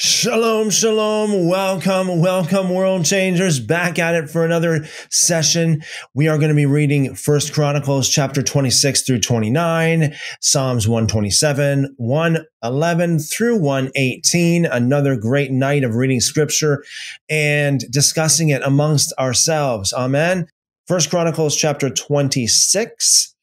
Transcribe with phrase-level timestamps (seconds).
[0.00, 1.48] Shalom, shalom.
[1.48, 3.58] Welcome, welcome, world changers.
[3.58, 5.82] Back at it for another session.
[6.14, 13.18] We are going to be reading First Chronicles chapter 26 through 29, Psalms 127, 111
[13.18, 14.66] through 118.
[14.66, 16.84] Another great night of reading scripture
[17.28, 19.92] and discussing it amongst ourselves.
[19.92, 20.46] Amen.
[20.86, 23.34] First Chronicles chapter 26,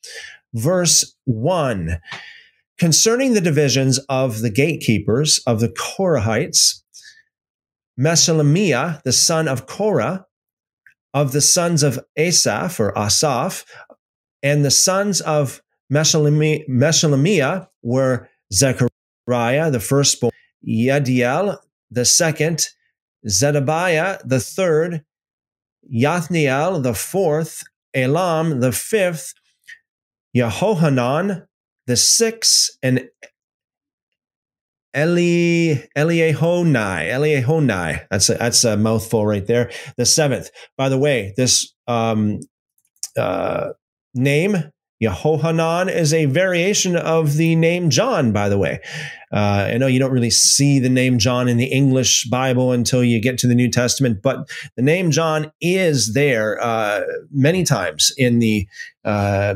[0.54, 2.00] verse 1
[2.78, 6.82] concerning the divisions of the gatekeepers of the Korahites,
[8.00, 10.26] Meshelemiah, the son of Korah,
[11.14, 13.64] of the sons of Asaph or Asaph,
[14.44, 20.34] and the sons of Meshelemiah were Zechariah, the firstborn,
[20.68, 21.58] Yediel,
[21.90, 22.68] the second,
[23.28, 25.06] Zedebiah, the third,
[25.92, 29.34] Yathniel, the fourth, Elam, the fifth,
[30.36, 31.46] Yehohanan,
[31.88, 33.10] the six and
[34.96, 38.08] Eli Eliehonai Eliehonai.
[38.10, 39.72] That's a, that's a mouthful right there.
[39.98, 40.50] The seventh.
[40.78, 42.40] By the way, this um,
[43.18, 43.70] uh,
[44.14, 44.72] name
[45.04, 48.32] Yehohanan is a variation of the name John.
[48.32, 48.80] By the way,
[49.34, 53.04] uh, I know you don't really see the name John in the English Bible until
[53.04, 58.14] you get to the New Testament, but the name John is there uh, many times
[58.18, 58.68] in the
[59.04, 59.56] uh,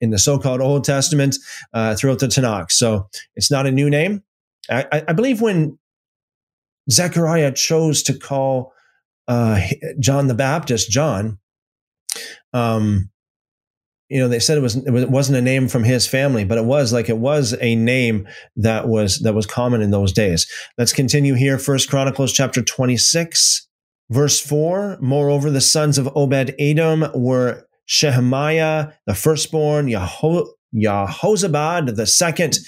[0.00, 1.36] in the so-called Old Testament
[1.72, 2.70] uh, throughout the Tanakh.
[2.70, 4.22] So it's not a new name.
[4.70, 5.78] I, I believe when
[6.90, 8.72] Zechariah chose to call
[9.28, 9.60] uh,
[9.98, 11.38] John the Baptist John,
[12.52, 13.10] um,
[14.08, 16.64] you know, they said it was it wasn't a name from his family, but it
[16.64, 18.26] was like it was a name
[18.56, 20.48] that was that was common in those days.
[20.76, 21.58] Let's continue here.
[21.58, 23.68] First Chronicles chapter twenty six,
[24.10, 24.98] verse four.
[25.00, 32.58] Moreover, the sons of Obed Edom were Shehemiah, the firstborn, Yeho- Yahozabad, the second,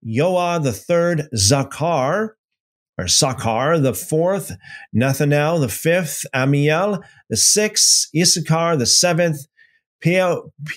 [0.00, 2.30] Yoah, the third, Zakar,
[2.96, 4.52] or Sakar, the fourth,
[4.94, 9.46] Nathanael, the fifth, Amiel, the sixth, Issachar, the seventh,
[10.02, 10.70] Peuthai,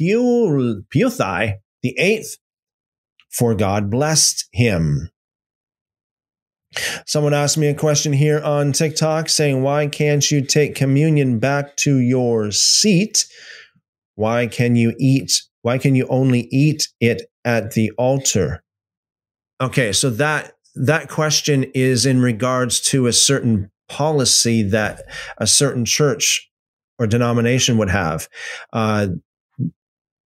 [1.81, 2.38] the eighth,
[3.30, 5.09] for God blessed him.
[7.06, 11.78] Someone asked me a question here on TikTok saying, Why can't you take communion back
[11.78, 13.25] to your seat?
[14.16, 15.41] Why can you eat?
[15.62, 18.63] Why can you only eat it at the altar?
[19.62, 25.03] Okay, so that that question is in regards to a certain policy that
[25.38, 26.50] a certain church
[26.97, 28.28] or denomination would have.
[28.72, 29.07] Uh,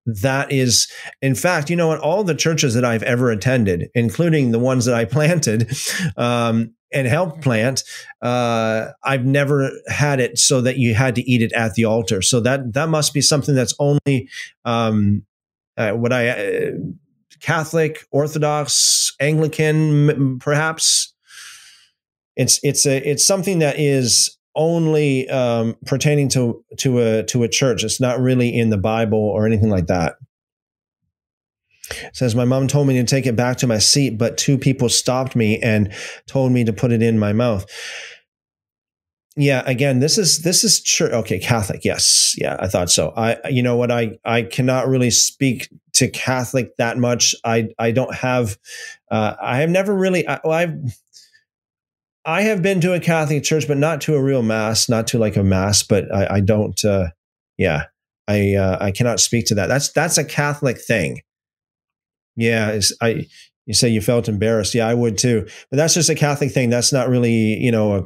[0.05, 0.89] that is,
[1.21, 4.85] in fact, you know, in all the churches that I've ever attended, including the ones
[4.85, 5.69] that I planted,
[6.15, 7.83] um, and help plant,
[8.21, 12.21] uh, I've never had it so that you had to eat it at the altar.
[12.21, 14.29] So that that must be something that's only
[14.65, 15.23] um,
[15.75, 16.71] uh, what I uh,
[17.41, 21.13] Catholic, Orthodox, Anglican, perhaps.
[22.35, 27.49] It's it's a it's something that is only um, pertaining to to a to a
[27.49, 27.83] church.
[27.83, 30.15] It's not really in the Bible or anything like that
[32.13, 34.89] says my mom told me to take it back to my seat but two people
[34.89, 35.93] stopped me and
[36.25, 37.65] told me to put it in my mouth.
[39.35, 42.35] Yeah again this is this is church okay catholic yes.
[42.37, 43.13] Yeah i thought so.
[43.15, 43.91] I you know what?
[43.91, 47.35] I i cannot really speak to catholic that much.
[47.43, 48.57] I i don't have
[49.11, 50.99] uh, i have never really I, i've
[52.25, 55.17] i have been to a catholic church but not to a real mass not to
[55.17, 57.07] like a mass but i, I don't uh,
[57.57, 57.85] yeah
[58.27, 59.67] i uh, i cannot speak to that.
[59.67, 61.21] That's that's a catholic thing
[62.37, 63.27] yeah, I
[63.65, 64.73] you say you felt embarrassed.
[64.73, 65.45] Yeah, I would too.
[65.69, 66.69] But that's just a Catholic thing.
[66.69, 68.03] That's not really you know a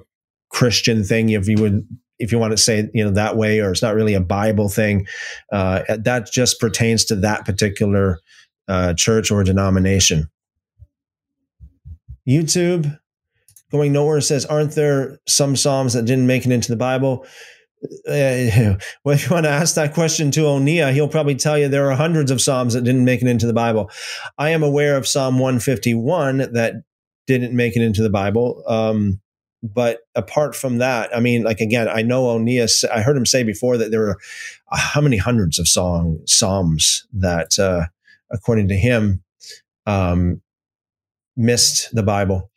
[0.50, 1.30] Christian thing.
[1.30, 1.88] If you would
[2.18, 4.70] if you want to say you know that way, or it's not really a Bible
[4.70, 5.06] thing.
[5.52, 8.20] Uh, that just pertains to that particular
[8.68, 10.30] uh, church or denomination.
[12.28, 12.98] YouTube
[13.72, 17.26] going nowhere says, aren't there some psalms that didn't make it into the Bible?
[17.84, 21.68] Uh, well, if you want to ask that question to Onia, he'll probably tell you
[21.68, 23.90] there are hundreds of Psalms that didn't make it into the Bible.
[24.38, 26.84] I am aware of Psalm 151 that
[27.28, 28.64] didn't make it into the Bible.
[28.68, 29.22] Um,
[29.64, 32.68] but apart from that, I mean, like again, I know Onia.
[32.92, 34.18] I heard him say before that there were
[34.72, 37.86] uh, how many hundreds of song psalms that, uh,
[38.32, 39.24] according to him,
[39.86, 40.42] um,
[41.38, 42.50] missed the Bible,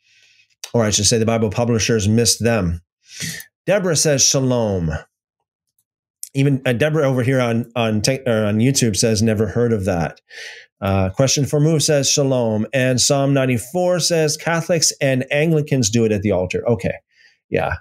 [0.73, 2.81] or I should say, the Bible publishers missed them.
[3.67, 4.91] Deborah says shalom
[6.35, 10.21] even uh, Deborah over here on on on YouTube says never heard of that.
[10.81, 16.05] Uh, question for move says shalom, and Psalm ninety four says Catholics and Anglicans do
[16.05, 16.67] it at the altar.
[16.67, 16.95] Okay,
[17.49, 17.75] yeah,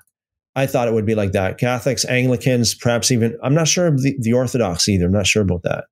[0.55, 1.59] I thought it would be like that.
[1.59, 5.07] Catholics, Anglicans, perhaps even I'm not sure the, the Orthodox either.
[5.07, 5.85] I'm not sure about that.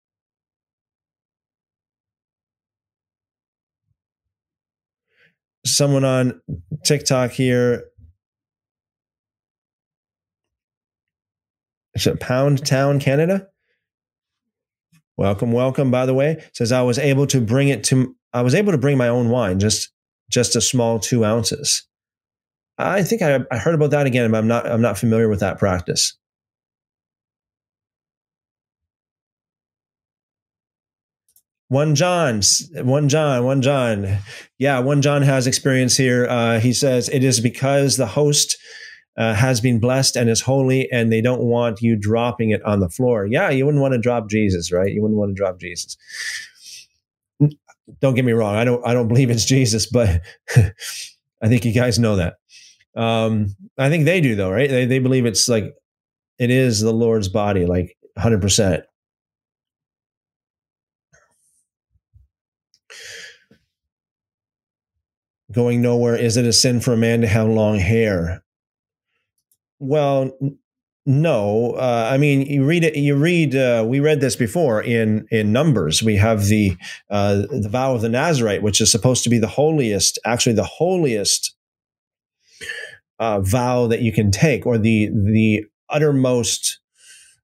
[5.64, 6.40] someone on
[6.84, 7.74] TikTok here.
[7.74, 7.90] Is it
[12.20, 13.48] Pound Town, Canada?
[15.16, 15.90] Welcome, welcome.
[15.90, 18.16] By the way, says I was able to bring it to.
[18.32, 19.90] I was able to bring my own wine, just
[20.30, 21.86] just a small two ounces.
[22.78, 24.66] I think I, I heard about that again, but I'm not.
[24.66, 26.16] I'm not familiar with that practice.
[31.68, 32.42] One John,
[32.82, 34.18] one John, one John.
[34.58, 36.26] Yeah, one John has experience here.
[36.26, 38.58] Uh, he says it is because the host
[39.16, 42.80] uh, has been blessed and is holy, and they don't want you dropping it on
[42.80, 43.26] the floor.
[43.26, 44.90] Yeah, you wouldn't want to drop Jesus, right?
[44.90, 45.96] You wouldn't want to drop Jesus.
[48.00, 48.54] Don't get me wrong.
[48.54, 48.84] I don't.
[48.86, 50.20] I don't believe it's Jesus, but
[50.56, 52.34] I think you guys know that.
[52.94, 54.70] Um, I think they do, though, right?
[54.70, 55.74] They they believe it's like
[56.38, 58.84] it is the Lord's body, like hundred percent.
[65.52, 66.16] going nowhere.
[66.16, 68.41] Is it a sin for a man to have long hair?
[69.82, 70.30] Well,
[71.06, 71.72] no.
[71.72, 72.94] Uh, I mean, you read it.
[72.94, 73.56] You read.
[73.56, 76.04] Uh, we read this before in in Numbers.
[76.04, 76.76] We have the
[77.10, 80.62] uh, the vow of the Nazarite, which is supposed to be the holiest, actually the
[80.62, 81.56] holiest
[83.18, 86.78] uh, vow that you can take, or the the uttermost.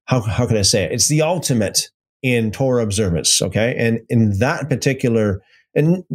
[0.05, 0.93] How how can I say it?
[0.93, 1.89] It's the ultimate
[2.23, 3.41] in Torah observance.
[3.41, 5.41] Okay, and in that particular
[5.75, 6.05] and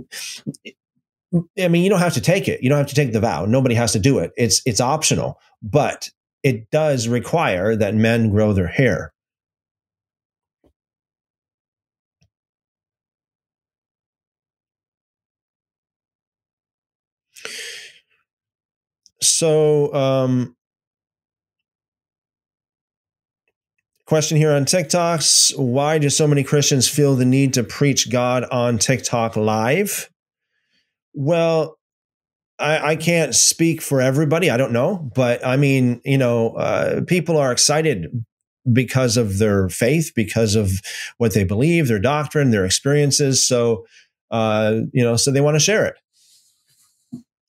[1.59, 2.63] I mean, you don't have to take it.
[2.63, 3.45] You don't have to take the vow.
[3.45, 4.33] Nobody has to do it.
[4.37, 6.11] It's it's optional, but
[6.43, 9.13] it does require that men grow their hair.
[19.23, 20.55] So, um,
[24.05, 28.45] question here on TikToks: Why do so many Christians feel the need to preach God
[28.45, 30.11] on TikTok live?
[31.15, 31.79] Well,
[32.65, 34.49] I, I, can't speak for everybody.
[34.49, 38.25] I don't know, but I mean, you know, uh, people are excited
[38.73, 40.71] because of their faith, because of
[41.19, 43.47] what they believe, their doctrine, their experiences.
[43.47, 43.85] So,
[44.31, 45.97] uh, you know, so they want to share it.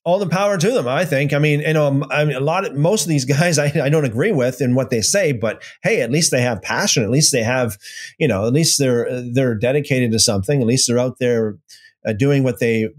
[0.03, 1.31] All the power to them, I think.
[1.31, 3.89] I mean, you know, I mean, a lot of most of these guys I, I
[3.89, 7.03] don't agree with in what they say, but hey, at least they have passion.
[7.03, 7.77] At least they have,
[8.19, 10.59] you know, at least they're they're dedicated to something.
[10.59, 11.57] At least they're out there
[12.05, 12.89] uh, doing what they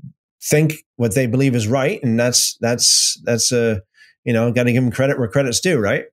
[0.47, 3.79] think what they believe is right, and that's that's that's a uh,
[4.25, 6.05] you know got to give them credit where credit's due, right?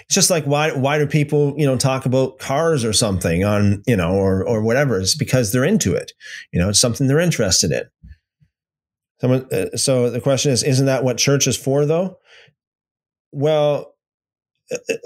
[0.00, 3.82] It's just like why why do people you know talk about cars or something on
[3.86, 5.00] you know or or whatever?
[5.00, 6.12] It's because they're into it.
[6.52, 7.84] You know, it's something they're interested in.
[9.20, 12.18] Someone, uh, so the question is, isn't that what church is for, though?
[13.32, 13.94] Well,
[14.70, 14.96] uh, uh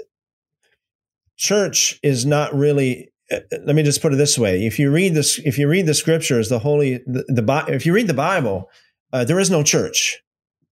[1.35, 3.12] church is not really
[3.51, 5.93] let me just put it this way: if you read this, if you read the
[5.93, 8.69] scriptures, the holy, the, the if you read the Bible,
[9.11, 10.21] uh, there is no church.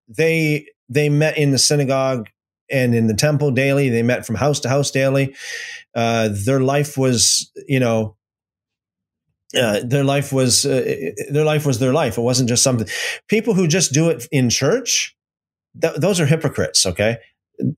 [0.07, 2.29] They they met in the synagogue
[2.69, 3.89] and in the temple daily.
[3.89, 5.35] They met from house to house daily.
[5.95, 8.15] Uh, their life was, you know,
[9.59, 12.17] uh, their life was uh, their life was their life.
[12.17, 12.87] It wasn't just something.
[13.27, 15.15] People who just do it in church,
[15.81, 16.85] th- those are hypocrites.
[16.85, 17.17] Okay,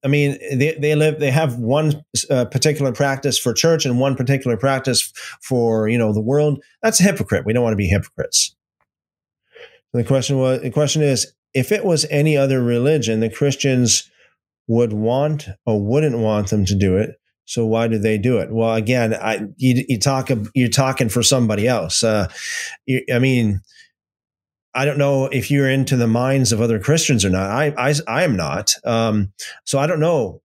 [0.03, 4.15] I mean, they, they live, they have one uh, particular practice for church and one
[4.15, 6.63] particular practice for, you know, the world.
[6.81, 7.45] That's a hypocrite.
[7.45, 8.55] We don't want to be hypocrites.
[9.93, 14.09] the question was, the question is, if it was any other religion, the Christians
[14.67, 17.19] would want or wouldn't want them to do it.
[17.45, 18.51] So why do they do it?
[18.51, 22.01] Well, again, I, you, you talk, you're talking for somebody else.
[22.01, 22.29] Uh,
[22.85, 23.61] you, I mean,
[24.75, 27.49] I don't know if you're into the minds of other Christians or not.
[27.49, 28.73] I I, I am not.
[28.83, 29.33] Um,
[29.65, 30.41] so I don't know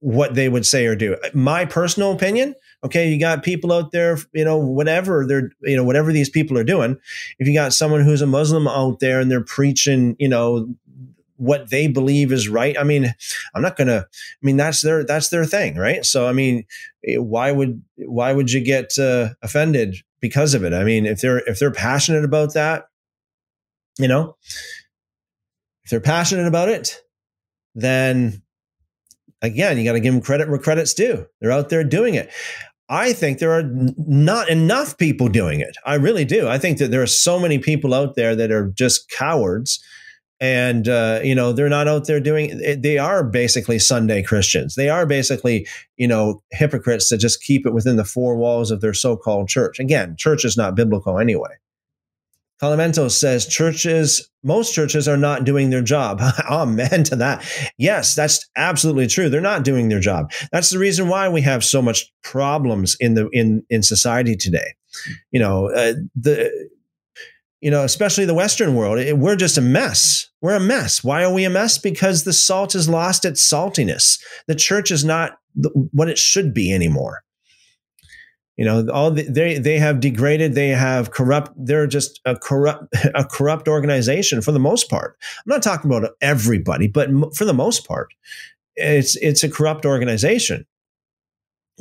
[0.00, 1.16] what they would say or do.
[1.32, 5.84] My personal opinion, okay, you got people out there, you know, whatever they're, you know,
[5.84, 6.98] whatever these people are doing.
[7.38, 10.68] If you got someone who's a Muslim out there and they're preaching, you know,
[11.36, 12.76] what they believe is right.
[12.78, 13.14] I mean,
[13.54, 14.06] I'm not gonna.
[14.08, 16.04] I mean, that's their that's their thing, right?
[16.04, 16.64] So, I mean,
[17.06, 20.72] eh, why would why would you get uh, offended because of it?
[20.72, 22.86] I mean, if they're if they're passionate about that,
[23.98, 24.36] you know,
[25.84, 27.00] if they're passionate about it,
[27.74, 28.42] then
[29.40, 31.26] again, you got to give them credit where credit's due.
[31.40, 32.30] They're out there doing it.
[32.88, 33.64] I think there are
[33.96, 35.76] not enough people doing it.
[35.86, 36.48] I really do.
[36.48, 39.82] I think that there are so many people out there that are just cowards
[40.42, 44.88] and uh, you know they're not out there doing they are basically sunday christians they
[44.88, 48.92] are basically you know hypocrites that just keep it within the four walls of their
[48.92, 51.54] so-called church again church is not biblical anyway
[52.62, 56.20] Calamento says churches, most churches are not doing their job.
[56.50, 57.44] Amen to that.
[57.76, 59.28] Yes, that's absolutely true.
[59.28, 60.30] They're not doing their job.
[60.52, 64.74] That's the reason why we have so much problems in the in in society today.
[65.32, 66.50] You know, uh, the
[67.60, 70.28] you know, especially the Western world, it, we're just a mess.
[70.40, 71.02] We're a mess.
[71.02, 71.78] Why are we a mess?
[71.78, 74.20] Because the salt has lost its saltiness.
[74.46, 77.22] The church is not the, what it should be anymore.
[78.62, 80.54] You know, all the, they they have degraded.
[80.54, 81.50] They have corrupt.
[81.56, 85.18] They're just a corrupt a corrupt organization for the most part.
[85.20, 88.14] I'm not talking about everybody, but for the most part,
[88.76, 90.64] it's it's a corrupt organization.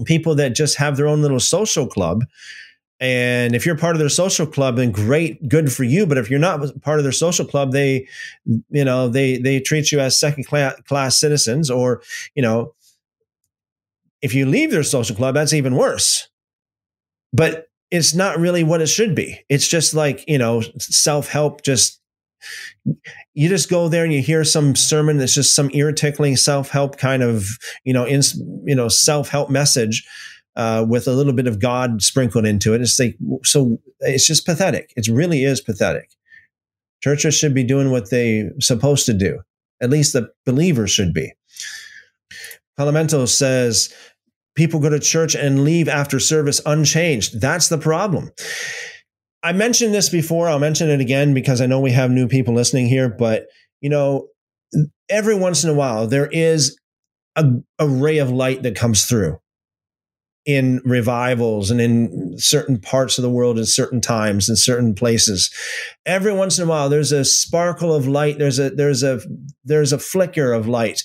[0.05, 2.23] People that just have their own little social club
[2.99, 6.07] and if you're part of their social club, then great, good for you.
[6.07, 8.07] But if you're not part of their social club, they,
[8.71, 11.69] you know, they they treat you as second class citizens.
[11.69, 12.01] Or,
[12.33, 12.73] you know,
[14.23, 16.27] if you leave their social club, that's even worse.
[17.33, 19.39] But it's not really what it should be.
[19.49, 21.63] It's just like you know, self help.
[21.63, 21.99] Just
[23.33, 26.69] you just go there and you hear some sermon that's just some ear tickling self
[26.69, 27.45] help kind of
[27.83, 28.21] you know in
[28.65, 30.07] you know self help message
[30.55, 32.81] uh, with a little bit of God sprinkled into it.
[32.81, 34.93] It's like so it's just pathetic.
[34.95, 36.09] It really is pathetic.
[37.01, 39.39] Churches should be doing what they're supposed to do.
[39.81, 41.33] At least the believers should be.
[42.79, 43.93] Parlamento says
[44.55, 47.39] people go to church and leave after service unchanged.
[47.39, 48.31] That's the problem.
[49.43, 50.47] I mentioned this before.
[50.47, 53.09] I'll mention it again because I know we have new people listening here.
[53.09, 53.47] But
[53.79, 54.27] you know,
[55.09, 56.77] every once in a while there is
[57.35, 57.45] a,
[57.79, 59.39] a ray of light that comes through
[60.45, 65.53] in revivals and in certain parts of the world at certain times in certain places
[66.07, 69.19] every once in a while there's a sparkle of light there's a there's a
[69.63, 71.03] there's a flicker of light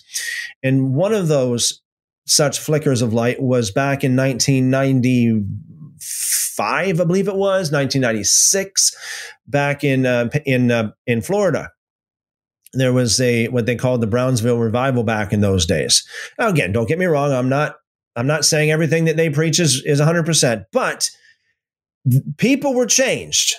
[0.63, 1.83] and one of those
[2.27, 8.95] such flickers of light was back in 1995 i believe it was 1996
[9.47, 11.71] back in uh, in uh, in florida
[12.73, 16.07] there was a what they called the brownsville revival back in those days
[16.39, 17.77] now again don't get me wrong i'm not
[18.17, 21.11] I'm not saying everything that they preach is, is 100%, but
[22.39, 23.55] people were changed.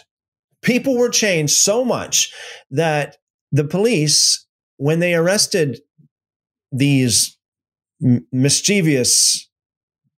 [0.63, 2.33] People were changed so much
[2.71, 3.17] that
[3.51, 4.45] the police,
[4.77, 5.79] when they arrested
[6.71, 7.36] these
[8.31, 9.49] mischievous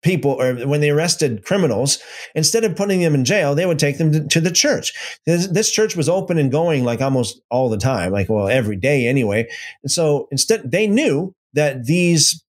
[0.02, 2.00] people or when they arrested criminals
[2.34, 4.94] instead of putting them in jail they would take them to, to, the church
[5.26, 8.78] this, this, church was open and going like almost all the time like well every
[8.78, 9.46] day anyway
[9.84, 12.44] and so instead they knew that these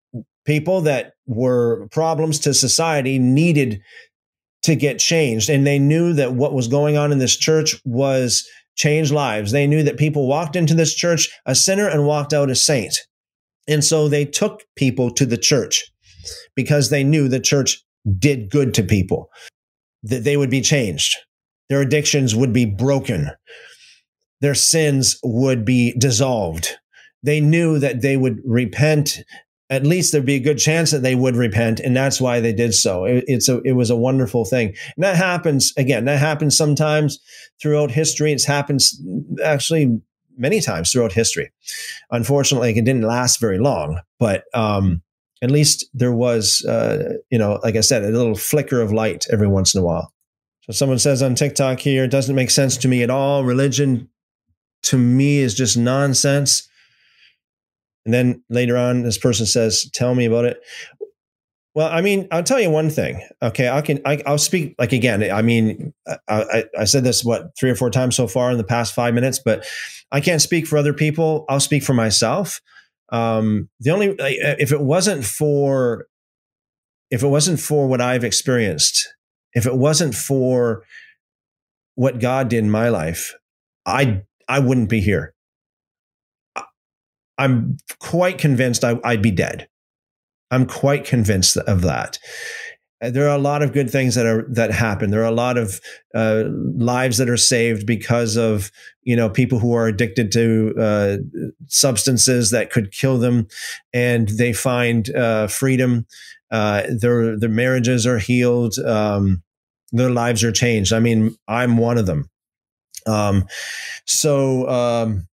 [0.45, 3.81] people that were problems to society needed
[4.63, 5.49] to get changed.
[5.49, 9.51] And they knew that what was going on in this church was change lives.
[9.51, 12.97] They knew that people walked into this church a sinner and walked out a saint.
[13.67, 15.91] And so they took people to the church
[16.55, 17.83] because they knew the church
[18.17, 19.29] did good to people,
[20.03, 21.17] that they would be changed.
[21.69, 23.31] Their addictions would be broken.
[24.41, 26.77] Their sins would be dissolved.
[27.23, 29.19] They knew that they would repent
[29.69, 32.53] at least there'd be a good chance that they would repent, and that's why they
[32.53, 33.03] did so.
[33.03, 36.05] It, it's a it was a wonderful thing, and that happens again.
[36.05, 37.19] That happens sometimes
[37.61, 38.31] throughout history.
[38.31, 39.01] It's happens
[39.43, 39.99] actually
[40.37, 41.51] many times throughout history.
[42.11, 45.01] Unfortunately, it didn't last very long, but um,
[45.41, 49.25] at least there was, uh, you know, like I said, a little flicker of light
[49.31, 50.13] every once in a while.
[50.61, 53.43] So someone says on TikTok here, it doesn't make sense to me at all.
[53.43, 54.09] Religion
[54.83, 56.67] to me is just nonsense.
[58.05, 60.61] And then later on, this person says, "Tell me about it."
[61.77, 63.21] Well, I mean, I'll tell you one thing.
[63.39, 64.01] Okay, I can.
[64.03, 65.21] I, will speak like again.
[65.31, 68.57] I mean, I, I, I said this what three or four times so far in
[68.57, 69.63] the past five minutes, but
[70.11, 71.45] I can't speak for other people.
[71.47, 72.61] I'll speak for myself.
[73.09, 76.07] Um, the only if it wasn't for
[77.11, 79.13] if it wasn't for what I've experienced,
[79.53, 80.81] if it wasn't for
[81.93, 83.35] what God did in my life,
[83.85, 85.35] I I wouldn't be here.
[87.37, 89.69] I'm quite convinced I, would be dead.
[90.51, 92.19] I'm quite convinced of that.
[93.01, 95.11] Uh, there are a lot of good things that are that happen.
[95.11, 95.79] There are a lot of
[96.15, 98.71] uh, lives that are saved because of
[99.03, 101.17] you know people who are addicted to uh,
[101.67, 103.47] substances that could kill them,
[103.93, 106.07] and they find uh, freedom.
[106.49, 108.79] Uh, their their marriages are healed.
[108.79, 109.43] Um,
[109.91, 110.91] their lives are changed.
[110.91, 112.29] I mean, I'm one of them.
[113.05, 113.47] Um,
[114.05, 115.27] so um,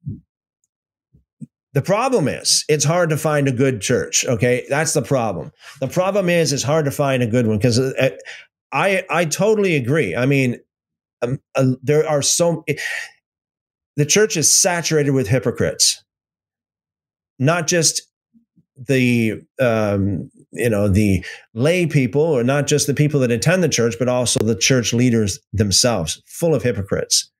[1.74, 4.24] the problem is it's hard to find a good church.
[4.26, 4.64] Okay.
[4.68, 5.50] That's the problem.
[5.80, 8.10] The problem is it's hard to find a good one because uh,
[8.72, 10.14] I, I totally agree.
[10.14, 10.60] I mean,
[11.20, 12.64] um, uh, there are so,
[13.96, 16.02] the church is saturated with hypocrites,
[17.40, 18.02] not just
[18.76, 23.68] the, um, you know, the lay people or not just the people that attend the
[23.68, 27.32] church, but also the church leaders themselves, full of hypocrites.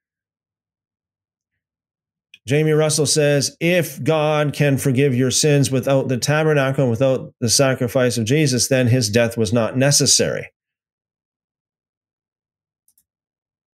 [2.46, 7.48] Jamie Russell says, if God can forgive your sins without the tabernacle and without the
[7.48, 10.50] sacrifice of Jesus, then his death was not necessary.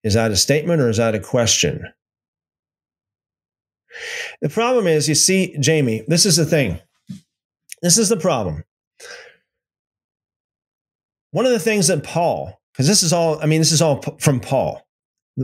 [0.05, 1.85] Is that a statement or is that a question?
[4.41, 6.79] The problem is, you see, Jamie, this is the thing.
[7.83, 8.63] This is the problem.
[11.33, 14.01] One of the things that Paul, because this is all, I mean, this is all
[14.21, 14.87] from Paul.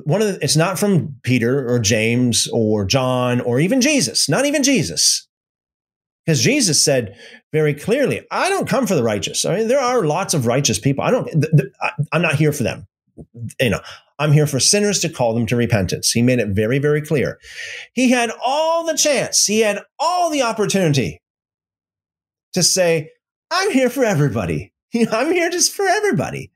[0.05, 4.47] One of the, it's not from Peter or James or John or even Jesus, not
[4.47, 5.27] even Jesus.
[6.25, 7.17] Because Jesus said
[7.53, 9.45] very clearly, I don't come for the righteous.
[9.45, 11.05] I mean, there are lots of righteous people.
[11.05, 12.87] I don't, th- th- I, I'm not here for them.
[13.61, 13.81] You know,
[14.19, 16.11] I'm here for sinners to call them to repentance.
[16.11, 17.39] He made it very, very clear.
[17.95, 21.21] He had all the chance, he had all the opportunity
[22.55, 23.11] to say,
[23.51, 24.73] I'm here for everybody.
[25.13, 26.51] I'm here just for everybody.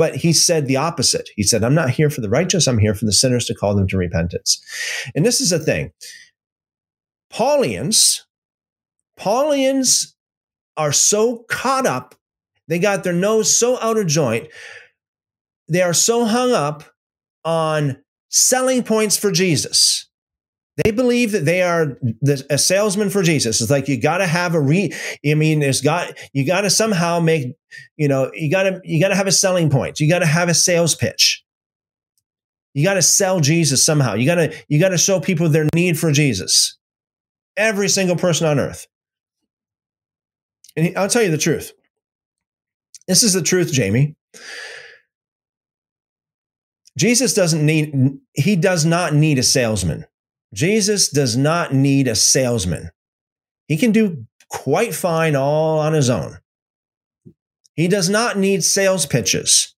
[0.00, 1.28] But he said the opposite.
[1.36, 3.74] He said, I'm not here for the righteous, I'm here for the sinners to call
[3.74, 4.58] them to repentance.
[5.14, 5.92] And this is the thing
[7.30, 8.22] Paulians,
[9.18, 10.14] Paulians
[10.78, 12.14] are so caught up,
[12.66, 14.48] they got their nose so out of joint
[15.70, 16.82] they are so hung up
[17.44, 20.09] on selling points for Jesus.
[20.76, 23.60] They believe that they are the, a salesman for Jesus.
[23.60, 24.92] It's like you got to have a re.
[25.26, 27.54] I mean, there's got you got to somehow make
[27.96, 30.00] you know you got to you got to have a selling point.
[30.00, 31.44] You got to have a sales pitch.
[32.72, 34.14] You got to sell Jesus somehow.
[34.14, 36.78] You got to you got to show people their need for Jesus.
[37.56, 38.86] Every single person on earth.
[40.76, 41.72] And I'll tell you the truth.
[43.08, 44.14] This is the truth, Jamie.
[46.96, 50.06] Jesus doesn't need, he does not need a salesman.
[50.52, 52.90] Jesus does not need a salesman.
[53.68, 56.38] He can do quite fine all on his own.
[57.74, 59.74] He does not need sales pitches.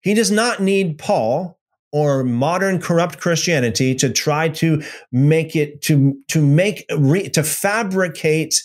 [0.00, 1.58] He does not need Paul
[1.92, 4.82] or modern corrupt Christianity to try to
[5.12, 8.62] make it to to make to fabricate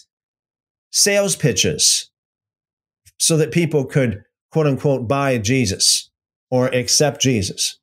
[0.92, 2.10] sales pitches
[3.20, 6.10] so that people could quote unquote buy Jesus
[6.50, 7.78] or accept Jesus.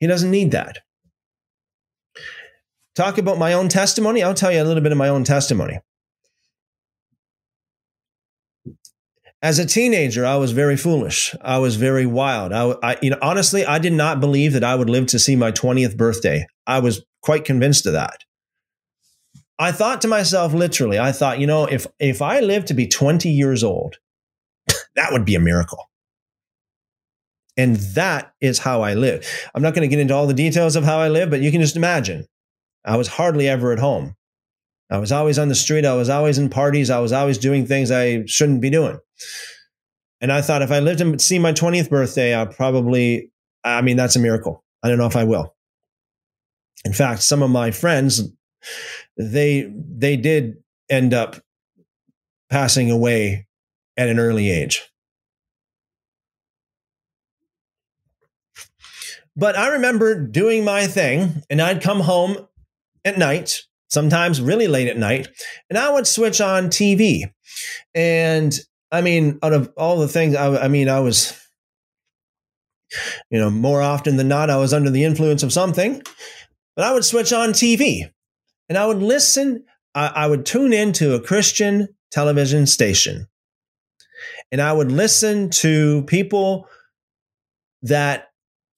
[0.00, 0.78] He doesn't need that.
[3.00, 4.22] Talk about my own testimony.
[4.22, 5.78] I'll tell you a little bit of my own testimony.
[9.40, 11.34] As a teenager, I was very foolish.
[11.40, 12.52] I was very wild.
[12.52, 15.34] I, I, you know, honestly, I did not believe that I would live to see
[15.34, 16.46] my 20th birthday.
[16.66, 18.18] I was quite convinced of that.
[19.58, 22.86] I thought to myself, literally, I thought, you know, if if I live to be
[22.86, 23.96] 20 years old,
[24.94, 25.88] that would be a miracle.
[27.56, 29.26] And that is how I live.
[29.54, 31.50] I'm not going to get into all the details of how I live, but you
[31.50, 32.26] can just imagine.
[32.84, 34.16] I was hardly ever at home.
[34.90, 35.84] I was always on the street.
[35.84, 36.90] I was always in parties.
[36.90, 38.98] I was always doing things I shouldn't be doing.
[40.20, 43.30] And I thought if I lived to see my 20th birthday, I probably,
[43.64, 44.64] I mean, that's a miracle.
[44.82, 45.54] I don't know if I will.
[46.84, 48.22] In fact, some of my friends,
[49.16, 50.56] they they did
[50.88, 51.36] end up
[52.48, 53.46] passing away
[53.96, 54.82] at an early age.
[59.36, 62.48] But I remember doing my thing, and I'd come home
[63.04, 65.28] at night, sometimes really late at night,
[65.68, 67.32] and I would switch on TV.
[67.94, 68.58] And
[68.92, 71.38] I mean, out of all the things, I, I mean, I was,
[73.30, 76.02] you know, more often than not, I was under the influence of something,
[76.76, 78.10] but I would switch on TV
[78.68, 79.64] and I would listen.
[79.94, 83.26] I, I would tune into a Christian television station
[84.52, 86.68] and I would listen to people
[87.82, 88.30] that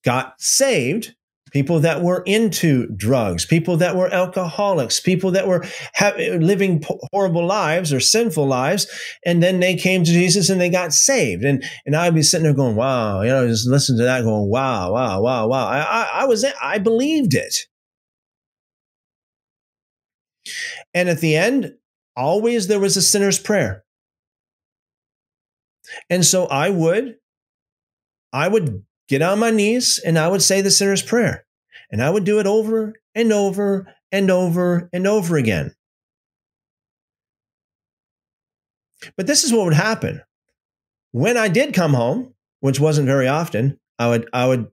[0.05, 1.15] got saved
[1.53, 7.47] people that were into drugs, people that were alcoholics, people that were ha- living horrible
[7.47, 8.87] lives or sinful lives,
[9.25, 11.45] and then they came to Jesus and they got saved.
[11.45, 14.49] And and I'd be sitting there going, "Wow," you know, just listen to that, going,
[14.49, 17.67] "Wow, wow, wow, wow." I, I, I was I believed it,
[20.95, 21.75] and at the end,
[22.17, 23.85] always there was a sinner's prayer,
[26.09, 27.17] and so I would.
[28.35, 28.83] I would
[29.13, 31.45] get on my knees and I would say the sinner's prayer.
[31.91, 35.75] And I would do it over and over and over and over again.
[39.17, 40.23] But this is what would happen.
[41.11, 44.71] When I did come home, which wasn't very often, I would I would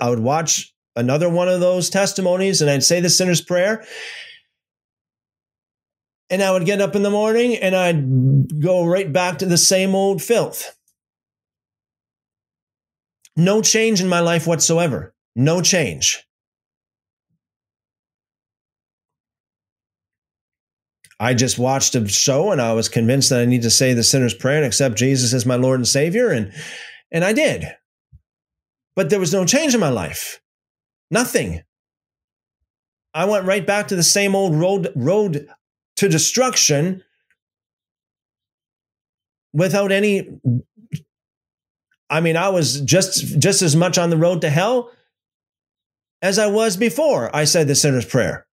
[0.00, 3.84] I would watch another one of those testimonies and I'd say the sinner's prayer.
[6.28, 9.58] And I would get up in the morning and I'd go right back to the
[9.58, 10.76] same old filth.
[13.36, 15.14] No change in my life whatsoever.
[15.36, 16.18] No change.
[21.20, 24.02] I just watched a show and I was convinced that I need to say the
[24.02, 26.52] sinner's prayer and accept Jesus as my Lord and Savior and
[27.12, 27.64] and I did.
[28.96, 30.40] But there was no change in my life.
[31.10, 31.62] Nothing.
[33.12, 35.46] I went right back to the same old road road
[35.96, 37.02] to destruction
[39.52, 40.28] without any
[42.10, 44.90] I mean, I was just just as much on the road to hell
[46.20, 48.46] as I was before I said the sinner's prayer.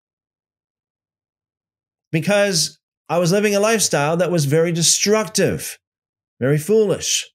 [2.11, 5.79] Because I was living a lifestyle that was very destructive,
[6.39, 7.25] very foolish.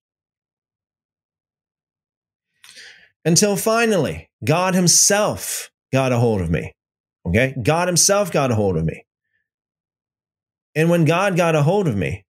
[3.24, 6.74] Until finally, God Himself got a hold of me.
[7.26, 7.54] Okay?
[7.62, 9.04] God Himself got a hold of me.
[10.74, 12.24] And when God got a hold of me,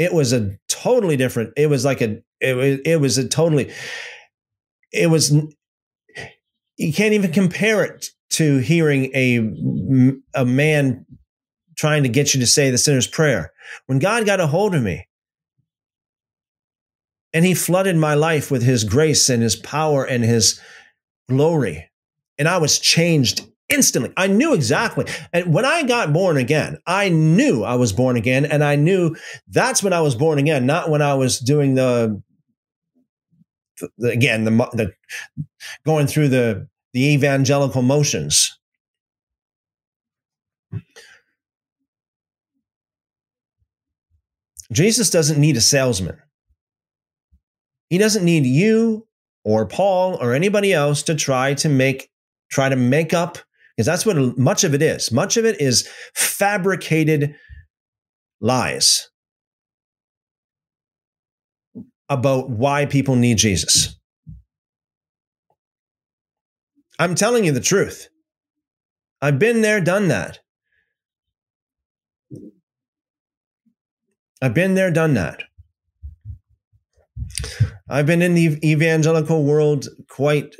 [0.00, 3.70] it was a totally different, it was like a, it was, it was a totally,
[4.92, 5.30] it was,
[6.78, 9.36] you can't even compare it to hearing a,
[10.34, 11.04] a man
[11.76, 13.52] trying to get you to say the sinner's prayer.
[13.88, 15.06] When God got a hold of me,
[17.34, 20.58] and he flooded my life with his grace and his power and his
[21.28, 21.90] glory.
[22.38, 24.12] And I was changed instantly.
[24.16, 25.06] I knew exactly.
[25.32, 28.44] And when I got born again, I knew I was born again.
[28.44, 29.16] And I knew
[29.48, 32.22] that's when I was born again, not when I was doing the,
[33.98, 34.92] the again, the, the
[35.84, 38.56] going through the, the evangelical motions.
[44.72, 46.18] Jesus doesn't need a salesman.
[47.88, 49.08] He doesn't need you
[49.44, 52.08] or Paul or anybody else to try to make
[52.50, 53.38] try to make up
[53.80, 55.10] because that's what much of it is.
[55.10, 57.34] Much of it is fabricated
[58.38, 59.08] lies
[62.10, 63.98] about why people need Jesus.
[66.98, 68.10] I'm telling you the truth.
[69.22, 70.40] I've been there, done that.
[74.42, 75.44] I've been there, done that.
[77.88, 80.54] I've been in the evangelical world quite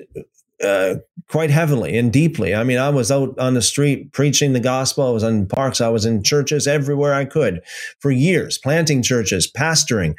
[0.63, 0.97] uh,
[1.29, 2.55] quite heavily and deeply.
[2.55, 5.07] I mean, I was out on the street preaching the gospel.
[5.07, 5.81] I was in parks.
[5.81, 7.63] I was in churches everywhere I could
[7.99, 10.19] for years, planting churches, pastoring,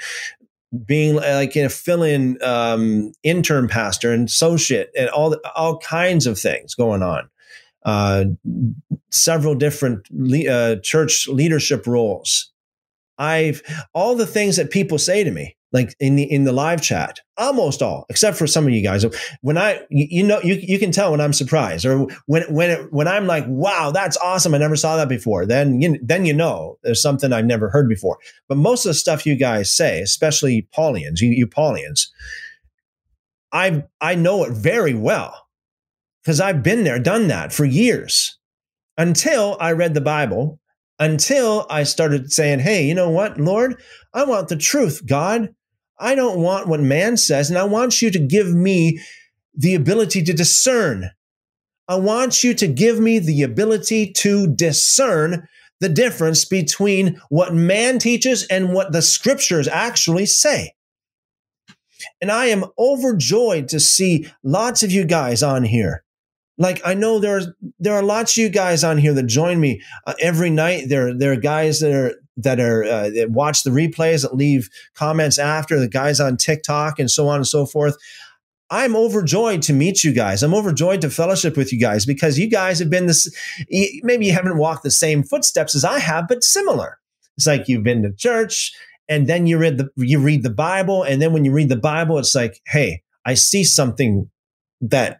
[0.86, 6.76] being like a fill-in um, intern pastor and associate, and all all kinds of things
[6.76, 7.30] going on.
[7.84, 8.26] Uh,
[9.10, 12.52] several different le- uh, church leadership roles.
[13.18, 13.62] I've
[13.94, 17.20] all the things that people say to me like in the in the live chat
[17.38, 19.06] almost all except for some of you guys.
[19.42, 22.94] When i you know you, you can tell when i'm surprised or when when it,
[22.94, 24.54] when i'm like wow that's awesome.
[24.54, 25.46] I never saw that before.
[25.46, 28.18] Then you then you know there's something i've never heard before.
[28.48, 32.08] But most of the stuff you guys say especially paulians you, you paulians
[33.52, 35.48] i i know it very well
[36.22, 38.38] because i've been there done that for years.
[38.98, 40.60] Until i read the bible
[41.00, 43.82] until i started saying hey you know what lord?
[44.14, 45.56] I want the truth god
[46.02, 49.00] I don't want what man says, and I want you to give me
[49.56, 51.12] the ability to discern.
[51.88, 55.48] I want you to give me the ability to discern
[55.80, 60.74] the difference between what man teaches and what the scriptures actually say.
[62.22, 66.04] And I am overjoyed to see lots of you guys on here.
[66.58, 67.48] Like I know there's
[67.80, 70.90] there are lots of you guys on here that join me uh, every night.
[70.90, 74.70] There there are guys that are that are uh, that watch the replays that leave
[74.96, 77.98] comments after the guys on TikTok and so on and so forth.
[78.70, 80.44] I'm overjoyed to meet you guys.
[80.44, 83.30] I'm overjoyed to fellowship with you guys because you guys have been this.
[84.02, 86.98] Maybe you haven't walked the same footsteps as I have, but similar.
[87.38, 88.74] It's like you've been to church,
[89.10, 91.76] and then you read the you read the Bible, and then when you read the
[91.76, 94.30] Bible, it's like, hey, I see something
[94.80, 95.20] that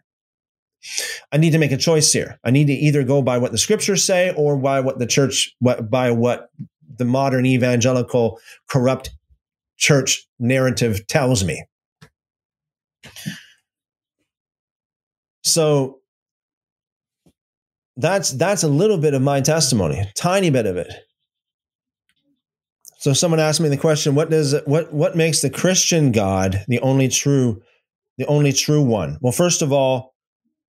[1.30, 2.38] I need to make a choice here.
[2.44, 5.54] I need to either go by what the scriptures say or by what the church,
[5.60, 6.50] by what
[6.96, 9.10] the modern evangelical corrupt
[9.76, 11.64] church narrative tells me.
[15.42, 15.98] So
[17.96, 20.92] that's that's a little bit of my testimony, tiny bit of it.
[22.98, 26.78] So someone asked me the question, what does what what makes the Christian God the
[26.80, 27.60] only true
[28.16, 29.18] the only true one?
[29.20, 30.14] Well, first of all,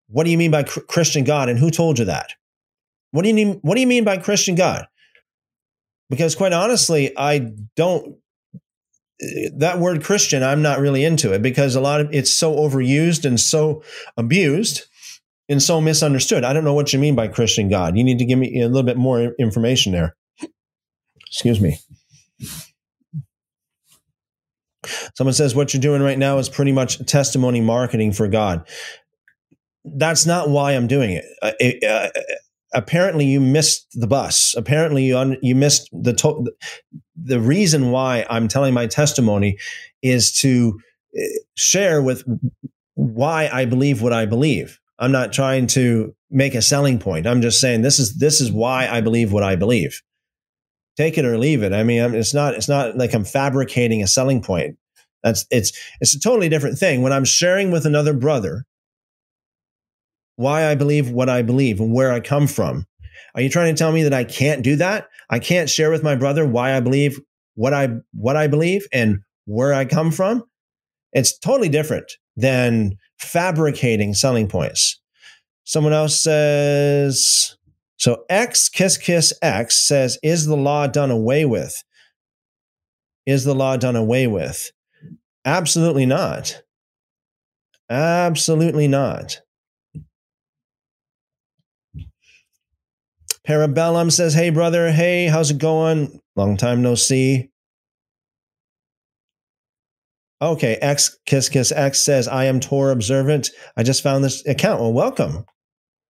[0.07, 2.31] what do you mean by Christian God and who told you that?
[3.11, 4.87] What do you mean what do you mean by Christian God?
[6.09, 8.17] Because quite honestly, I don't
[9.57, 13.25] that word Christian, I'm not really into it because a lot of it's so overused
[13.25, 13.83] and so
[14.17, 14.83] abused
[15.49, 16.43] and so misunderstood.
[16.43, 17.97] I don't know what you mean by Christian God.
[17.97, 20.15] You need to give me a little bit more information there.
[21.27, 21.77] Excuse me.
[25.15, 28.67] Someone says what you're doing right now is pretty much testimony marketing for God.
[29.85, 32.42] That's not why I'm doing it.
[32.73, 34.55] Apparently you missed the bus.
[34.57, 36.51] Apparently you un, you missed the to-
[37.15, 39.57] the reason why I'm telling my testimony
[40.01, 40.79] is to
[41.15, 41.21] eh,
[41.55, 42.23] share with
[42.95, 44.79] why I believe what I believe.
[44.99, 47.27] I'm not trying to make a selling point.
[47.27, 50.01] I'm just saying this is this is why I believe what I believe.
[50.97, 51.73] Take it or leave it.
[51.73, 54.77] I mean, it's not it's not like I'm fabricating a selling point.
[55.23, 58.65] That's it's it's a totally different thing when I'm sharing with another brother
[60.35, 62.85] why I believe what I believe and where I come from.
[63.35, 65.07] Are you trying to tell me that I can't do that?
[65.29, 67.19] I can't share with my brother why I believe
[67.55, 70.43] what I what I believe and where I come from?
[71.13, 74.99] It's totally different than fabricating selling points.
[75.63, 77.55] Someone else says
[77.97, 81.83] so X kiss kiss X says is the law done away with?
[83.25, 84.71] Is the law done away with?
[85.45, 86.61] Absolutely not.
[87.89, 89.41] Absolutely not.
[93.47, 94.91] Parabellum says, Hey, brother.
[94.91, 96.19] Hey, how's it going?
[96.35, 97.49] Long time no see.
[100.41, 103.49] Okay, X Kiss Kiss X says, I am Torah observant.
[103.77, 104.81] I just found this account.
[104.81, 105.45] Well, welcome.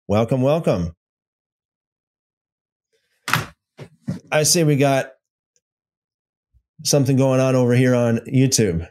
[0.09, 0.93] Welcome, welcome.
[4.31, 5.11] I see we got
[6.85, 8.89] something going on over here on YouTube.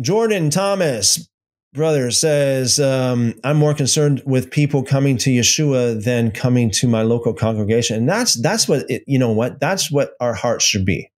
[0.00, 1.28] Jordan Thomas,
[1.74, 7.02] brother, says, um, I'm more concerned with people coming to Yeshua than coming to my
[7.02, 7.96] local congregation.
[7.96, 9.60] And that's that's what it, you know what?
[9.60, 11.10] That's what our hearts should be.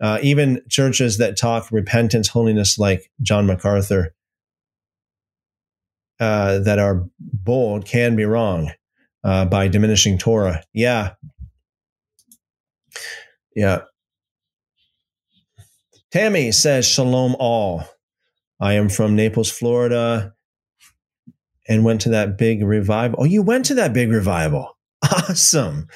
[0.00, 4.14] Uh, even churches that talk repentance, holiness, like John MacArthur,
[6.20, 8.72] uh, that are bold can be wrong
[9.24, 10.62] uh, by diminishing Torah.
[10.72, 11.14] Yeah.
[13.54, 13.82] Yeah.
[16.12, 17.84] Tammy says, Shalom all.
[18.60, 20.32] I am from Naples, Florida,
[21.68, 23.18] and went to that big revival.
[23.20, 24.72] Oh, you went to that big revival.
[25.28, 25.86] Awesome.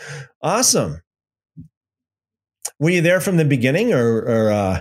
[0.42, 1.02] Awesome.
[2.78, 4.80] Were you there from the beginning or, or uh,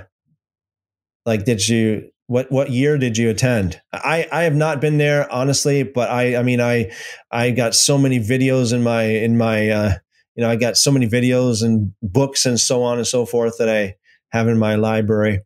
[1.26, 3.82] like did you what what year did you attend?
[3.92, 6.92] I I have not been there honestly, but I I mean I
[7.32, 9.94] I got so many videos in my in my uh,
[10.36, 13.58] you know I got so many videos and books and so on and so forth
[13.58, 13.96] that I
[14.32, 15.42] have in my library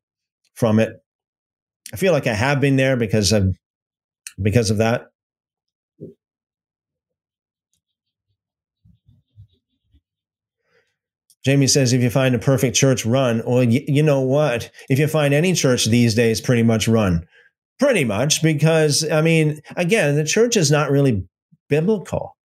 [0.56, 1.02] from it.
[1.93, 3.58] I feel like I have been there because of
[4.41, 5.08] because of that.
[11.46, 13.43] Jamie says, if you find a perfect church, run.
[13.46, 14.72] Well, you, you know what?
[14.89, 17.28] If you find any church these days, pretty much run.
[17.80, 21.28] Pretty much, because, I mean, again, the church is not really
[21.67, 22.38] biblical.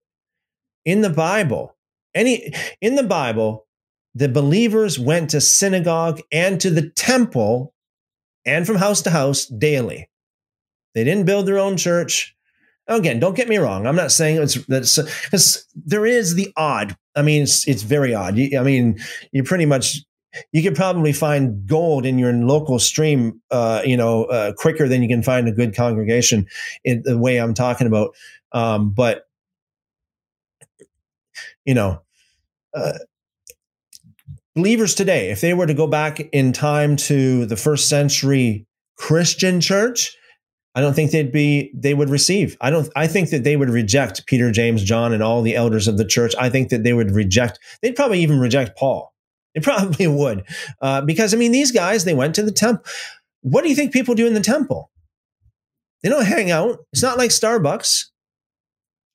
[0.83, 1.77] In the Bible,
[2.13, 3.67] any in the Bible,
[4.15, 7.73] the believers went to synagogue and to the temple
[8.45, 10.09] and from house to house daily.
[10.95, 12.35] They didn't build their own church.
[12.87, 13.85] Again, don't get me wrong.
[13.85, 14.95] I'm not saying it's that's
[15.25, 16.97] because there is the odd.
[17.15, 18.39] I mean, it's, it's very odd.
[18.39, 18.97] I mean,
[19.31, 19.99] you pretty much
[20.51, 25.01] you could probably find gold in your local stream, uh, you know, uh, quicker than
[25.01, 26.47] you can find a good congregation.
[26.83, 28.15] In the way I'm talking about,
[28.51, 29.27] um, but
[31.65, 32.01] you know,
[32.73, 32.93] uh,
[34.59, 38.67] believers today, if they were to go back in time to the first century
[38.97, 40.17] Christian church,
[40.75, 42.57] I don't think they'd be they would receive.
[42.59, 45.87] I don't I think that they would reject Peter, James, John, and all the elders
[45.87, 46.35] of the church.
[46.37, 49.13] I think that they would reject, they'd probably even reject Paul.
[49.55, 50.43] They probably would.
[50.79, 52.83] Uh, because I mean, these guys, they went to the temple.
[53.41, 54.91] What do you think people do in the temple?
[56.03, 56.85] They don't hang out.
[56.93, 58.05] It's not like Starbucks.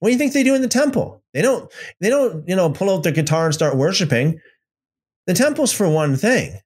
[0.00, 1.22] What do you think they do in the temple?
[1.34, 4.40] They don't, they don't, you know, pull out their guitar and start worshiping.
[5.26, 6.58] The temple's for one thing,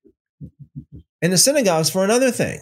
[1.22, 2.60] and the synagogue's for another thing.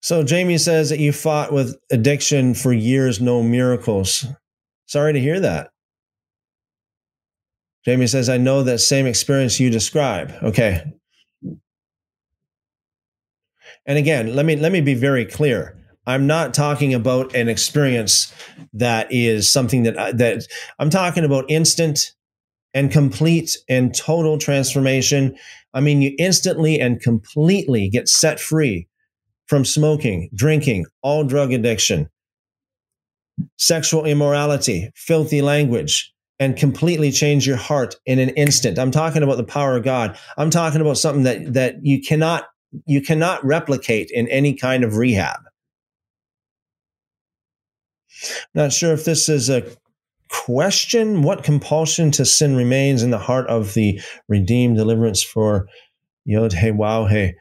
[0.00, 4.24] So Jamie says that you fought with addiction for years, no miracles.
[4.86, 5.70] Sorry to hear that.
[7.84, 10.32] Jamie says, I know that same experience you describe.
[10.42, 10.82] Okay.
[13.86, 15.74] And again, let me let me be very clear.
[16.06, 18.32] I'm not talking about an experience
[18.74, 20.46] that is something that that
[20.78, 22.12] I'm talking about instant
[22.74, 25.36] and complete and total transformation.
[25.74, 28.88] I mean, you instantly and completely get set free
[29.46, 32.08] from smoking, drinking, all drug addiction,
[33.56, 38.78] sexual immorality, filthy language, and completely change your heart in an instant.
[38.78, 40.16] I'm talking about the power of God.
[40.36, 42.48] I'm talking about something that that you cannot
[42.86, 45.40] you cannot replicate in any kind of rehab.
[48.54, 49.64] Not sure if this is a
[50.28, 55.68] question what compulsion to sin remains in the heart of the redeemed deliverance for
[56.24, 57.34] Yod Hey Waw Hey.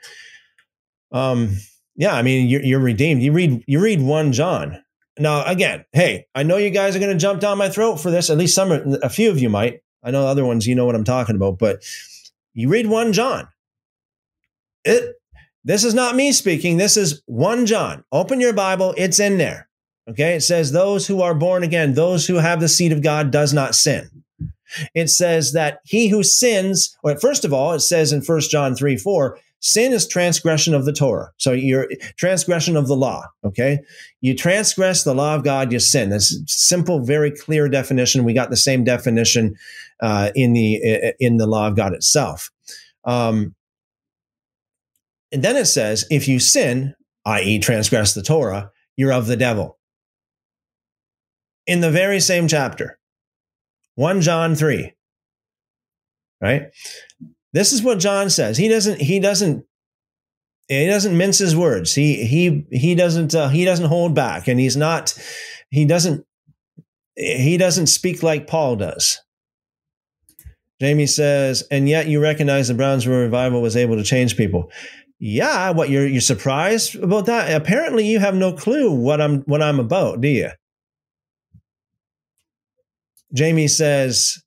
[1.12, 1.58] Um,
[1.96, 3.22] yeah, I mean you're, you're redeemed.
[3.22, 4.84] You read you read one John.
[5.20, 8.12] Now again, hey, I know you guys are going to jump down my throat for
[8.12, 8.30] this.
[8.30, 9.82] At least some, a few of you might.
[10.04, 11.58] I know other ones, you know what I'm talking about.
[11.58, 11.84] But
[12.54, 13.48] you read one John.
[14.84, 15.16] It.
[15.64, 16.78] This is not me speaking.
[16.78, 18.06] This is one John.
[18.14, 18.94] Open your Bible.
[18.96, 19.67] It's in there.
[20.10, 23.32] Okay, it says, Those who are born again, those who have the seed of God,
[23.32, 24.10] does not sin.
[24.94, 28.76] It says that he who sins, well, first of all, it says in 1 John
[28.76, 31.32] 3 4, sin is transgression of the Torah.
[31.38, 33.26] So you're transgression of the law.
[33.44, 33.80] Okay.
[34.22, 36.10] You transgress the law of God, you sin.
[36.10, 38.24] That's simple, very clear definition.
[38.24, 39.56] We got the same definition
[40.02, 42.52] uh, in the in the law of God itself.
[43.06, 43.56] Um,
[45.32, 49.77] and then it says, if you sin, i.e., transgress the Torah, you're of the devil.
[51.68, 52.98] In the very same chapter,
[53.96, 54.94] 1 John 3.
[56.42, 56.68] Right?
[57.54, 58.58] This is what John says.
[58.58, 59.66] He doesn't he doesn't
[60.68, 61.96] he doesn't mince his words.
[61.96, 65.18] He he he doesn't uh, he doesn't hold back and he's not
[65.72, 66.26] he doesn't
[67.16, 69.20] he doesn't speak like Paul does.
[70.80, 74.72] Jamie says, and yet you recognize the Brownsville revival was able to change people.
[75.20, 77.52] Yeah, what you're you're surprised about that?
[77.60, 80.52] Apparently, you have no clue what I'm what I'm about, do you?
[83.34, 84.42] Jamie says,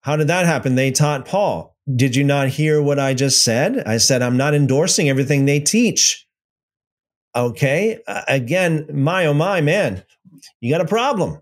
[0.00, 0.74] "How did that happen?
[0.74, 1.76] They taught Paul.
[1.94, 3.82] Did you not hear what I just said?
[3.86, 6.26] I said I'm not endorsing everything they teach.
[7.34, 10.04] Okay, uh, again, my oh my man,
[10.60, 11.40] you got a problem."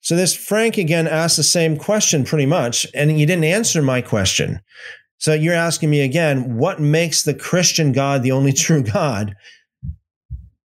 [0.00, 4.02] So this Frank again asked the same question pretty much, and you didn't answer my
[4.02, 4.60] question.
[5.16, 9.34] So you're asking me again, what makes the Christian God the only true God?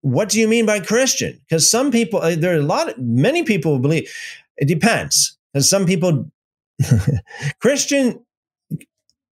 [0.01, 1.39] What do you mean by Christian?
[1.47, 4.09] Because some people, uh, there are a lot, many people believe
[4.57, 5.37] it depends.
[5.53, 6.31] Because some people,
[7.59, 8.25] Christian,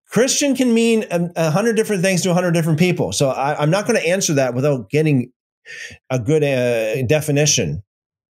[0.10, 3.12] Christian can mean a, a, hundred different things to a hundred different people.
[3.12, 5.32] So I, am not going to answer that without getting
[6.10, 7.84] a good uh, definition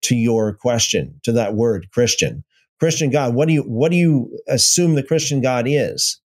[0.04, 2.44] to your question, to that word, Christian.
[2.80, 3.34] Christian God.
[3.34, 6.20] What do you what do you assume the Christian God is?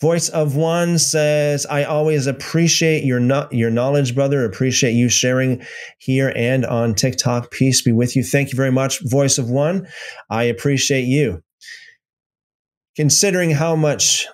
[0.00, 4.44] Voice of One says, I always appreciate your, no- your knowledge, brother.
[4.44, 5.64] Appreciate you sharing
[5.98, 7.50] here and on TikTok.
[7.50, 8.22] Peace be with you.
[8.22, 9.88] Thank you very much, Voice of One.
[10.30, 11.42] I appreciate you.
[12.94, 14.26] Considering how much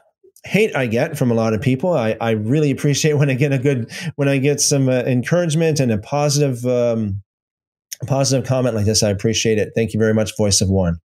[0.45, 3.53] hate I get from a lot of people, I, I really appreciate when I get
[3.53, 7.23] a good, when I get some uh, encouragement and a positive, um,
[8.03, 9.03] a positive comment like this.
[9.03, 9.73] I appreciate it.
[9.75, 10.99] Thank you very much, Voice of One.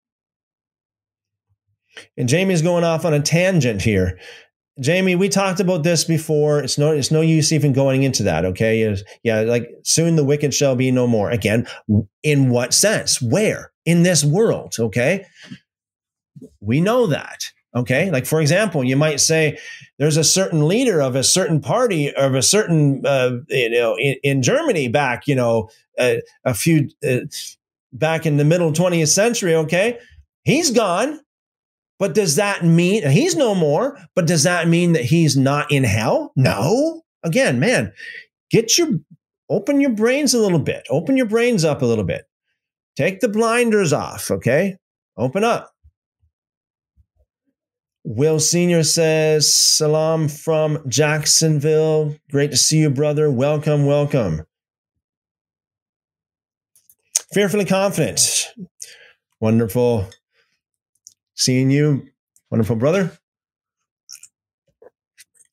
[2.18, 4.20] And Jamie's going off on a tangent here.
[4.80, 6.60] Jamie, we talked about this before.
[6.60, 8.46] It's no, it's no use even going into that.
[8.46, 11.30] Okay, yeah, like soon the wicked shall be no more.
[11.30, 11.68] Again,
[12.24, 13.22] in what sense?
[13.22, 14.76] Where in this world?
[14.80, 15.26] Okay,
[16.60, 17.44] we know that.
[17.76, 19.60] Okay, like for example, you might say
[20.00, 24.16] there's a certain leader of a certain party of a certain, uh, you know, in,
[24.24, 26.16] in, Germany back, you know, uh,
[26.46, 27.20] a few uh,
[27.94, 29.54] back in the middle 20th century.
[29.54, 30.00] Okay,
[30.44, 31.20] he's gone
[32.00, 34.00] but does that mean he's no more?
[34.16, 36.32] But does that mean that he's not in hell?
[36.36, 37.04] No.
[37.24, 37.92] Again, man,
[38.50, 38.88] get your
[39.50, 40.88] open your brains a little bit.
[40.90, 42.24] Open your brains up a little bit.
[42.96, 44.78] Take the blinders off, okay?
[45.18, 45.72] Open up.
[48.06, 52.16] Will Senior says, Salam from Jacksonville.
[52.32, 53.30] Great to see you, brother.
[53.30, 54.44] Welcome, welcome.
[57.34, 58.48] Fearfully confident.
[59.40, 60.10] Wonderful
[61.40, 62.06] seeing you,
[62.52, 63.18] wonderful brother.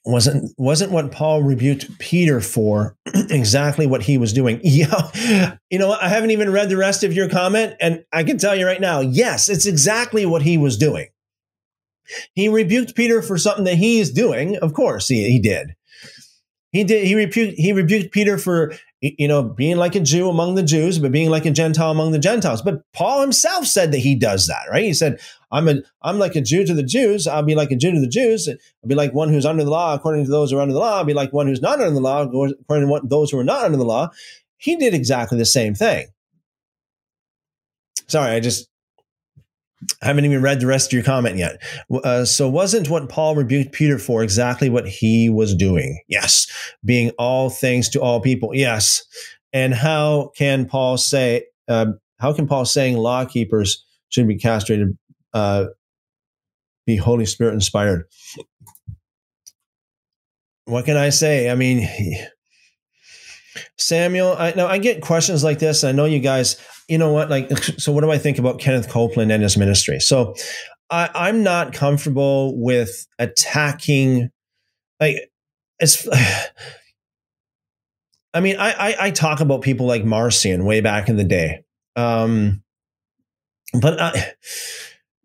[0.05, 4.61] Wasn't wasn't what Paul rebuked Peter for exactly what he was doing?
[4.65, 8.39] Yeah, you know, I haven't even read the rest of your comment, and I can
[8.39, 11.09] tell you right now, yes, it's exactly what he was doing.
[12.35, 14.57] He rebuked Peter for something that he is doing.
[14.59, 15.75] Of course, he, he did.
[16.71, 17.07] He did.
[17.07, 17.59] He rebuked.
[17.59, 21.31] He rebuked Peter for you know being like a Jew among the Jews, but being
[21.31, 22.63] like a Gentile among the Gentiles.
[22.63, 24.85] But Paul himself said that he does that, right?
[24.85, 25.19] He said,
[25.51, 27.27] "I'm a I'm like a Jew to the Jews.
[27.27, 28.49] I'll be like a Jew to the Jews.
[28.49, 30.81] I'll be like one who's under the law, according to those who are under the
[30.81, 30.99] law.
[30.99, 33.65] I'll be like one who's not under the law, according to those who are not
[33.65, 34.11] under the law."
[34.59, 36.07] He did exactly the same thing.
[38.09, 38.69] Sorry, I just
[40.03, 41.61] I haven't even read the rest of your comment yet.
[41.91, 46.01] Uh, so, wasn't what Paul rebuked Peter for exactly what he was doing?
[46.09, 46.47] Yes.
[46.85, 48.51] Being all things to all people.
[48.55, 49.05] Yes.
[49.53, 51.87] And how can Paul say, uh,
[52.19, 54.97] how can Paul saying law keepers should be castrated,
[55.37, 55.67] uh,
[56.87, 58.07] be Holy Spirit inspired?
[60.65, 61.51] What can I say?
[61.51, 61.87] I mean,
[63.77, 65.85] Samuel, I know I get questions like this.
[65.85, 66.57] I know you guys,
[66.89, 70.01] you know what, like, so what do I think about Kenneth Copeland and his ministry?
[70.01, 70.35] So
[70.91, 74.31] I, I'm not comfortable with attacking,
[75.01, 75.17] like,
[75.79, 76.09] it's,
[78.33, 81.65] I mean, I, I, I talk about people like Marcion way back in the day.
[81.95, 82.63] Um,
[83.81, 84.35] but I,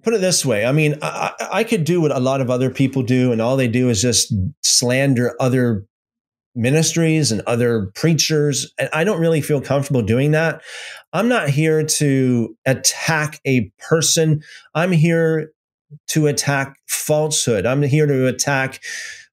[0.03, 2.69] put it this way I mean, I, I could do what a lot of other
[2.69, 4.33] people do, and all they do is just
[4.63, 5.85] slander other
[6.55, 8.71] ministries and other preachers.
[8.77, 10.61] And I don't really feel comfortable doing that.
[11.13, 14.41] I'm not here to attack a person.
[14.75, 15.51] I'm here
[16.09, 17.65] to attack falsehood.
[17.65, 18.81] I'm here to attack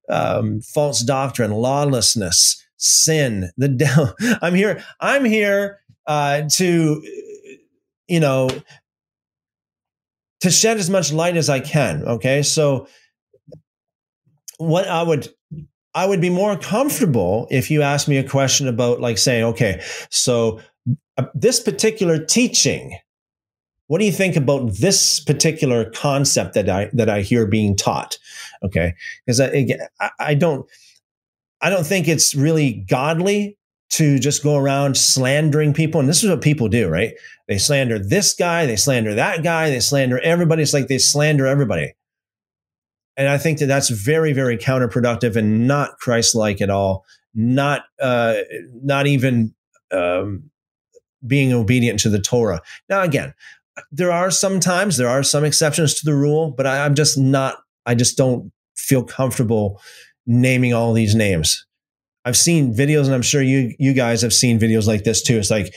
[0.08, 4.14] um, false doctrine, lawlessness, sin, the devil.
[4.40, 4.82] I'm here.
[5.00, 7.02] I'm here uh, to,
[8.06, 8.48] you know,
[10.40, 12.02] to shed as much light as I can.
[12.04, 12.86] Okay, so
[14.58, 15.28] what I would
[15.94, 19.82] I would be more comfortable if you asked me a question about like saying, okay,
[20.10, 20.60] so
[21.16, 22.96] uh, this particular teaching,
[23.88, 28.18] what do you think about this particular concept that I that I hear being taught?
[28.62, 28.94] Okay,
[29.26, 29.76] because I,
[30.18, 30.68] I don't
[31.60, 33.57] I don't think it's really godly
[33.90, 36.00] to just go around slandering people.
[36.00, 37.14] And this is what people do, right?
[37.46, 40.62] They slander this guy, they slander that guy, they slander everybody.
[40.62, 41.94] It's like they slander everybody.
[43.16, 47.04] And I think that that's very, very counterproductive and not Christ-like at all.
[47.34, 48.36] Not, uh,
[48.82, 49.54] not even
[49.90, 50.50] um,
[51.26, 52.60] being obedient to the Torah.
[52.88, 53.34] Now, again,
[53.92, 57.16] there are some times there are some exceptions to the rule, but I, I'm just
[57.16, 57.58] not.
[57.86, 59.80] I just don't feel comfortable
[60.26, 61.64] naming all these names.
[62.28, 65.38] I've seen videos, and I'm sure you you guys have seen videos like this too.
[65.38, 65.74] It's like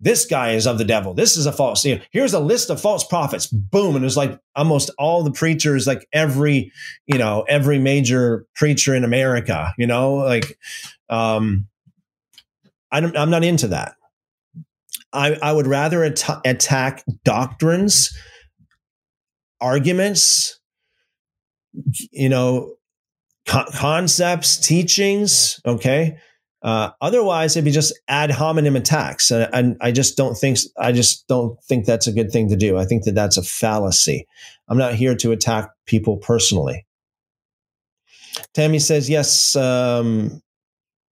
[0.00, 1.14] this guy is of the devil.
[1.14, 1.84] This is a false.
[1.84, 3.46] You know, here's a list of false prophets.
[3.46, 6.72] Boom, and it's like almost all the preachers, like every
[7.06, 9.72] you know every major preacher in America.
[9.78, 10.58] You know, like
[11.08, 11.68] um,
[12.90, 13.94] I I'm not into that.
[15.12, 18.12] I, I would rather at- attack doctrines,
[19.60, 20.58] arguments,
[22.10, 22.74] you know,
[23.46, 25.60] co- concepts, teachings.
[25.64, 26.18] Okay.
[26.62, 30.90] Uh, otherwise, it'd be just ad hominem attacks, and, and, I just don't think I
[30.90, 32.76] just don't think that's a good thing to do.
[32.76, 34.26] I think that that's a fallacy.
[34.68, 36.84] I'm not here to attack people personally.
[38.54, 39.54] Tammy says yes.
[39.54, 40.42] Um,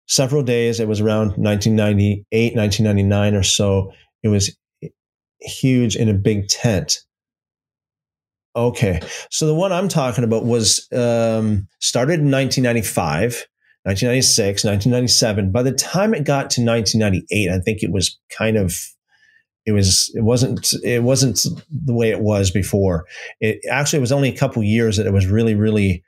[0.07, 0.79] several days.
[0.79, 3.91] It was around 1998, 1999 or so.
[4.21, 4.55] It was
[5.41, 6.99] huge in a big tent.
[8.55, 9.01] Okay.
[9.31, 13.47] So the one I'm talking about was um, started in 1995,
[13.83, 15.51] 1996, 1997.
[15.51, 18.75] By the time it got to 1998, I think it was kind of
[19.65, 23.05] it was it wasn't it wasn't the way it was before.
[23.39, 26.03] It actually was only a couple years that it was really really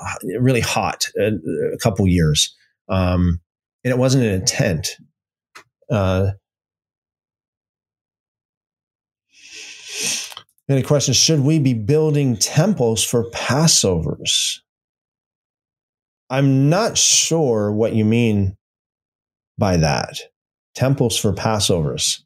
[0.00, 1.06] uh, really hot.
[1.18, 1.30] A, uh,
[1.74, 2.54] a couple years,
[2.88, 3.40] um,
[3.82, 4.96] and it wasn't an intent.
[5.90, 6.32] Uh,
[10.68, 11.16] Any questions?
[11.16, 14.60] Should we be building temples for Passovers?
[16.30, 18.56] I'm not sure what you mean
[19.58, 20.18] by that.
[20.74, 22.20] Temples for Passovers.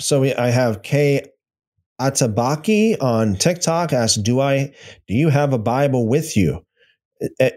[0.00, 1.24] So we, I have K
[2.00, 4.74] Atabaki on TikTok asks, "Do I?
[5.06, 6.64] Do you have a Bible with you?"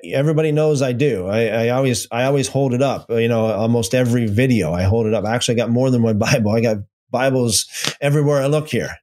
[0.03, 1.25] Everybody knows I do.
[1.25, 3.09] I, I always I always hold it up.
[3.09, 5.25] You know, almost every video I hold it up.
[5.25, 6.51] I actually got more than one Bible.
[6.51, 6.77] I got
[7.11, 7.65] Bibles
[8.01, 8.97] everywhere I look here.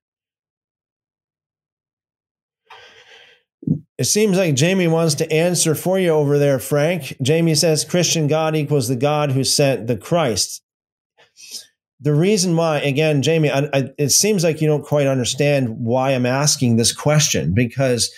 [3.96, 7.16] It seems like Jamie wants to answer for you over there, Frank.
[7.22, 10.62] Jamie says Christian God equals the God who sent the Christ.
[12.00, 16.10] The reason why, again, Jamie, I, I, it seems like you don't quite understand why
[16.10, 18.12] I'm asking this question because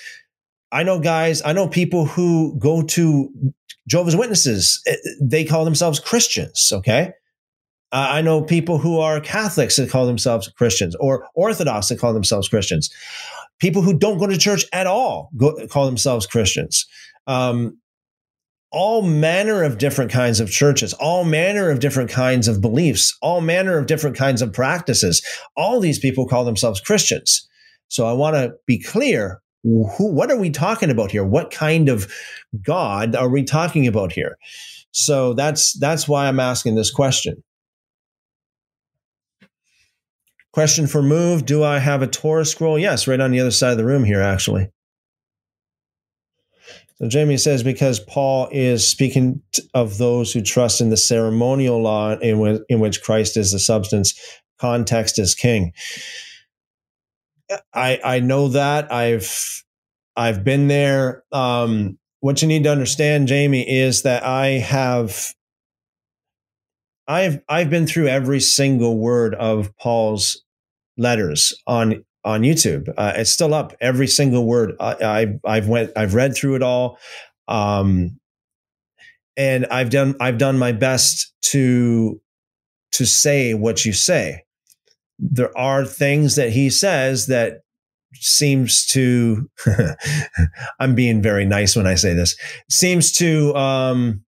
[0.72, 3.52] I know guys, I know people who go to
[3.86, 4.82] Jehovah's Witnesses.
[5.20, 7.12] They call themselves Christians, okay?
[7.92, 12.12] Uh, I know people who are Catholics that call themselves Christians or Orthodox that call
[12.12, 12.90] themselves Christians.
[13.58, 16.86] People who don't go to church at all go, call themselves Christians.
[17.26, 17.78] Um,
[18.72, 23.40] all manner of different kinds of churches, all manner of different kinds of beliefs, all
[23.40, 25.24] manner of different kinds of practices.
[25.56, 27.48] All these people call themselves Christians.
[27.88, 31.24] So I want to be clear who, what are we talking about here?
[31.24, 32.12] What kind of
[32.62, 34.36] God are we talking about here?
[34.92, 37.42] So that's that's why I'm asking this question.
[40.56, 42.78] Question for move Do I have a Torah scroll?
[42.78, 44.70] Yes, right on the other side of the room here, actually.
[46.94, 49.42] So Jamie says, because Paul is speaking
[49.74, 54.18] of those who trust in the ceremonial law in, in which Christ is the substance,
[54.58, 55.74] context is king.
[57.74, 59.62] I I know that I've
[60.16, 61.22] I've been there.
[61.32, 65.34] Um, what you need to understand, Jamie, is that I have
[67.06, 70.42] I've I've been through every single word of Paul's
[70.96, 72.92] letters on on YouTube.
[72.96, 74.74] Uh, it's still up, every single word.
[74.80, 76.98] I, I have went I've read through it all,
[77.48, 78.18] um,
[79.36, 82.20] and I've done I've done my best to
[82.92, 84.42] to say what you say.
[85.18, 87.60] There are things that he says that
[88.14, 89.50] seems to
[90.80, 92.36] i'm being very nice when i say this
[92.70, 94.24] seems to um,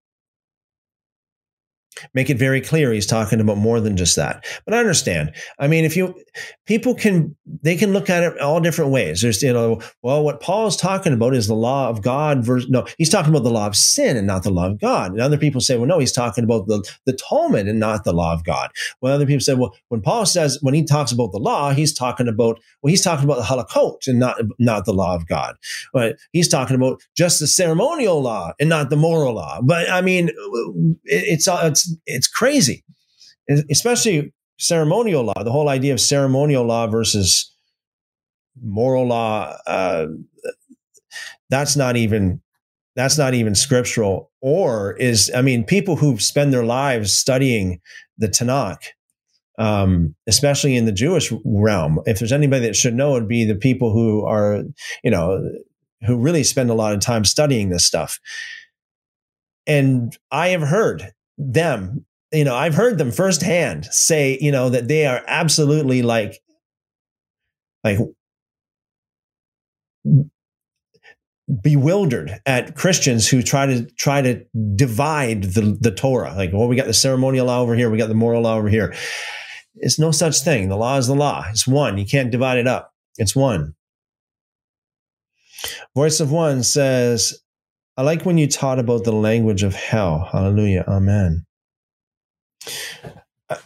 [2.15, 4.45] make it very clear he's talking about more than just that.
[4.65, 5.33] But i understand.
[5.59, 6.15] I mean if you
[6.67, 9.23] people can they can look at it all different ways.
[9.23, 12.71] There's you know well what paul is talking about is the law of god versus
[12.71, 15.13] no he's talking about the law of sin and not the law of god.
[15.13, 18.13] And other people say well no he's talking about the the talmud and not the
[18.13, 18.71] law of god.
[19.01, 21.93] Well other people say well when paul says when he talks about the law he's
[21.93, 25.57] talking about well he's talking about the halakot and not not the law of god.
[25.93, 29.61] But he's talking about just the ceremonial law and not the moral law.
[29.63, 30.31] But i mean
[31.05, 32.85] it's it's it's crazy,
[33.71, 35.43] especially ceremonial law.
[35.43, 37.53] The whole idea of ceremonial law versus
[38.63, 39.57] moral law.
[39.67, 40.07] Uh,
[41.51, 42.41] that's not even
[42.97, 47.81] that's not even scriptural or is i mean people who spend their lives studying
[48.19, 48.83] the tanakh
[49.59, 53.55] um, especially in the jewish realm if there's anybody that should know it'd be the
[53.55, 54.63] people who are
[55.03, 55.41] you know
[56.07, 58.19] who really spend a lot of time studying this stuff
[59.67, 64.89] and i have heard them you know i've heard them firsthand say you know that
[64.89, 66.41] they are absolutely like
[67.85, 67.99] like
[71.63, 76.35] bewildered at Christians who try to try to divide the, the Torah.
[76.35, 78.69] Like, well, we got the ceremonial law over here, we got the moral law over
[78.69, 78.95] here.
[79.77, 80.69] It's no such thing.
[80.69, 81.45] The law is the law.
[81.51, 81.99] It's one.
[81.99, 82.93] You can't divide it up.
[83.17, 83.75] It's one.
[85.95, 87.39] Voice of One says,
[87.99, 90.29] I like when you taught about the language of hell.
[90.31, 90.85] Hallelujah.
[90.87, 91.45] Amen.
[93.51, 93.59] I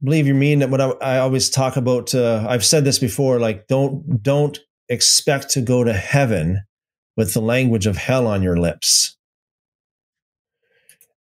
[0.00, 2.14] believe you mean that what I, I always talk about.
[2.14, 3.40] Uh, I've said this before.
[3.40, 4.56] Like, don't don't
[4.88, 6.62] expect to go to heaven
[7.16, 9.16] with the language of hell on your lips.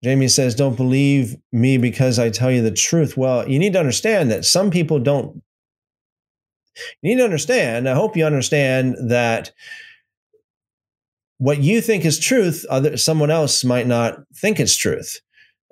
[0.04, 3.80] Jamie says, "Don't believe me because I tell you the truth." Well, you need to
[3.80, 5.42] understand that some people don't.
[7.02, 7.88] You need to understand.
[7.88, 9.54] I hope you understand that
[11.44, 15.20] what you think is truth, other someone else might not think it's truth.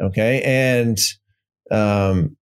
[0.01, 0.99] Okay, and
[1.71, 2.35] um,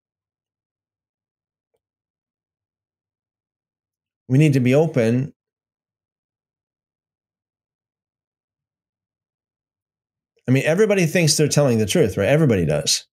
[4.27, 5.34] we need to be open
[10.47, 12.27] I mean, everybody thinks they're telling the truth, right?
[12.27, 13.05] Everybody does.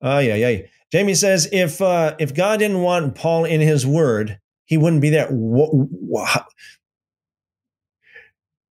[0.00, 0.60] Oh, yeah, yeah.
[0.90, 5.10] Jamie says if uh, if God didn't want Paul in His Word, he wouldn't be
[5.10, 5.28] there.
[5.28, 6.46] What, what,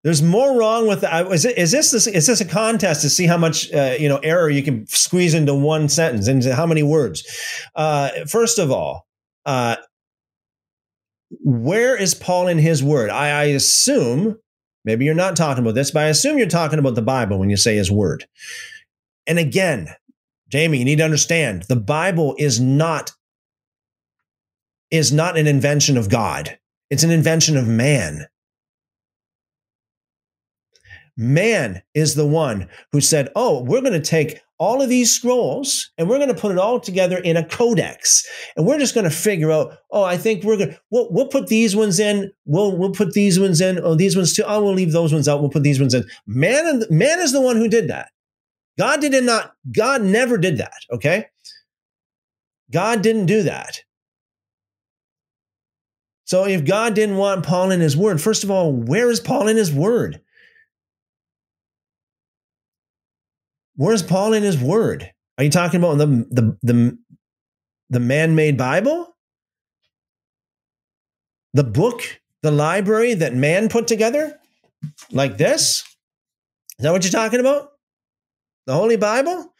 [0.07, 1.29] there's more wrong with that.
[1.33, 4.19] Is, it, is this is this a contest to see how much uh, you know
[4.19, 7.27] error you can squeeze into one sentence into how many words?
[7.75, 9.05] Uh, first of all,
[9.45, 9.75] uh,
[11.41, 13.09] where is Paul in his word?
[13.09, 14.37] I, I, assume
[14.85, 17.49] maybe you're not talking about this, but I assume you're talking about the Bible when
[17.49, 18.25] you say his word.
[19.25, 19.89] And again,
[20.47, 23.11] Jamie, you need to understand the Bible is not
[24.89, 26.57] is not an invention of God.
[26.89, 28.27] It's an invention of man.
[31.17, 35.91] Man is the one who said, Oh, we're going to take all of these scrolls
[35.97, 38.27] and we're going to put it all together in a codex.
[38.55, 41.27] And we're just going to figure out, oh, I think we're going to, we'll, we'll
[41.27, 42.31] put these ones in.
[42.45, 43.79] We'll, we'll put these ones in.
[43.79, 44.43] Oh, these ones too.
[44.47, 45.41] Oh, we'll leave those ones out.
[45.41, 46.05] We'll put these ones in.
[46.25, 48.09] Man, man is the one who did that.
[48.77, 50.77] God did not, God never did that.
[50.91, 51.25] Okay.
[52.71, 53.81] God didn't do that.
[56.25, 59.47] So if God didn't want Paul in his word, first of all, where is Paul
[59.47, 60.21] in his word?
[63.77, 65.11] Where's Paul in his word?
[65.37, 66.97] Are you talking about the the the,
[67.89, 69.15] the man-made Bible?
[71.53, 72.01] The book,
[72.41, 74.39] the library that man put together?
[75.11, 75.83] Like this?
[76.79, 77.69] Is that what you're talking about?
[78.65, 79.53] The Holy Bible?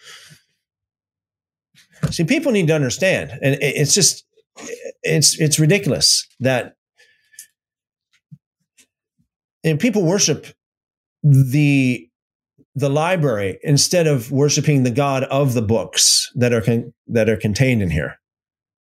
[2.12, 4.26] See, people need to understand, and it's just
[5.04, 6.76] it's it's ridiculous that
[9.64, 10.48] and people worship
[11.24, 12.07] the
[12.78, 17.36] the library instead of worshiping the God of the books that are con- that are
[17.36, 18.20] contained in here.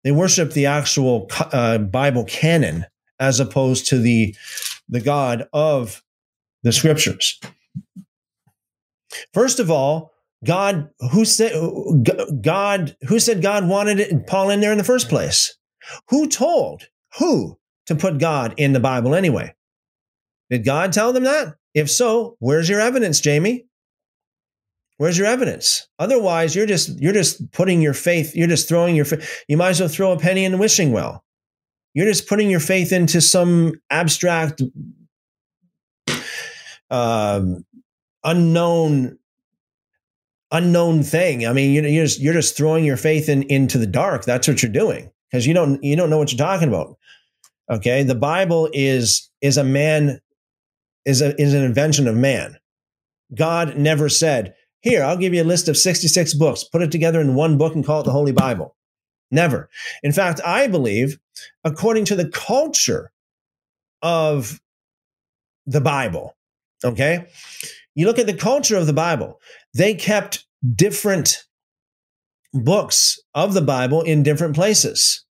[0.03, 2.85] They worship the actual uh, Bible canon
[3.19, 4.35] as opposed to the
[4.89, 6.03] the God of
[6.61, 7.39] the scriptures.
[9.33, 10.11] First of all,
[10.45, 11.51] God who said
[12.43, 15.57] God who said God wanted it, Paul in there in the first place?
[16.09, 16.83] Who told
[17.17, 19.55] who to put God in the Bible anyway?
[20.51, 21.55] Did God tell them that?
[21.73, 23.65] If so, where's your evidence, Jamie?
[24.99, 25.87] Where's your evidence?
[25.97, 28.35] Otherwise, you're just you're just putting your faith.
[28.35, 29.05] You're just throwing your.
[29.47, 31.23] You might as well throw a penny in the wishing well.
[31.93, 34.61] You're just putting your faith into some abstract,
[36.91, 37.65] um,
[38.25, 39.17] unknown,
[40.51, 41.47] unknown thing.
[41.47, 44.25] I mean, you're just you're just throwing your faith in into the dark.
[44.25, 46.97] That's what you're doing because you don't you don't know what you're talking about.
[47.71, 50.19] Okay, the Bible is is a man
[51.05, 52.57] is a, is an invention of man.
[53.33, 56.63] God never said, "Here, I'll give you a list of 66 books.
[56.63, 58.75] Put it together in one book and call it the Holy Bible."
[59.31, 59.69] Never.
[60.01, 61.19] In fact, I believe
[61.63, 63.11] according to the culture
[64.01, 64.59] of
[65.65, 66.35] the Bible,
[66.83, 67.27] okay?
[67.93, 69.39] You look at the culture of the Bible,
[69.73, 71.45] they kept different
[72.53, 75.25] books of the Bible in different places.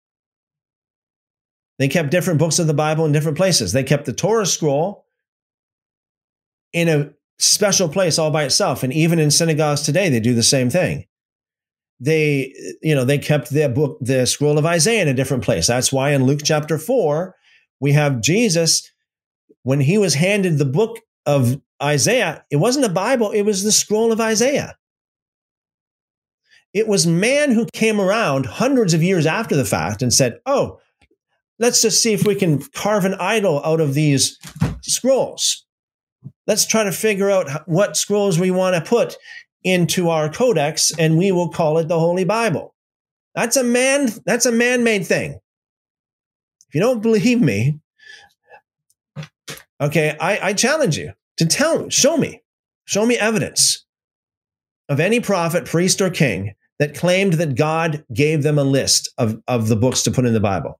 [1.79, 3.71] They kept different books of the Bible in different places.
[3.71, 5.05] They kept the Torah scroll
[6.73, 8.83] in a special place all by itself.
[8.83, 11.05] And even in synagogues today, they do the same thing.
[11.99, 15.67] They, you know, they kept their book, the scroll of Isaiah in a different place.
[15.67, 17.35] That's why in Luke chapter four,
[17.79, 18.91] we have Jesus,
[19.63, 23.71] when he was handed the book of Isaiah, it wasn't a Bible, it was the
[23.71, 24.75] scroll of Isaiah.
[26.73, 30.79] It was man who came around hundreds of years after the fact and said, Oh,
[31.59, 34.38] let's just see if we can carve an idol out of these
[34.81, 35.66] scrolls.
[36.47, 39.17] Let's try to figure out what scrolls we want to put
[39.63, 42.73] into our codex and we will call it the Holy Bible.
[43.35, 45.39] That's a man that's a man-made thing.
[46.69, 47.79] If you don't believe me,
[49.79, 52.41] okay, I, I challenge you to tell, show me,
[52.85, 53.85] show me evidence
[54.89, 59.41] of any prophet, priest, or king that claimed that God gave them a list of,
[59.47, 60.79] of the books to put in the Bible.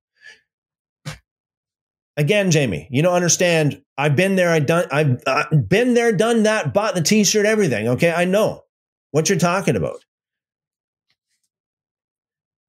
[2.18, 3.82] Again, Jamie, you don't understand.
[3.96, 4.50] I've been there.
[4.50, 4.86] I done.
[4.92, 7.88] I've, I've been there, done that, bought the T-shirt, everything.
[7.90, 8.64] Okay, I know
[9.12, 10.04] what you're talking about.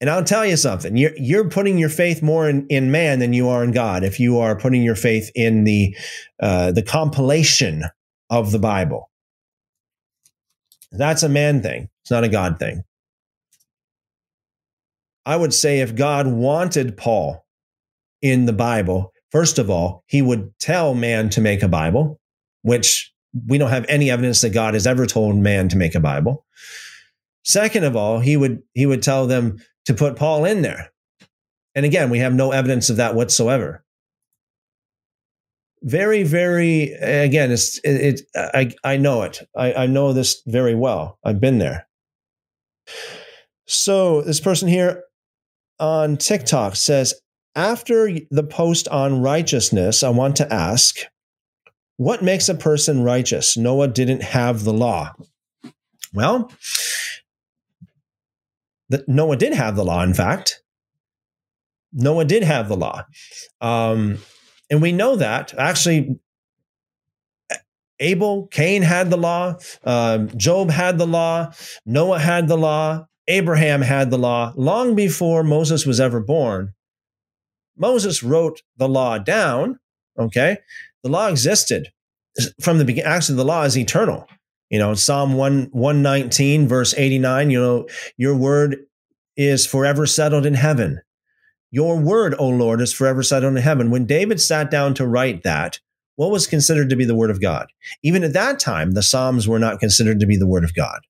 [0.01, 0.96] And I'll tell you something.
[0.96, 4.05] You're you're putting your faith more in, in man than you are in God.
[4.05, 5.96] If you are putting your faith in the
[6.40, 7.84] uh, the compilation
[8.30, 9.11] of the Bible,
[10.92, 11.88] that's a man thing.
[12.03, 12.84] It's not a God thing.
[15.26, 17.44] I would say if God wanted Paul
[18.22, 22.20] in the Bible, first of all, he would tell man to make a Bible,
[22.62, 23.12] which
[23.47, 26.47] we don't have any evidence that God has ever told man to make a Bible.
[27.45, 30.91] Second of all, he would he would tell them to put Paul in there.
[31.74, 33.85] And again, we have no evidence of that whatsoever.
[35.83, 39.41] Very, very again, it's it, it I I know it.
[39.57, 41.18] I, I know this very well.
[41.24, 41.87] I've been there.
[43.66, 45.05] So this person here
[45.79, 47.14] on TikTok says,
[47.55, 50.96] after the post on righteousness, I want to ask,
[51.96, 53.57] what makes a person righteous?
[53.57, 55.14] Noah didn't have the law.
[56.14, 56.53] Well,
[58.88, 60.62] the, Noah did have the law, in fact.
[61.92, 63.05] Noah did have the law.
[63.61, 64.18] Um,
[64.70, 66.20] and we know that actually
[68.01, 71.53] Abel, Cain had the law, uh, Job had the law,
[71.84, 76.74] Noah had the law, Abraham had the law long before Moses was ever born.
[77.79, 79.79] Moses wrote the law down,
[80.18, 80.59] okay?
[81.03, 81.89] The law existed
[82.61, 83.11] from the beginning.
[83.11, 84.26] Actually, the law is eternal.
[84.70, 88.76] You know, Psalm 1, 119, verse 89, you know, your word
[89.37, 91.01] is forever settled in heaven.
[91.70, 93.91] Your word, O Lord, is forever settled in heaven.
[93.91, 95.79] When David sat down to write that,
[96.16, 97.68] what was considered to be the word of God?
[98.03, 101.01] Even at that time, the Psalms were not considered to be the word of God.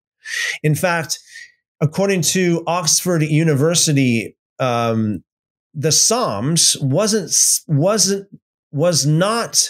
[0.63, 1.19] In fact,
[1.81, 5.25] according to Oxford University, um,
[5.75, 7.35] the Psalms wasn't
[7.67, 8.29] wasn't
[8.73, 9.69] was not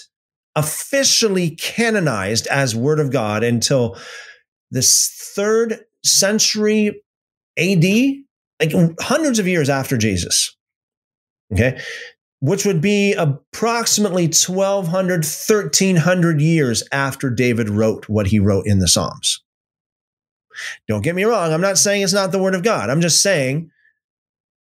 [0.57, 3.96] officially canonized as Word of God until
[4.70, 7.03] this third century
[7.59, 7.84] AD,
[8.61, 10.57] like hundreds of years after Jesus.
[11.53, 11.80] Okay.
[12.40, 18.88] Which would be approximately 1200, 1300 years after David wrote what he wrote in the
[18.88, 19.42] Psalms.
[20.86, 21.53] Don't get me wrong.
[21.53, 22.90] I'm not saying it's not the word of God.
[22.90, 23.70] I'm just saying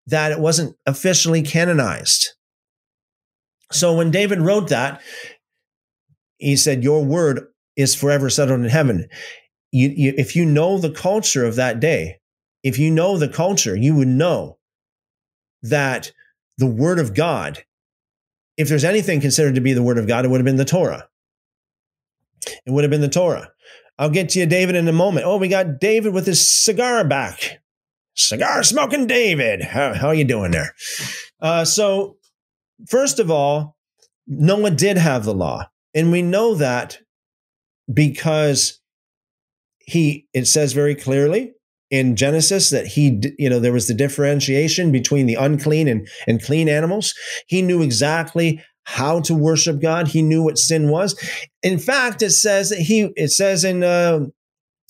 [0.08, 2.30] that it wasn't officially canonized.
[3.70, 5.02] So when David wrote that,
[6.38, 7.46] he said, Your word
[7.76, 9.08] is forever settled in heaven.
[9.70, 12.20] You, you, if you know the culture of that day,
[12.62, 14.58] if you know the culture, you would know
[15.62, 16.12] that
[16.56, 17.64] the word of God,
[18.56, 20.64] if there's anything considered to be the word of God, it would have been the
[20.64, 21.08] Torah.
[22.64, 23.52] It would have been the Torah.
[23.98, 25.26] I'll get to you, David, in a moment.
[25.26, 27.60] Oh, we got David with his cigar back.
[28.18, 29.62] Cigar smoking David.
[29.62, 30.74] How, how are you doing there?
[31.40, 32.16] Uh, so,
[32.88, 33.76] first of all,
[34.26, 35.70] Noah did have the law.
[35.94, 36.98] And we know that
[37.92, 38.80] because
[39.78, 41.52] he, it says very clearly
[41.90, 46.42] in Genesis that he, you know, there was the differentiation between the unclean and, and
[46.42, 47.14] clean animals.
[47.46, 50.08] He knew exactly how to worship God.
[50.08, 51.18] He knew what sin was.
[51.62, 54.26] In fact, it says that he, it says in, uh,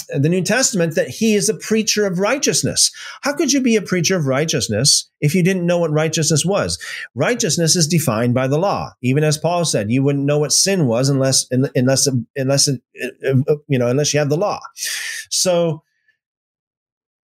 [0.09, 2.90] the New Testament that he is a preacher of righteousness.
[3.22, 6.82] How could you be a preacher of righteousness if you didn't know what righteousness was?
[7.14, 8.92] Righteousness is defined by the law.
[9.03, 13.88] Even as Paul said, you wouldn't know what sin was unless unless unless you know
[13.88, 14.61] unless you have the law.
[15.30, 15.82] So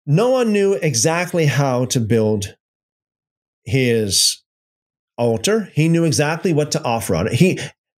[0.06, 2.56] Noah knew exactly how to build
[3.64, 4.42] his
[5.16, 5.70] altar.
[5.74, 7.34] He knew exactly what to offer on it.
[7.34, 7.58] He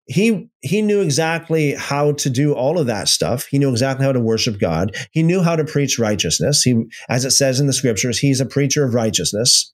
[0.09, 3.47] he he knew exactly how to do all of that stuff.
[3.47, 4.97] He knew exactly how to worship God.
[5.13, 6.63] He knew how to preach righteousness.
[6.63, 9.73] He as it says in the scriptures, he's a preacher of righteousness.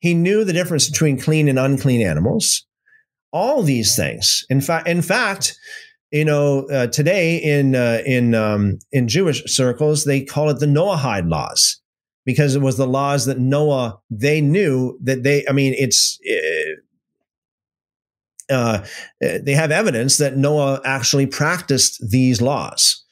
[0.00, 2.66] He knew the difference between clean and unclean animals.
[3.32, 4.44] All these things.
[4.50, 5.56] In fact, in fact,
[6.10, 10.66] you know, uh, today in uh, in um, in Jewish circles, they call it the
[10.66, 11.80] Noahide laws
[12.26, 15.44] because it was the laws that Noah they knew that they.
[15.48, 16.18] I mean, it's.
[18.52, 18.84] Uh,
[19.20, 23.02] they have evidence that Noah actually practiced these laws.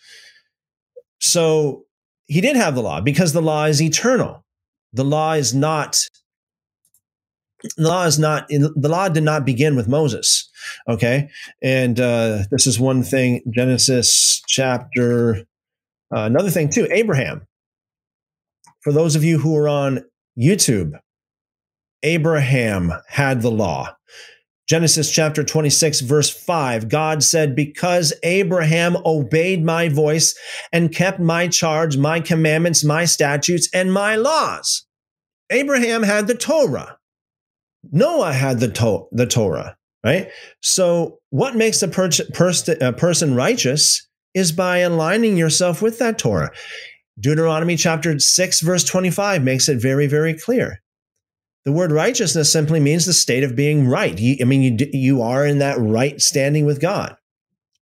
[1.21, 1.85] So
[2.27, 4.45] he did have the law because the law is eternal.
[4.93, 5.99] The law is not
[7.77, 10.49] the law is not the law did not begin with Moses.
[10.89, 11.29] Okay,
[11.63, 13.43] and uh, this is one thing.
[13.51, 15.45] Genesis chapter.
[16.15, 16.89] Uh, another thing too.
[16.91, 17.43] Abraham.
[18.83, 20.05] For those of you who are on
[20.39, 20.93] YouTube,
[22.03, 23.95] Abraham had the law.
[24.71, 30.39] Genesis chapter 26, verse 5, God said, Because Abraham obeyed my voice
[30.73, 34.87] and kept my charge, my commandments, my statutes, and my laws.
[35.51, 36.99] Abraham had the Torah.
[37.91, 40.31] Noah had the, to- the Torah, right?
[40.63, 42.11] So, what makes a per-
[42.81, 46.53] a person righteous is by aligning yourself with that Torah.
[47.19, 50.81] Deuteronomy chapter 6, verse 25 makes it very, very clear.
[51.65, 54.19] The word righteousness simply means the state of being right.
[54.19, 57.17] You, I mean, you, you are in that right standing with God.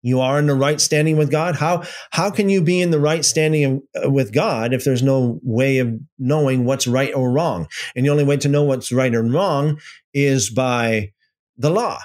[0.02, 1.56] You are in the right standing with God.
[1.56, 5.40] How, how can you be in the right standing uh, with God if there's no
[5.42, 7.66] way of knowing what's right or wrong?
[7.96, 9.80] And the only way to know what's right or wrong
[10.14, 11.12] is by
[11.56, 11.98] the law,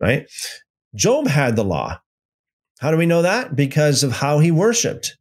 [0.00, 0.28] right?
[0.94, 2.00] Job had the law.
[2.80, 3.56] How do we know that?
[3.56, 5.16] Because of how he worshiped.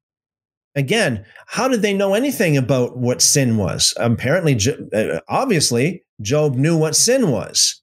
[0.76, 3.94] Again, how did they know anything about what sin was?
[3.98, 4.60] Apparently,
[4.94, 7.82] uh, obviously, Job knew what sin was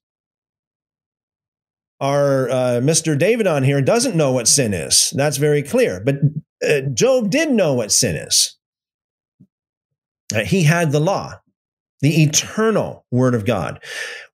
[2.03, 3.17] our uh, Mr.
[3.17, 5.13] David on here doesn't know what sin is.
[5.15, 6.01] That's very clear.
[6.03, 6.17] But
[6.61, 8.57] uh, Job did know what sin is.
[10.35, 11.39] Uh, he had the law,
[12.01, 13.81] the eternal word of God.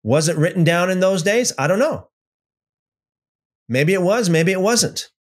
[0.02, 1.54] Was it written down in those days?
[1.60, 2.10] I don't know.
[3.68, 5.12] Maybe it was, maybe it wasn't.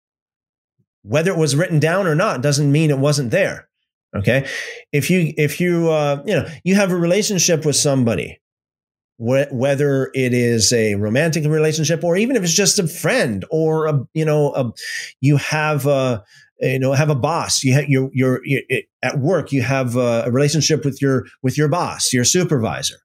[1.02, 3.68] Whether it was written down or not doesn't mean it wasn't there.
[4.16, 4.46] Okay.
[4.92, 8.40] If you, if you, uh, you know, you have a relationship with somebody
[9.18, 13.86] wh- whether it is a romantic relationship or even if it's just a friend or
[13.86, 14.72] a you know a,
[15.20, 16.24] you have a
[16.60, 18.62] you know have a boss you have you're, you're, you're
[19.02, 22.96] at work you have a, a relationship with your with your boss your supervisor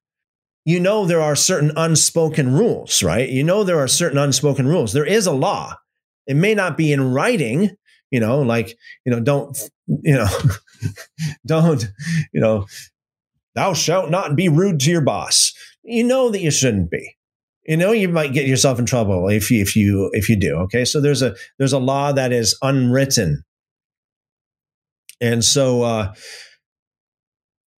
[0.66, 4.94] you know there are certain unspoken rules right you know there are certain unspoken rules
[4.94, 5.76] there is a law
[6.26, 7.72] it may not be in writing
[8.14, 9.58] you know like you know don't
[9.88, 10.28] you know
[11.48, 11.90] don't
[12.32, 12.68] you know
[13.56, 15.52] thou shalt not be rude to your boss.
[15.84, 17.18] You know that you shouldn't be.
[17.66, 20.56] You know you might get yourself in trouble if you if you if you do
[20.66, 20.86] okay?
[20.86, 23.44] So there's a there's a law that is unwritten.
[25.20, 26.14] And so uh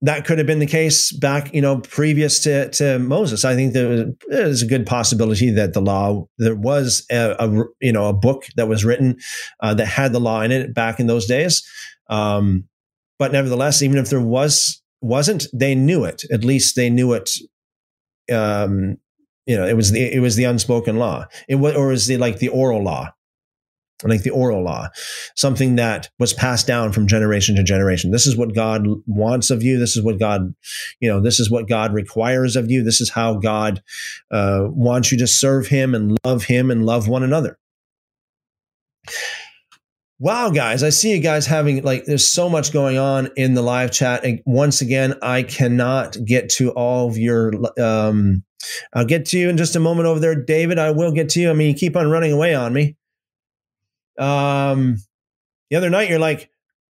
[0.02, 3.46] that could have been the case back you know previous to to moses.
[3.46, 7.92] I think there is a good possibility that the law there was a, a you
[7.92, 9.18] know a book that was written
[9.62, 11.64] uh, that had the law in it back in those days.
[12.10, 12.66] Um
[13.18, 16.24] but nevertheless even if there was wasn't they knew it.
[16.32, 17.30] At least they knew it
[18.32, 18.98] um,
[19.46, 21.26] you know, it was the it was the unspoken law.
[21.48, 23.14] It was or was the like the oral law,
[24.04, 24.90] like the oral law,
[25.36, 28.12] something that was passed down from generation to generation.
[28.12, 29.78] This is what God wants of you.
[29.78, 30.54] This is what God,
[31.00, 32.84] you know, this is what God requires of you.
[32.84, 33.82] This is how God
[34.32, 37.58] uh, wants you to serve Him and love Him and love one another.
[40.18, 43.62] Wow, guys, I see you guys having like there's so much going on in the
[43.62, 44.24] live chat.
[44.24, 48.44] And once again, I cannot get to all of your um
[48.94, 50.80] I'll get to you in just a moment over there, David.
[50.80, 51.50] I will get to you.
[51.50, 52.96] I mean, you keep on running away on me.
[54.18, 54.98] Um
[55.70, 56.50] the other night you're like,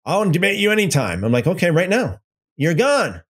[0.05, 1.23] I'll debate you anytime.
[1.23, 2.19] I'm like, okay, right now.
[2.57, 3.23] You're gone.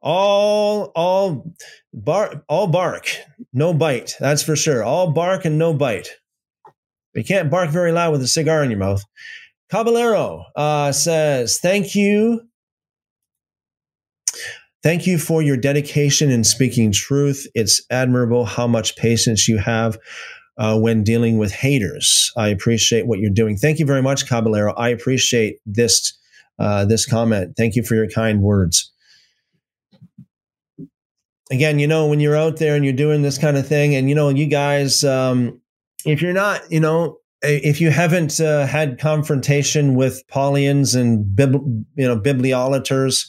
[0.00, 1.54] All all
[1.92, 3.08] bark all bark,
[3.52, 4.16] no bite.
[4.20, 4.82] That's for sure.
[4.82, 6.08] All bark and no bite.
[7.14, 9.04] You can't bark very loud with a cigar in your mouth.
[9.70, 12.42] Caballero uh, says, Thank you.
[14.82, 17.46] Thank you for your dedication in speaking truth.
[17.54, 19.96] It's admirable how much patience you have
[20.56, 22.32] uh, when dealing with haters.
[22.36, 23.56] I appreciate what you're doing.
[23.56, 24.72] Thank you very much, Caballero.
[24.74, 26.16] I appreciate this
[26.58, 27.56] uh, this comment.
[27.56, 28.92] Thank you for your kind words.
[31.50, 34.08] Again, you know, when you're out there and you're doing this kind of thing, and
[34.08, 35.60] you know, you guys, um,
[36.06, 41.84] if you're not, you know, if you haven't uh, had confrontation with Paulians and bib-
[41.96, 43.26] you know bibliolaters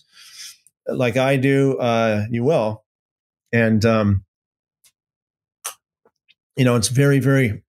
[0.88, 2.84] like I do, uh, you will.
[3.51, 4.24] And um,
[6.56, 7.64] you know, it's very, very.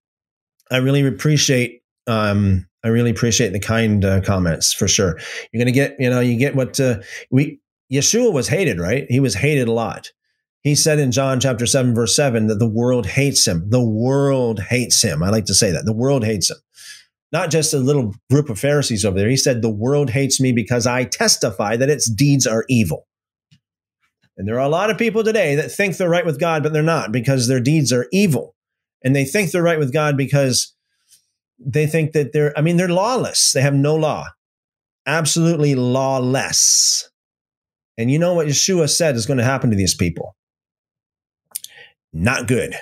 [0.71, 1.81] I really appreciate.
[2.07, 5.19] Um, I really appreciate the kind uh, comments for sure.
[5.51, 7.59] You're gonna get, you know, you get what uh, we.
[7.91, 9.05] Yeshua was hated, right?
[9.09, 10.11] He was hated a lot.
[10.67, 13.69] He said in John chapter 7, verse 7, that the world hates him.
[13.69, 15.23] The world hates him.
[15.23, 15.85] I like to say that.
[15.85, 16.57] The world hates him.
[17.31, 19.29] Not just a little group of Pharisees over there.
[19.29, 23.07] He said, The world hates me because I testify that its deeds are evil.
[24.35, 26.73] And there are a lot of people today that think they're right with God, but
[26.73, 28.53] they're not because their deeds are evil.
[29.03, 30.73] And they think they're right with God because
[31.59, 33.51] they think that they're, I mean, they're lawless.
[33.51, 34.27] They have no law,
[35.05, 37.09] absolutely lawless.
[37.97, 40.35] And you know what Yeshua said is going to happen to these people?
[42.13, 42.75] Not good.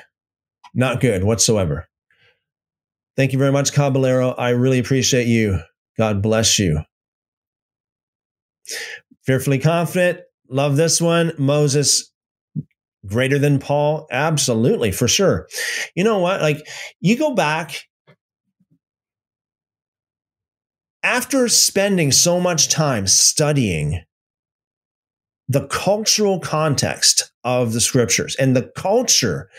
[0.74, 1.88] Not good whatsoever.
[3.16, 4.32] Thank you very much, Caballero.
[4.32, 5.60] I really appreciate you.
[5.98, 6.82] God bless you.
[9.24, 10.20] Fearfully confident.
[10.50, 11.32] Love this one.
[11.38, 12.12] Moses
[13.06, 14.08] greater than Paul?
[14.12, 15.48] Absolutely, for sure.
[15.96, 16.42] You know what?
[16.42, 16.66] Like,
[17.00, 17.84] you go back
[21.04, 24.02] after spending so much time studying
[25.48, 29.50] the cultural context of the scriptures and the culture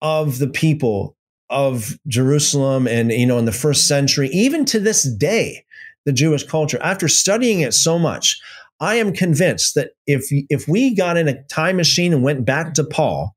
[0.00, 1.16] of the people
[1.50, 5.64] of Jerusalem and you know in the first century even to this day
[6.04, 8.40] the Jewish culture after studying it so much
[8.80, 12.74] I am convinced that if if we got in a time machine and went back
[12.74, 13.36] to Paul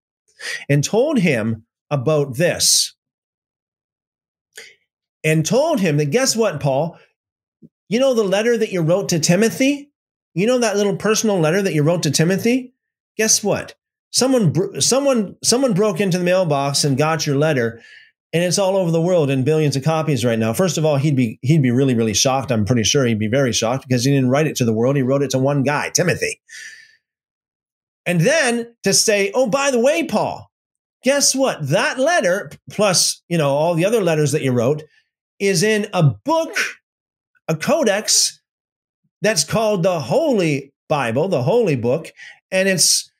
[0.70, 2.96] and told him about this
[5.24, 6.98] and told him that guess what Paul
[7.90, 9.92] you know the letter that you wrote to Timothy
[10.34, 12.74] you know that little personal letter that you wrote to Timothy?
[13.18, 13.76] Guess what?
[14.12, 17.82] Someone someone someone broke into the mailbox and got your letter
[18.34, 20.54] and it's all over the world in billions of copies right now.
[20.54, 22.52] First of all, he'd be he'd be really really shocked.
[22.52, 24.96] I'm pretty sure he'd be very shocked because he didn't write it to the world.
[24.96, 26.42] He wrote it to one guy, Timothy.
[28.06, 30.50] And then to say, "Oh, by the way, Paul,
[31.04, 31.68] guess what?
[31.70, 34.84] That letter plus, you know, all the other letters that you wrote
[35.40, 36.56] is in a book,
[37.48, 38.42] a codex
[39.22, 42.12] that's called the Holy Bible, the Holy Book,
[42.52, 43.12] and it's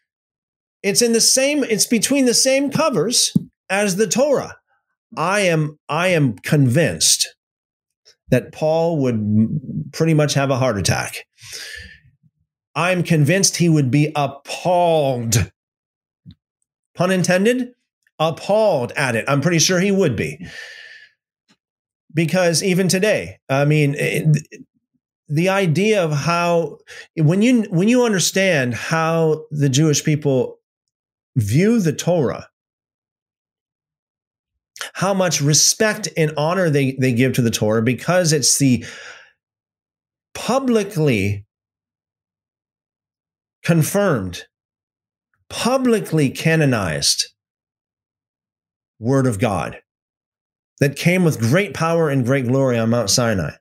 [0.84, 3.36] it's in the same it's between the same covers
[3.70, 4.58] as the Torah.
[5.18, 7.36] I am I am convinced
[8.30, 11.26] that Paul would pretty much have a heart attack.
[12.76, 15.52] I'm convinced he would be appalled.
[16.96, 17.74] Pun intended?
[18.20, 19.26] Appalled at it.
[19.28, 20.46] I'm pretty sure he would be.
[22.14, 24.38] Because even today, I mean, it,
[25.28, 26.78] the idea of how
[27.16, 30.60] when you when you understand how the Jewish people
[31.38, 32.51] view the Torah,
[34.94, 38.86] how much respect and honor they, they give to the Torah because it's the
[40.34, 41.46] publicly
[43.64, 44.46] confirmed,
[45.50, 47.28] publicly canonized
[49.00, 49.82] word of God
[50.80, 53.52] that came with great power and great glory on Mount Sinai.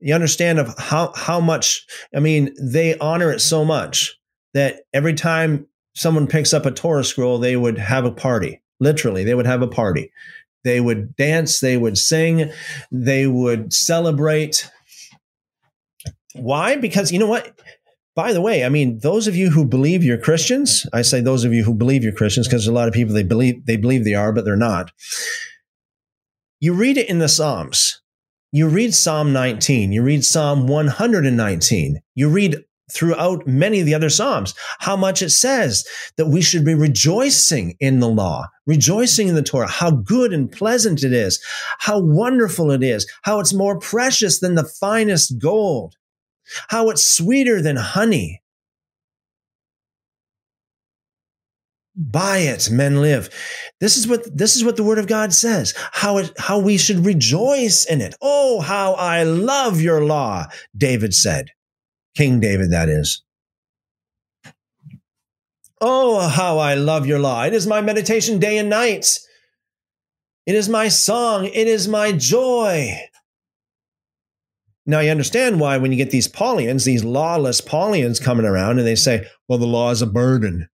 [0.00, 1.84] You understand of how how much
[2.14, 4.16] i mean they honor it so much
[4.54, 9.24] that every time someone picks up a torah scroll they would have a party literally
[9.24, 10.10] they would have a party.
[10.64, 12.50] They would dance they would sing
[12.90, 14.70] they would celebrate.
[16.34, 16.76] Why?
[16.76, 17.58] Because you know what?
[18.14, 21.44] By the way i mean those of you who believe you're christians i say those
[21.44, 24.02] of you who believe you're christians because a lot of people they believe they believe
[24.02, 24.90] they are but they're not.
[26.60, 28.02] You read it in the psalms.
[28.50, 34.10] You read Psalm 19, you read Psalm 119, you read throughout many of the other
[34.10, 35.86] Psalms how much it says
[36.16, 40.50] that we should be rejoicing in the law, rejoicing in the Torah, how good and
[40.50, 41.42] pleasant it is,
[41.78, 45.94] how wonderful it is, how it's more precious than the finest gold,
[46.68, 48.42] how it's sweeter than honey.
[51.98, 53.28] by it men live.
[53.80, 56.78] This is what this is what the word of god says how it how we
[56.78, 58.14] should rejoice in it.
[58.22, 61.50] Oh how i love your law david said
[62.14, 63.22] king david that is.
[65.80, 67.44] Oh how i love your law.
[67.44, 69.18] It is my meditation day and night.
[70.46, 71.44] It is my song.
[71.44, 72.98] It is my joy.
[74.86, 78.86] Now you understand why when you get these paulians these lawless paulians coming around and
[78.86, 80.68] they say well the law is a burden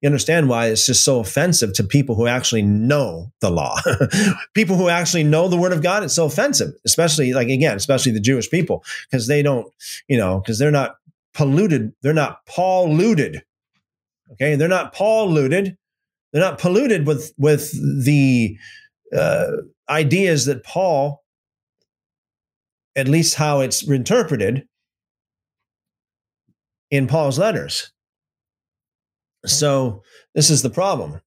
[0.00, 3.76] You understand why it's just so offensive to people who actually know the law.
[4.54, 8.12] people who actually know the word of God, it's so offensive, especially like again, especially
[8.12, 9.66] the Jewish people, because they don't,
[10.06, 10.96] you know, because they're not
[11.34, 13.42] polluted, they're not Paul looted.
[14.32, 15.76] Okay, they're not Paul looted.
[16.32, 17.72] They're not polluted with with
[18.04, 18.56] the
[19.16, 19.48] uh,
[19.88, 21.24] ideas that Paul,
[22.94, 24.68] at least how it's interpreted
[26.90, 27.90] in Paul's letters.
[29.46, 30.02] So
[30.34, 31.20] this is the problem.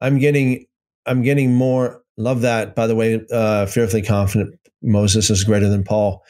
[0.00, 0.66] I'm getting
[1.06, 5.84] I'm getting more love that by the way uh fearfully confident Moses is greater than
[5.84, 6.22] Paul.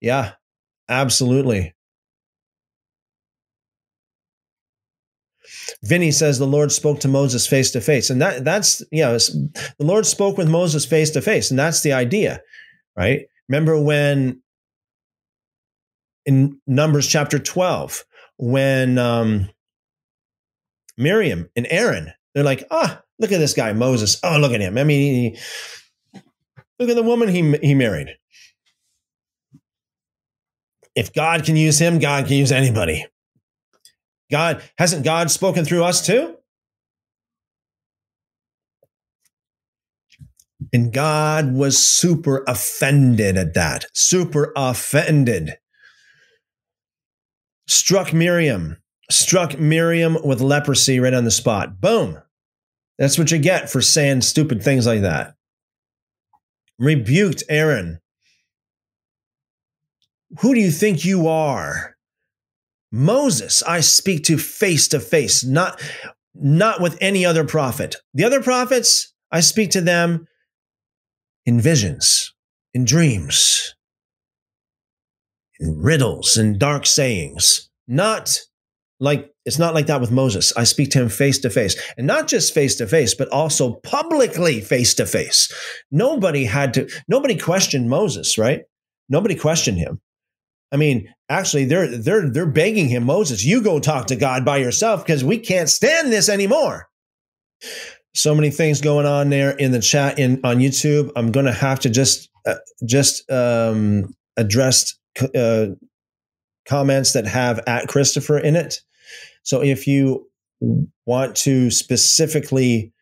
[0.00, 0.32] Yeah,
[0.88, 1.74] absolutely.
[5.84, 9.12] Vinny says the Lord spoke to Moses face to face, and that that's you know
[9.16, 12.40] the Lord spoke with Moses face to face, and that's the idea,
[12.96, 13.26] right?
[13.48, 14.42] Remember when
[16.24, 18.04] in Numbers chapter twelve,
[18.38, 19.48] when um,
[20.96, 24.18] Miriam and Aaron, they're like, ah, look at this guy, Moses.
[24.22, 24.78] Oh, look at him.
[24.78, 26.20] I mean, he,
[26.78, 28.16] look at the woman he, he married.
[30.94, 33.06] If God can use him, God can use anybody.
[34.30, 36.36] God, hasn't God spoken through us too?
[40.72, 45.58] And God was super offended at that, super offended
[47.66, 48.76] struck Miriam,
[49.10, 51.80] struck Miriam with leprosy right on the spot.
[51.80, 52.20] Boom.
[52.98, 55.34] That's what you get for saying stupid things like that.
[56.78, 58.00] Rebuked Aaron.
[60.40, 61.96] Who do you think you are?
[62.92, 65.82] Moses, I speak to face to face, not
[66.34, 67.96] not with any other prophet.
[68.12, 70.28] The other prophets, I speak to them
[71.46, 72.34] in visions,
[72.74, 73.75] in dreams
[75.60, 77.70] and riddles and dark sayings.
[77.88, 78.40] Not
[78.98, 80.52] like it's not like that with Moses.
[80.56, 83.74] I speak to him face to face, and not just face to face, but also
[83.74, 85.52] publicly face to face.
[85.90, 86.88] Nobody had to.
[87.08, 88.62] Nobody questioned Moses, right?
[89.08, 90.00] Nobody questioned him.
[90.72, 94.56] I mean, actually, they're they're they're begging him, Moses, you go talk to God by
[94.56, 96.88] yourself because we can't stand this anymore.
[98.14, 101.10] So many things going on there in the chat in on YouTube.
[101.14, 104.96] I'm going to have to just uh, just um, address
[105.34, 105.66] uh,
[106.66, 108.80] comments that have at Christopher in it.
[109.42, 110.28] So if you
[111.06, 112.92] want to specifically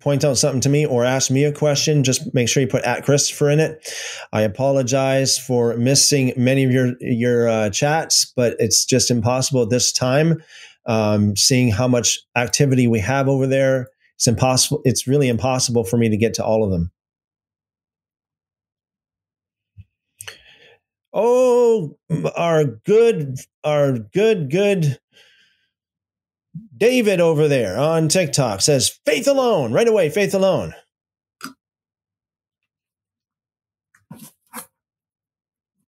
[0.00, 2.84] point out something to me or ask me a question, just make sure you put
[2.84, 3.88] at Christopher in it.
[4.32, 9.70] I apologize for missing many of your your uh, chats, but it's just impossible at
[9.70, 10.42] this time.
[10.86, 14.80] Um, seeing how much activity we have over there, it's impossible.
[14.84, 16.90] It's really impossible for me to get to all of them.
[21.12, 21.98] Oh,
[22.36, 24.98] our good, our good, good
[26.76, 29.72] David over there on TikTok says faith alone.
[29.72, 30.74] Right away, faith alone.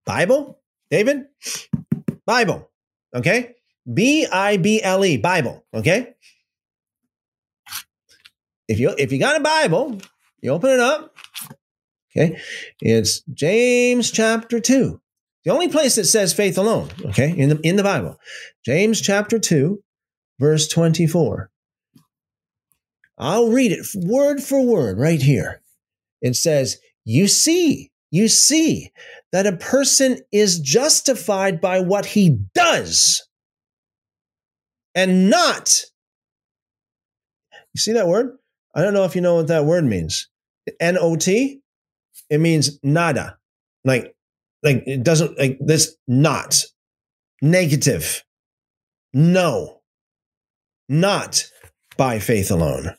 [0.06, 0.60] Bible,
[0.90, 1.26] David?
[2.26, 2.70] Bible.
[3.14, 3.56] Okay?
[3.92, 5.64] B I B L E, Bible.
[5.74, 6.16] Okay?
[8.68, 10.00] If you if you got a Bible,
[10.42, 11.16] you open it up.
[12.12, 12.40] Okay?
[12.82, 15.00] It's James chapter 2.
[15.46, 18.18] The only place that says faith alone, okay, in the in the Bible.
[18.66, 19.82] James chapter 2,
[20.40, 21.50] verse 24.
[23.18, 25.62] I'll read it word for word right here.
[26.22, 28.92] It says, You see, you see
[29.32, 33.28] that a person is justified by what he does
[34.96, 35.84] and not.
[37.74, 38.38] You see that word?
[38.74, 40.28] I don't know if you know what that word means.
[40.80, 41.62] N O T,
[42.30, 43.38] it means nada,
[43.84, 44.16] like
[44.64, 46.64] like it doesn't like this not
[47.42, 48.24] negative.
[49.14, 49.82] No.
[50.88, 51.46] Not
[51.98, 52.96] by faith alone.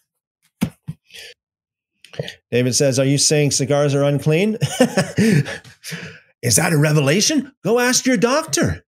[2.51, 4.59] David says, Are you saying cigars are unclean?
[6.43, 7.53] Is that a revelation?
[7.65, 8.85] Go ask your doctor.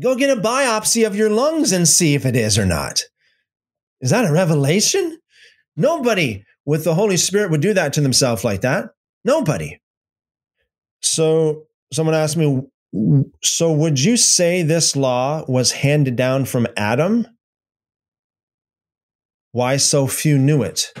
[0.00, 3.02] Go get a biopsy of your lungs and see if it is or not.
[4.00, 5.18] Is that a revelation?
[5.76, 8.90] Nobody with the Holy Spirit would do that to themselves like that.
[9.24, 9.78] Nobody.
[11.04, 12.62] So someone asked me,
[13.42, 17.26] so would you say this law was handed down from Adam?
[19.52, 20.92] Why so few knew it?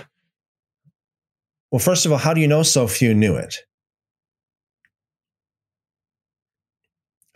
[1.70, 3.56] Well, first of all, how do you know so few knew it?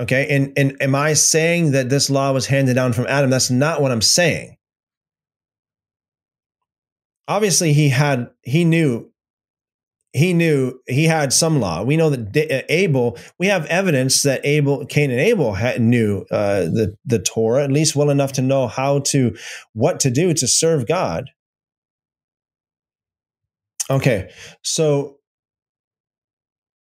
[0.00, 3.30] Okay, and, and am I saying that this law was handed down from Adam?
[3.30, 4.56] That's not what I'm saying.
[7.26, 9.10] Obviously, he had he knew
[10.12, 11.82] he knew he had some law.
[11.82, 13.18] We know that uh, Abel.
[13.38, 17.72] We have evidence that Abel, Cain, and Abel had, knew uh, the the Torah at
[17.72, 19.36] least well enough to know how to
[19.74, 21.30] what to do to serve God.
[23.90, 24.30] Okay,
[24.62, 25.18] so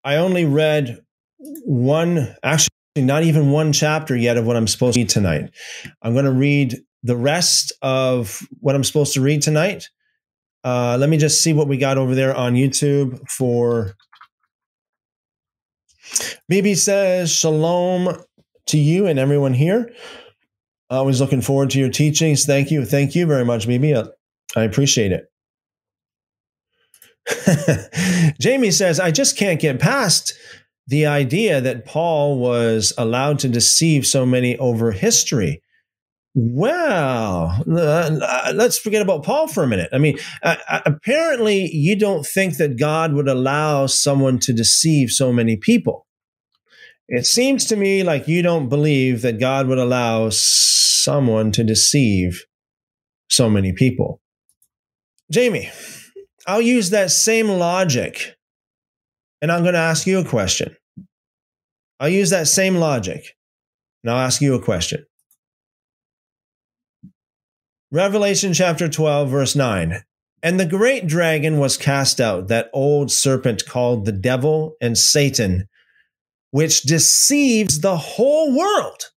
[0.03, 0.99] I only read
[1.65, 5.51] one, actually, not even one chapter yet of what I'm supposed to read tonight.
[6.01, 9.89] I'm going to read the rest of what I'm supposed to read tonight
[10.67, 13.95] uh, let me just see what we got over there on YouTube for.
[16.51, 18.21] BB says, Shalom
[18.65, 19.89] to you and everyone here.
[20.89, 22.45] Always looking forward to your teachings.
[22.45, 22.83] Thank you.
[22.83, 24.09] Thank you very much, BB.
[24.57, 25.31] I appreciate it.
[28.41, 30.33] Jamie says, I just can't get past
[30.85, 35.61] the idea that Paul was allowed to deceive so many over history.
[36.39, 39.89] Well, uh, let's forget about Paul for a minute.
[39.91, 45.33] I mean, uh, apparently, you don't think that God would allow someone to deceive so
[45.33, 46.05] many people.
[47.07, 52.45] It seems to me like you don't believe that God would allow someone to deceive
[53.31, 54.21] so many people.
[55.31, 55.71] Jamie,
[56.45, 58.35] I'll use that same logic
[59.41, 60.77] and I'm going to ask you a question.
[61.99, 63.35] I'll use that same logic
[64.03, 65.03] and I'll ask you a question.
[67.91, 70.03] Revelation chapter 12, verse 9.
[70.43, 75.69] And the great dragon was cast out, that old serpent called the devil and Satan,
[76.51, 79.11] which deceives the whole world.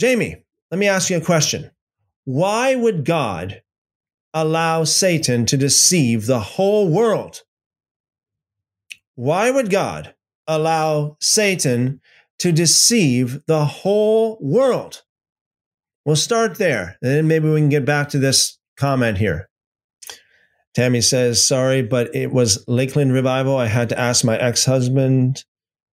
[0.00, 1.70] Jamie, let me ask you a question.
[2.24, 3.62] Why would God
[4.34, 7.42] allow Satan to deceive the whole world?
[9.14, 10.14] Why would God
[10.48, 12.00] allow Satan
[12.38, 15.02] to deceive the whole world?
[16.04, 19.48] We'll start there, and then maybe we can get back to this comment here.
[20.74, 23.56] Tammy says, "Sorry, but it was Lakeland Revival.
[23.56, 25.44] I had to ask my ex-husband.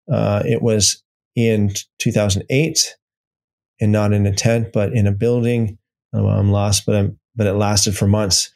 [0.10, 1.04] Uh, it was
[1.36, 2.96] in 2008,
[3.82, 5.78] and not in a tent, but in a building.
[6.14, 8.52] Oh, I'm lost, but I'm but it lasted for months.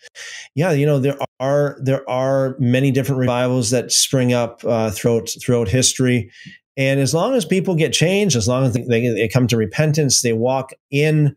[0.55, 5.29] Yeah, you know there are there are many different revivals that spring up uh, throughout
[5.39, 6.31] throughout history,
[6.77, 10.21] and as long as people get changed, as long as they, they come to repentance,
[10.21, 11.35] they walk in,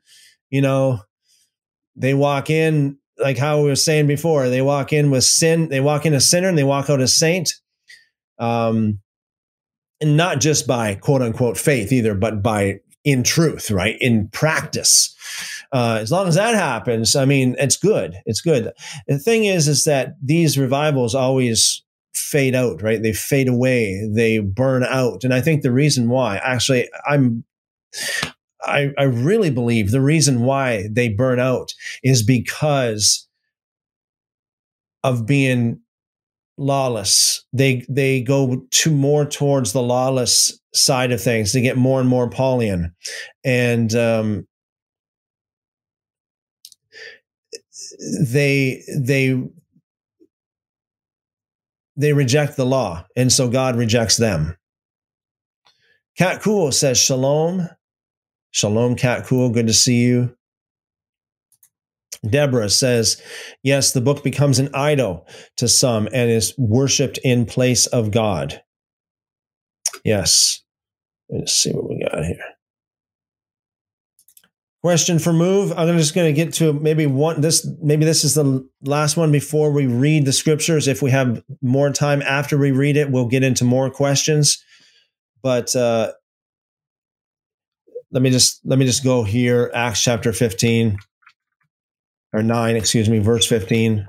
[0.51, 1.01] you know,
[1.97, 4.49] they walk in like how we were saying before.
[4.49, 5.68] They walk in with sin.
[5.68, 7.55] They walk in a sinner and they walk out a saint.
[8.39, 9.01] Um,
[10.01, 13.97] and not just by quote unquote faith either, but by in truth, right?
[14.01, 15.14] In practice.
[15.72, 18.16] Uh, as long as that happens, I mean, it's good.
[18.26, 18.72] It's good.
[19.07, 21.84] The thing is, is that these revivals always
[22.15, 23.03] fade out, right?
[23.03, 25.25] They fade away, they burn out.
[25.25, 27.45] And I think the reason why, actually, I'm
[28.62, 33.29] I, I really believe the reason why they burn out is because
[35.03, 35.81] of being
[36.57, 37.45] lawless.
[37.53, 41.53] They they go to more towards the lawless side of things.
[41.53, 42.93] They get more and more Paulian,
[43.45, 44.47] and um,
[48.23, 49.43] they they
[51.97, 54.57] they reject the law, and so God rejects them.
[56.17, 57.69] Cat Cool says, Shalom.
[58.51, 59.51] Shalom, Cat Cool.
[59.51, 60.37] Good to see you.
[62.29, 63.21] Deborah says,
[63.63, 65.27] Yes, the book becomes an idol
[65.57, 68.63] to some and is worshiped in place of God.
[70.05, 70.63] Yes.
[71.29, 72.54] Let's see what we got here.
[74.85, 75.72] Question for move.
[75.78, 77.41] I'm just going to get to maybe one.
[77.41, 80.87] This maybe this is the last one before we read the scriptures.
[80.87, 84.62] If we have more time after we read it, we'll get into more questions.
[85.43, 86.12] But uh,
[88.11, 89.70] let me just let me just go here.
[89.72, 90.98] Acts chapter 15
[92.35, 94.06] or 9, excuse me, verse 15.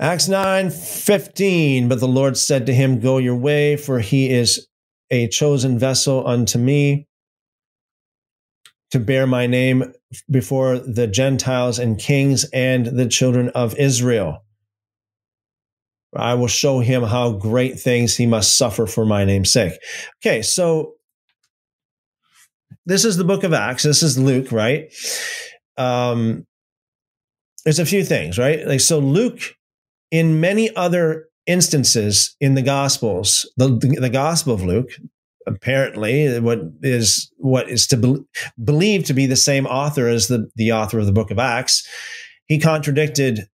[0.00, 1.88] Acts 9 15.
[1.88, 4.66] But the Lord said to him, Go your way, for he is
[5.12, 7.06] a chosen vessel unto me
[8.90, 9.92] to bear my name
[10.30, 14.44] before the Gentiles and kings and the children of Israel.
[16.14, 19.74] I will show him how great things he must suffer for my name's sake.
[20.24, 20.94] Okay, so
[22.86, 23.82] this is the book of Acts.
[23.82, 24.92] This is Luke, right?
[25.76, 26.46] Um,
[27.64, 28.66] there's a few things, right?
[28.66, 29.40] Like, so Luke,
[30.10, 34.90] in many other instances in the Gospels, the, the, the Gospel of Luke,
[35.46, 38.16] apparently what is what is to be,
[38.62, 41.86] believed to be the same author as the, the author of the book of acts.
[42.46, 43.48] He contradicted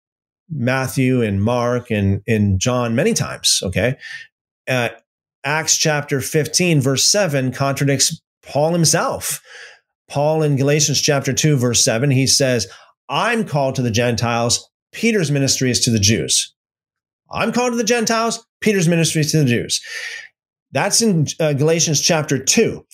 [0.50, 3.96] matthew and mark and, and john many times okay?
[4.68, 4.90] Uh,
[5.44, 9.40] acts chapter 15 verse 7 contradicts paul himself.
[10.08, 12.66] Paul in galatians chapter 2 verse 7 he says
[13.08, 16.52] i'm called to the gentiles peter's ministry is to the jews.
[17.32, 19.80] I'm called to the Gentiles, Peter's ministry is to the Jews.
[20.72, 22.84] That's in uh, Galatians chapter 2.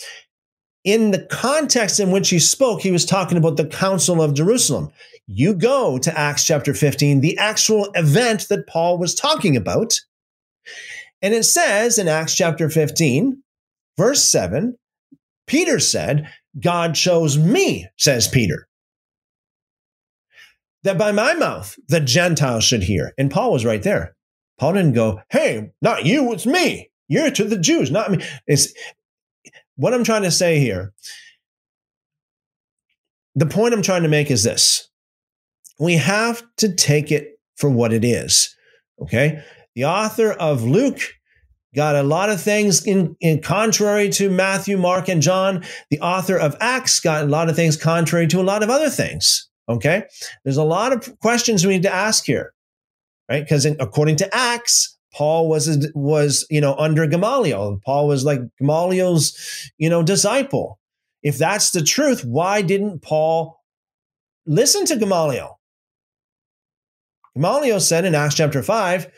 [0.84, 4.90] In the context in which he spoke, he was talking about the Council of Jerusalem.
[5.26, 9.92] You go to Acts chapter 15, the actual event that Paul was talking about.
[11.20, 13.42] And it says in Acts chapter 15,
[13.96, 14.76] verse 7,
[15.46, 18.68] Peter said, God chose me, says Peter,
[20.84, 23.12] that by my mouth the Gentiles should hear.
[23.18, 24.16] And Paul was right there.
[24.58, 26.90] Paul didn't go, hey, not you, it's me.
[27.08, 28.24] You're to the Jews, not me.
[28.46, 28.72] It's
[29.76, 30.92] what I'm trying to say here.
[33.34, 34.88] The point I'm trying to make is this
[35.78, 38.54] we have to take it for what it is.
[39.00, 39.42] Okay.
[39.74, 41.00] The author of Luke
[41.74, 45.64] got a lot of things in, in contrary to Matthew, Mark, and John.
[45.90, 48.90] The author of Acts got a lot of things contrary to a lot of other
[48.90, 49.48] things.
[49.68, 50.04] Okay.
[50.44, 52.52] There's a lot of questions we need to ask here,
[53.28, 53.44] right?
[53.44, 57.80] Because according to Acts, Paul was was you know under Gamaliel.
[57.84, 59.36] Paul was like Gamaliel's
[59.76, 60.78] you know disciple.
[61.24, 63.60] If that's the truth, why didn't Paul
[64.46, 65.58] listen to Gamaliel?
[67.34, 69.08] Gamaliel said in Acts chapter 5,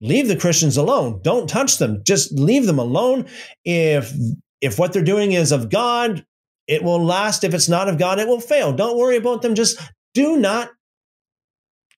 [0.00, 1.20] leave the Christians alone.
[1.22, 2.02] Don't touch them.
[2.04, 3.26] Just leave them alone.
[3.64, 4.12] If
[4.60, 6.24] if what they're doing is of God,
[6.68, 7.42] it will last.
[7.42, 8.72] If it's not of God, it will fail.
[8.72, 9.56] Don't worry about them.
[9.56, 9.80] Just
[10.14, 10.70] do not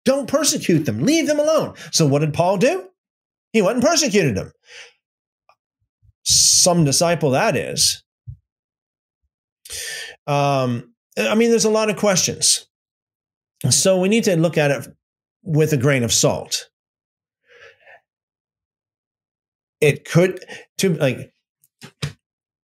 [0.06, 1.00] don't persecute them.
[1.04, 1.74] Leave them alone.
[1.92, 2.89] So what did Paul do?
[3.52, 4.52] He went and persecuted them.
[6.22, 8.02] Some disciple that is.
[10.26, 12.66] Um, I mean, there's a lot of questions.
[13.68, 14.88] So we need to look at it
[15.42, 16.68] with a grain of salt.
[19.80, 20.44] It could
[20.78, 21.32] to like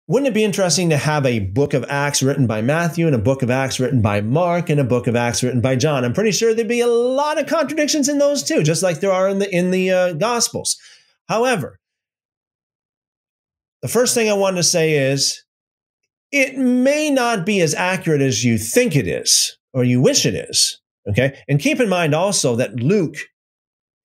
[0.08, 3.18] wouldn't it be interesting to have a book of Acts written by Matthew and a
[3.18, 6.04] book of Acts written by Mark and a book of Acts written by John?
[6.04, 9.12] I'm pretty sure there'd be a lot of contradictions in those too, just like there
[9.12, 10.76] are in the in the uh, Gospels.
[11.28, 11.80] However,
[13.82, 15.42] the first thing I want to say is
[16.30, 20.34] it may not be as accurate as you think it is or you wish it
[20.34, 20.80] is.
[21.08, 23.16] Okay, and keep in mind also that Luke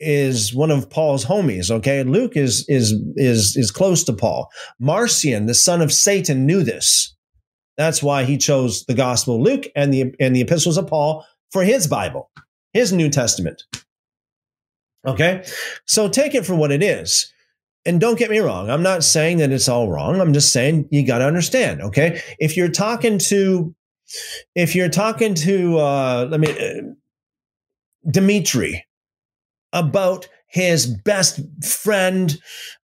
[0.01, 1.71] is one of Paul's homies.
[1.71, 4.49] Okay, Luke is is is is close to Paul.
[4.79, 7.15] Marcion, the son of Satan, knew this.
[7.77, 11.25] That's why he chose the Gospel of Luke and the and the epistles of Paul
[11.51, 12.29] for his Bible,
[12.73, 13.63] his New Testament.
[15.05, 15.43] Okay,
[15.85, 17.31] so take it for what it is.
[17.85, 20.21] And don't get me wrong, I'm not saying that it's all wrong.
[20.21, 21.81] I'm just saying you got to understand.
[21.81, 23.73] Okay, if you're talking to,
[24.53, 26.81] if you're talking to, uh, let me, uh,
[28.09, 28.85] Dimitri,
[29.73, 32.37] about his best friend,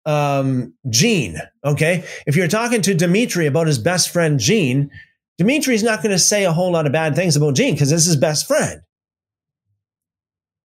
[0.05, 1.37] um, Gene.
[1.65, 2.05] Okay.
[2.25, 4.89] If you're talking to Dimitri about his best friend, Gene,
[5.37, 8.05] Dimitri's not going to say a whole lot of bad things about Gene because it's
[8.05, 8.81] his best friend.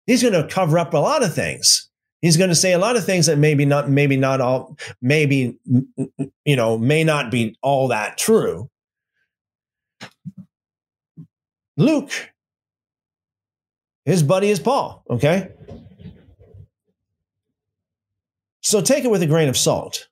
[0.07, 1.89] He's going to cover up a lot of things.
[2.21, 5.59] He's going to say a lot of things that maybe not, maybe not all, maybe,
[6.45, 8.69] you know, may not be all that true.
[11.79, 12.11] Luke,
[14.05, 15.49] his buddy is Paul, okay?
[18.63, 20.09] So take it with a grain of salt.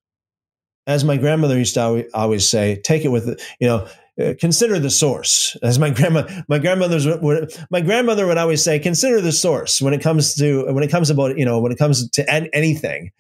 [0.87, 3.87] As my grandmother used to always say, take it with, you know,
[4.21, 5.57] uh, consider the source.
[5.63, 7.07] As my grandma, my grandmother's,
[7.71, 11.11] my grandmother would always say, consider the source when it comes to, when it comes
[11.11, 13.13] about, you know, when it comes to anything.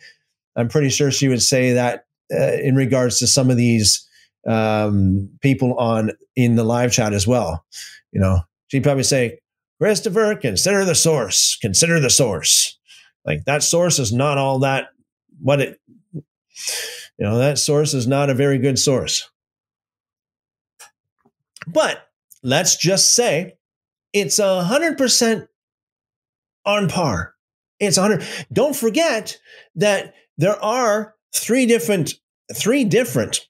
[0.57, 4.09] I'm pretty sure she would say that uh, in regards to some of these
[4.47, 7.65] um, people on in the live chat as well.
[8.13, 9.39] You know, she'd probably say,
[9.81, 11.57] Christopher, consider the source.
[11.61, 12.79] Consider the source.
[13.25, 14.89] Like that source is not all that
[15.40, 15.81] what it,
[16.12, 16.23] you
[17.19, 19.28] know, that source is not a very good source.
[21.66, 22.09] But
[22.43, 23.56] let's just say
[24.12, 25.48] it's a hundred percent
[26.65, 27.35] on par.
[27.81, 28.24] It's a hundred.
[28.52, 29.39] Don't forget
[29.77, 32.15] that there are three different
[32.55, 33.47] three different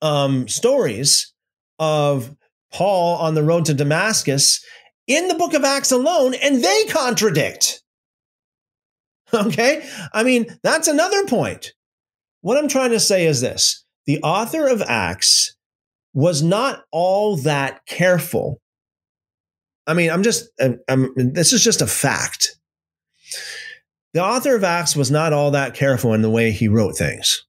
[0.00, 1.32] um, stories
[1.78, 2.34] of
[2.72, 4.64] Paul on the road to Damascus
[5.06, 7.81] in the book of Acts alone, and they contradict.
[9.46, 9.88] Okay.
[10.12, 11.72] I mean, that's another point.
[12.42, 15.56] What I'm trying to say is this the author of Acts
[16.12, 18.60] was not all that careful.
[19.86, 22.56] I mean, I'm just, I'm, I'm, this is just a fact.
[24.14, 27.44] The author of Acts was not all that careful in the way he wrote things.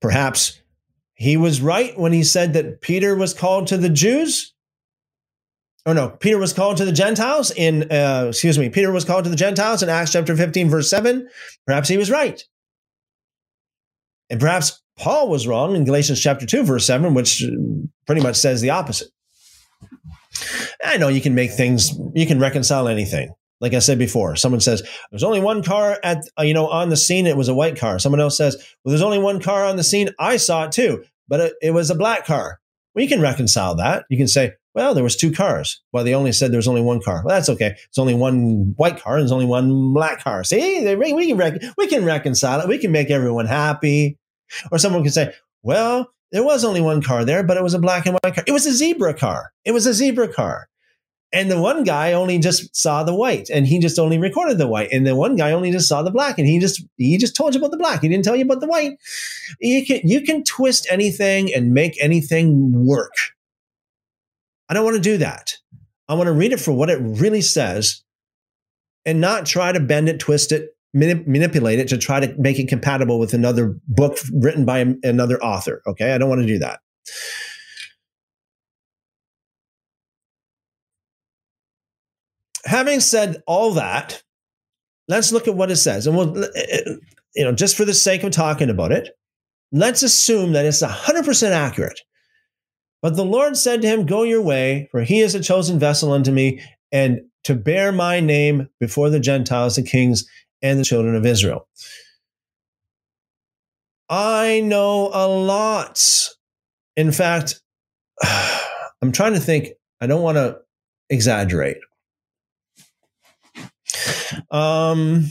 [0.00, 0.60] Perhaps
[1.14, 4.52] he was right when he said that Peter was called to the Jews
[5.86, 9.24] oh no, Peter was called to the Gentiles in, uh, excuse me, Peter was called
[9.24, 11.28] to the Gentiles in Acts chapter 15, verse 7.
[11.66, 12.42] Perhaps he was right.
[14.28, 17.42] And perhaps Paul was wrong in Galatians chapter 2, verse 7, which
[18.06, 19.08] pretty much says the opposite.
[20.84, 23.32] I know you can make things, you can reconcile anything.
[23.60, 26.88] Like I said before, someone says there's only one car at uh, you know on
[26.88, 27.26] the scene.
[27.26, 27.98] It was a white car.
[27.98, 30.08] Someone else says, well, there's only one car on the scene.
[30.18, 32.58] I saw it too, but it, it was a black car.
[32.94, 34.04] You can reconcile that.
[34.08, 35.80] You can say, well, there was two cars.
[35.92, 37.22] Well, they only said there was only one car.
[37.24, 37.74] Well, that's okay.
[37.88, 40.44] It's only one white car and there's only one black car.
[40.44, 42.68] See, we can rec- we can reconcile it.
[42.68, 44.18] We can make everyone happy.
[44.70, 45.32] Or someone can say,
[45.62, 48.44] well, there was only one car there, but it was a black and white car.
[48.46, 49.52] It was a zebra car.
[49.64, 50.68] It was a zebra car.
[51.32, 54.66] And the one guy only just saw the white and he just only recorded the
[54.66, 54.88] white.
[54.92, 57.54] And the one guy only just saw the black and he just he just told
[57.54, 58.02] you about the black.
[58.02, 58.98] He didn't tell you about the white.
[59.60, 63.14] You can you can twist anything and make anything work.
[64.70, 65.52] I don't want to do that.
[66.08, 68.02] I want to read it for what it really says
[69.04, 72.58] and not try to bend it, twist it, manip- manipulate it to try to make
[72.58, 75.82] it compatible with another book written by another author.
[75.86, 76.14] Okay.
[76.14, 76.80] I don't want to do that.
[82.64, 84.22] having said all that,
[85.08, 86.06] let's look at what it says.
[86.06, 86.94] And we'll, eh, eh,
[87.34, 89.10] you know, just for the sake of talking about it,
[89.72, 92.00] let's assume that it's 100% accurate.
[93.02, 96.12] But the Lord said to him, Go your way, for he is a chosen vessel
[96.12, 96.62] unto me,
[96.92, 100.28] and to bear my name before the Gentiles, the kings,
[100.62, 101.66] and the children of Israel.
[104.08, 106.04] I know a lot.
[106.96, 107.60] In fact,
[108.22, 109.68] I'm trying to think,
[110.00, 110.58] I don't want to
[111.08, 111.78] exaggerate.
[114.50, 115.26] Um,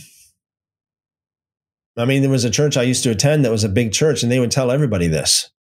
[1.98, 4.24] I mean, there was a church I used to attend that was a big church,
[4.24, 5.52] and they would tell everybody this.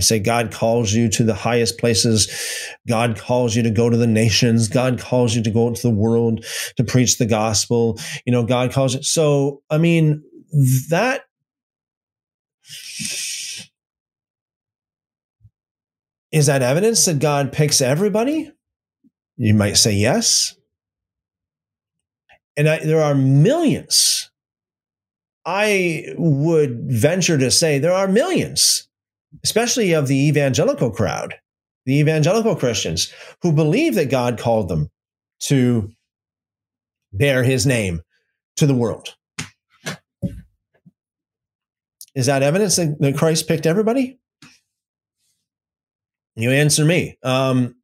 [0.00, 2.28] Say God calls you to the highest places.
[2.88, 4.68] God calls you to go to the nations.
[4.68, 6.44] God calls you to go into the world
[6.76, 7.98] to preach the gospel.
[8.24, 9.04] You know, God calls it.
[9.04, 10.22] So, I mean,
[10.90, 11.22] that
[16.30, 18.52] is that evidence that God picks everybody?
[19.36, 20.54] You might say yes.
[22.56, 24.30] And I, there are millions.
[25.46, 28.87] I would venture to say there are millions,
[29.44, 31.34] especially of the evangelical crowd,
[31.86, 34.90] the evangelical Christians who believe that God called them
[35.40, 35.90] to
[37.12, 38.02] bear his name
[38.56, 39.14] to the world.
[42.14, 44.18] Is that evidence that Christ picked everybody?
[46.34, 47.16] You answer me.
[47.22, 47.76] Um,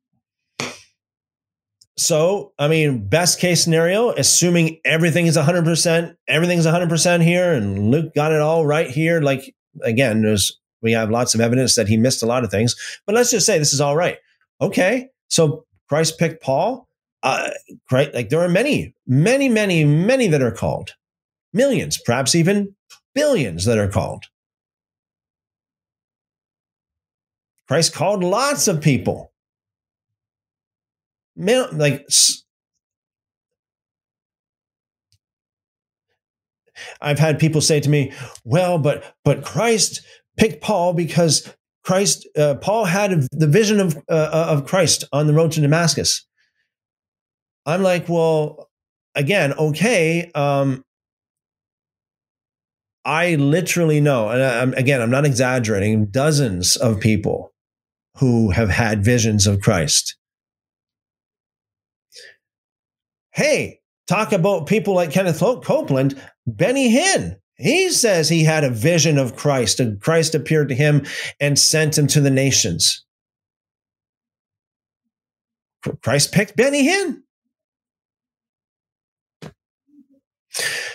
[1.96, 8.14] so, I mean, best case scenario, assuming everything is 100%, everything's 100% here, and Luke
[8.14, 9.20] got it all right here.
[9.20, 12.76] Like, again, there's, we have lots of evidence that he missed a lot of things,
[13.06, 14.18] but let's just say this is all right.
[14.60, 15.08] Okay.
[15.28, 16.86] So Christ picked Paul.
[17.24, 17.50] Uh,
[17.90, 18.14] right.
[18.14, 20.94] Like there are many, many, many, many that are called,
[21.52, 22.76] millions, perhaps even
[23.14, 24.26] billions that are called.
[27.66, 29.32] Christ called lots of people
[31.36, 32.08] man, like
[37.00, 38.12] I've had people say to me,
[38.44, 40.02] "Well, but but Christ
[40.36, 41.52] picked Paul because
[41.84, 46.26] Christ uh, Paul had the vision of uh, of Christ on the road to Damascus."
[47.66, 48.68] I'm like, "Well,
[49.14, 50.84] again, okay, um,
[53.04, 57.52] I literally know, and I'm, again, I'm not exaggerating, dozens of people
[58.18, 60.16] who have had visions of Christ.
[63.32, 67.36] Hey, talk about people like Kenneth Copeland, Benny Hinn.
[67.56, 71.06] He says he had a vision of Christ, and Christ appeared to him
[71.40, 73.04] and sent him to the nations.
[76.02, 77.20] Christ picked Benny Hinn.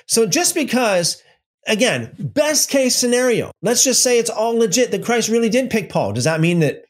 [0.07, 1.21] So just because,
[1.67, 5.89] again, best case scenario, let's just say it's all legit that Christ really did pick
[5.89, 6.13] Paul.
[6.13, 6.85] Does that mean that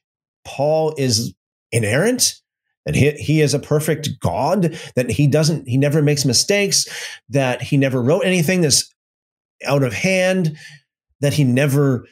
[0.45, 1.33] Paul is
[1.71, 2.35] inerrant?
[2.85, 6.87] that he, he is a perfect God, that he doesn't, he never makes mistakes,
[7.29, 8.91] that he never wrote anything that's
[9.65, 10.57] out of hand,
[11.21, 12.05] that he never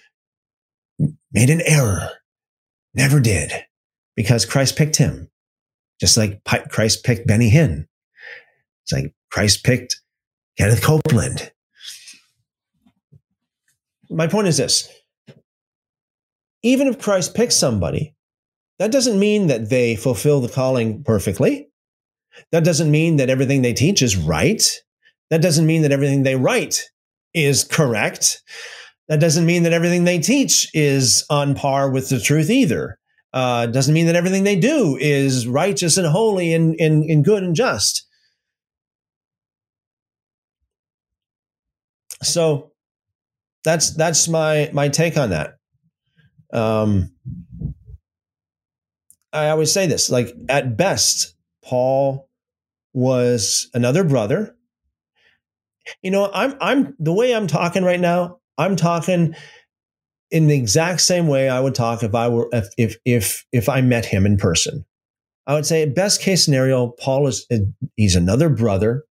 [1.31, 2.09] made an error.
[2.93, 3.51] Never did.
[4.15, 5.29] Because Christ picked him.
[5.99, 7.87] Just like Christ picked Benny Hinn.
[8.83, 10.01] It's like Christ picked
[10.57, 11.51] Kenneth Copeland.
[14.09, 14.89] My point is this
[16.63, 18.15] even if Christ picks somebody
[18.79, 21.69] that doesn't mean that they fulfill the calling perfectly.
[22.51, 24.63] That doesn't mean that everything they teach is right.
[25.29, 26.89] That doesn't mean that everything they write
[27.37, 28.41] is correct.
[29.07, 32.99] That doesn't mean that everything they teach is on par with the truth either.
[33.33, 37.43] Uh, doesn't mean that everything they do is righteous and holy and, and, and good
[37.43, 38.05] and just.
[42.23, 42.71] So
[43.63, 45.57] that's that's my my take on that.
[46.51, 47.11] Um,
[49.31, 52.27] I always say this like, at best, Paul
[52.93, 54.56] was another brother.
[56.01, 59.35] You know, I'm I'm the way I'm talking right now, I'm talking
[60.29, 63.69] in the exact same way I would talk if I were if if if, if
[63.69, 64.85] I met him in person.
[65.45, 67.47] I would say best case scenario, Paul is
[67.95, 69.05] he's another brother.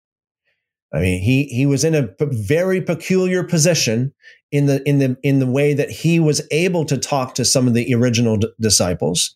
[0.94, 4.14] I mean, he he was in a very peculiar position
[4.52, 7.68] in the in the in the way that he was able to talk to some
[7.68, 9.36] of the original d- disciples.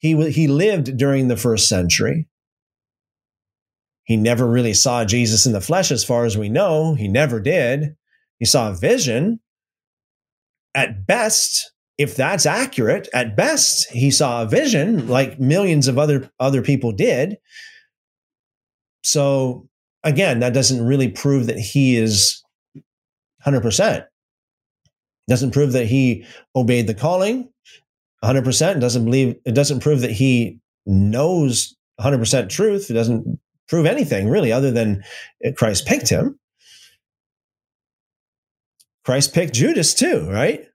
[0.00, 2.27] He he lived during the first century.
[4.08, 6.94] He never really saw Jesus in the flesh, as far as we know.
[6.94, 7.94] He never did.
[8.38, 9.38] He saw a vision.
[10.74, 16.30] At best, if that's accurate, at best, he saw a vision like millions of other
[16.40, 17.36] other people did.
[19.04, 19.68] So
[20.02, 22.42] again, that doesn't really prove that he is
[23.44, 24.06] 100%.
[25.28, 26.24] Doesn't prove that he
[26.56, 27.50] obeyed the calling
[28.24, 28.80] 100%.
[28.80, 32.90] Doesn't believe it doesn't prove that he knows 100% truth.
[32.90, 33.38] It doesn't
[33.68, 35.04] prove anything really other than
[35.56, 36.38] Christ picked him.
[39.04, 40.66] Christ picked Judas too, right?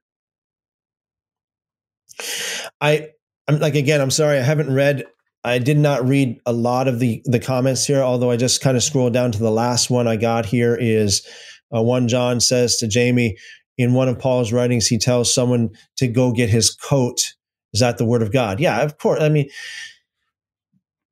[2.80, 3.10] I
[3.46, 5.04] I'm like again, I'm sorry I haven't read
[5.44, 8.76] I did not read a lot of the the comments here, although I just kind
[8.76, 11.26] of scrolled down to the last one I got here is
[11.74, 13.36] uh, one John says to Jamie
[13.76, 17.34] in one of Paul's writings he tells someone to go get his coat.
[17.72, 18.60] Is that the word of God?
[18.60, 19.20] Yeah, of course.
[19.20, 19.48] I mean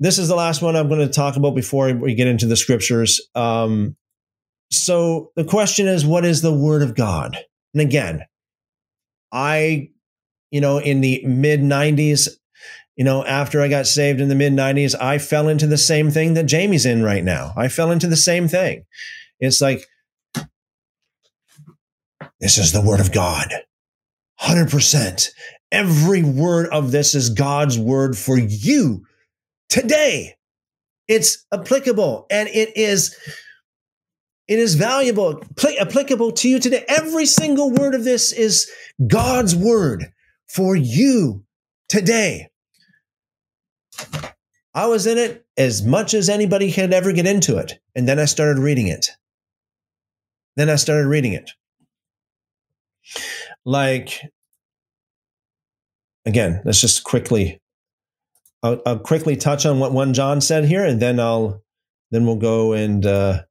[0.02, 2.56] this is the last one I'm going to talk about before we get into the
[2.56, 3.20] scriptures.
[3.36, 3.96] Um,
[4.72, 7.38] so the question is, what is the word of God?
[7.72, 8.24] And again,
[9.30, 9.90] I,
[10.50, 12.28] you know, in the mid 90s,
[12.96, 16.10] you know, after I got saved in the mid 90s, I fell into the same
[16.10, 17.52] thing that Jamie's in right now.
[17.56, 18.84] I fell into the same thing.
[19.38, 19.86] It's like,
[22.40, 23.54] this is the word of God.
[24.40, 25.28] 100%.
[25.70, 29.04] Every word of this is God's word for you
[29.72, 30.36] today.
[31.08, 33.16] It's applicable and it is
[34.46, 36.84] it is valuable, pl- applicable to you today.
[36.86, 38.70] Every single word of this is
[39.06, 40.12] God's word
[40.46, 41.44] for you
[41.88, 42.50] today.
[44.74, 47.80] I was in it as much as anybody could ever get into it.
[47.94, 49.06] And then I started reading it.
[50.56, 51.50] Then I started reading it.
[53.64, 54.20] Like,
[56.26, 57.61] again, let's just quickly,
[58.62, 61.62] I'll, I'll quickly touch on what one John said here, and then I'll,
[62.10, 63.42] then we'll go and, uh,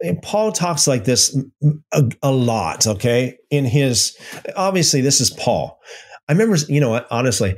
[0.00, 1.36] and Paul talks like this
[1.92, 3.36] a, a, lot, okay?
[3.50, 4.16] In his,
[4.56, 5.80] obviously, this is Paul.
[6.28, 7.56] I remember, you know, honestly,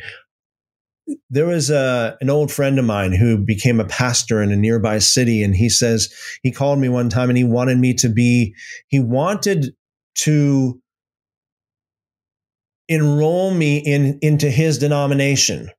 [1.29, 4.99] there was a, an old friend of mine who became a pastor in a nearby
[4.99, 5.43] city.
[5.43, 6.13] And he says,
[6.43, 8.55] he called me one time and he wanted me to be,
[8.89, 9.75] he wanted
[10.17, 10.81] to
[12.89, 15.71] enroll me in into his denomination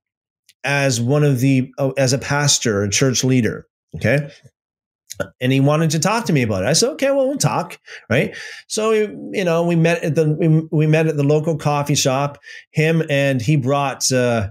[0.64, 3.66] as one of the, as a pastor, a church leader.
[3.96, 4.30] Okay
[5.40, 6.66] and he wanted to talk to me about it.
[6.66, 7.78] I said, okay, well, we'll talk,
[8.08, 8.36] right?
[8.66, 12.38] So you know, we met at the we, we met at the local coffee shop.
[12.70, 14.48] Him and he brought uh,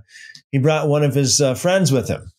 [0.51, 2.31] he brought one of his uh, friends with him,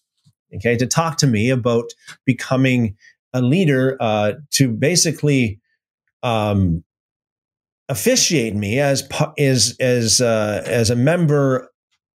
[0.56, 1.86] okay, to talk to me about
[2.24, 2.96] becoming
[3.32, 5.60] a leader, uh, to basically
[6.22, 6.84] um,
[7.88, 9.08] officiate me as
[9.38, 11.68] as as uh, as a member.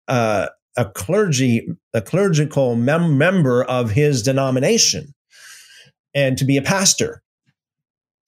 [0.08, 0.48] Uh,
[0.78, 5.14] a clergy, a clerical mem- member of his denomination,
[6.14, 7.22] and to be a pastor.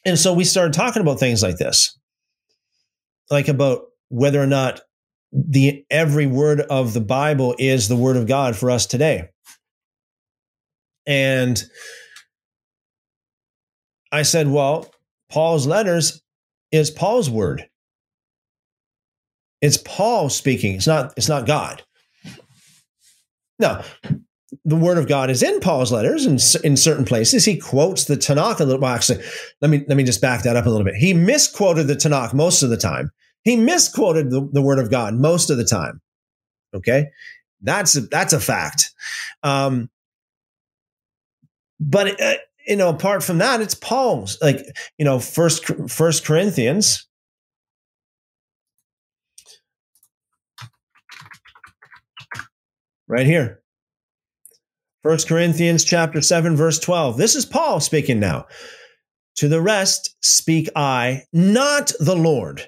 [0.05, 1.99] And so we started talking about things like this,
[3.29, 4.79] like about whether or not
[5.31, 9.29] the every word of the Bible is the word of God for us today.
[11.05, 11.61] And
[14.11, 14.89] I said, well,
[15.29, 16.21] Paul's letters
[16.71, 17.67] is Paul's word.
[19.61, 20.75] It's Paul speaking.
[20.75, 21.83] It's not, it's not God.
[23.59, 23.83] Now,
[24.63, 27.43] the word of God is in Paul's letters and in certain places.
[27.43, 28.81] He quotes the Tanakh a little.
[28.81, 29.23] Well, actually,
[29.61, 30.95] let me let me just back that up a little bit.
[30.95, 33.09] He misquoted the Tanakh most of the time.
[33.47, 36.01] He misquoted the, the word of God most of the time.
[36.75, 37.07] Okay,
[37.61, 38.91] that's a, that's a fact.
[39.41, 39.89] Um,
[41.79, 42.33] but uh,
[42.67, 44.37] you know, apart from that, it's Paul's.
[44.41, 44.65] Like
[44.97, 47.07] you know, first First Corinthians.
[53.07, 53.61] Right here.
[55.03, 57.15] First Corinthians chapter 7 verse 12.
[57.15, 58.45] This is Paul speaking now.
[59.37, 62.67] To the rest speak I, not the Lord.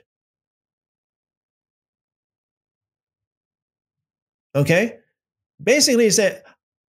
[4.55, 4.97] Okay?
[5.61, 6.43] Basically he said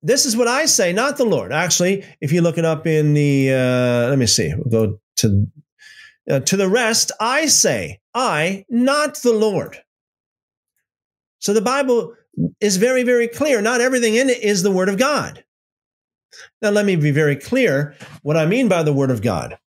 [0.02, 1.52] this is what I say, not the Lord.
[1.52, 4.52] Actually, if you look it up in the uh let me see.
[4.54, 5.46] We'll go to
[6.30, 9.78] uh, to the rest, I say, I, not the Lord.
[11.38, 12.14] So the Bible
[12.60, 13.60] is very, very clear.
[13.60, 15.44] Not everything in it is the Word of God.
[16.62, 19.58] Now, let me be very clear what I mean by the Word of God.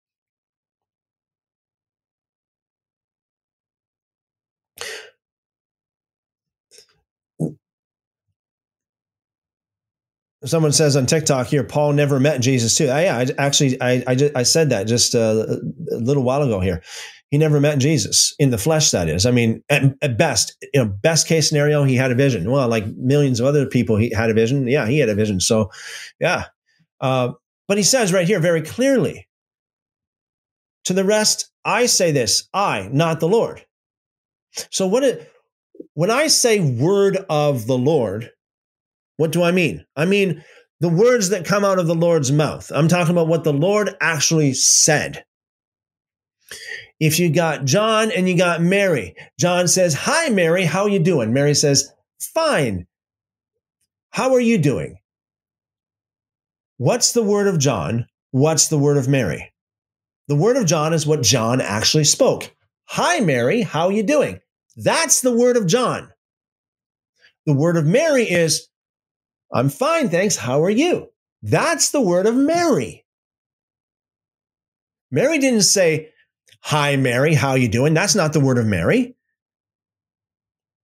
[10.46, 12.88] Someone says on TikTok here, Paul never met Jesus too.
[12.88, 15.60] I, yeah, I actually, I, I, just, I said that just a,
[15.92, 16.82] a, little while ago here.
[17.32, 18.92] He never met Jesus in the flesh.
[18.92, 22.16] That is, I mean, at, at, best, you know, best case scenario, he had a
[22.16, 22.50] vision.
[22.50, 24.68] Well, like millions of other people, he had a vision.
[24.68, 25.40] Yeah, he had a vision.
[25.40, 25.72] So,
[26.20, 26.46] yeah.
[27.02, 27.34] Uh,
[27.68, 29.28] but he says right here very clearly,
[30.86, 33.66] to the rest, I say this, I, not the Lord.
[34.70, 35.32] So what it,
[35.96, 38.32] when I say word of the Lord,
[39.18, 39.86] what do I mean?
[39.96, 40.44] I mean
[40.80, 42.72] the words that come out of the Lord's mouth.
[42.74, 45.24] I'm talking about what the Lord actually said.
[47.00, 51.34] If you got John and you got Mary, John says, "Hi Mary, how you doing?"
[51.34, 52.88] Mary says, "Fine.
[54.12, 54.98] How are you doing?"
[56.78, 58.08] What's the word of John?
[58.32, 59.54] What's the word of Mary?
[60.28, 62.54] The word of John is what John actually spoke.
[62.86, 64.40] Hi Mary, how you doing?
[64.76, 66.12] That's the word of John.
[67.46, 68.68] The word of Mary is
[69.56, 70.36] I'm fine, thanks.
[70.36, 71.08] How are you?
[71.42, 73.06] That's the word of Mary.
[75.10, 76.12] Mary didn't say,
[76.60, 79.16] "Hi Mary, how you doing?" That's not the word of Mary.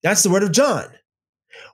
[0.03, 0.87] That's the word of John.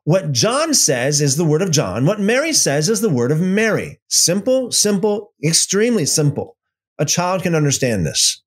[0.06, 2.08] What John says is the word of John.
[2.08, 4.02] What Mary says is the word of Mary.
[4.08, 6.58] Simple, simple, extremely simple.
[6.98, 8.42] A child can understand this.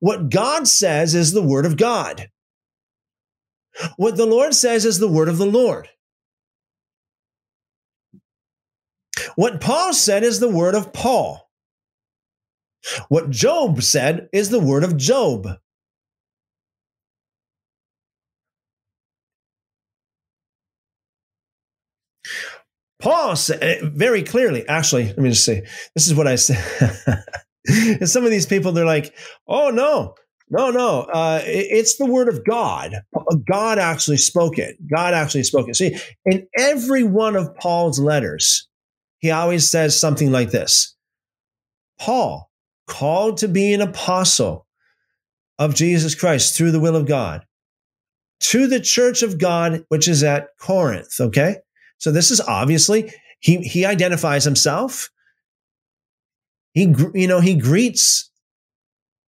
[0.00, 2.30] What God says is the word of God.
[3.96, 5.90] What the Lord says is the word of the Lord.
[9.36, 11.48] What Paul said is the word of Paul.
[13.08, 15.46] What Job said is the word of Job.
[23.00, 26.96] Paul said eh, very clearly, actually, let me just say, this is what I said.
[27.68, 29.12] and some of these people, they're like,
[29.48, 30.14] oh, no,
[30.50, 31.00] no, no.
[31.02, 32.94] Uh, it's the word of God.
[33.50, 34.76] God actually spoke it.
[34.88, 35.76] God actually spoke it.
[35.76, 38.68] See, in every one of Paul's letters,
[39.22, 40.94] he always says something like this
[41.98, 42.50] Paul,
[42.86, 44.66] called to be an apostle
[45.58, 47.46] of Jesus Christ through the will of God,
[48.40, 51.20] to the church of God, which is at Corinth.
[51.20, 51.56] Okay.
[51.98, 55.08] So this is obviously, he, he identifies himself.
[56.74, 58.28] He, you know, he greets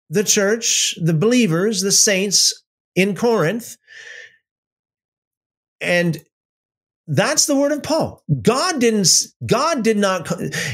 [0.09, 2.63] the church, the believers, the saints
[2.95, 3.77] in Corinth.
[5.79, 6.17] And
[7.15, 8.23] that's the word of Paul.
[8.41, 9.09] God didn't,
[9.45, 10.31] God did not,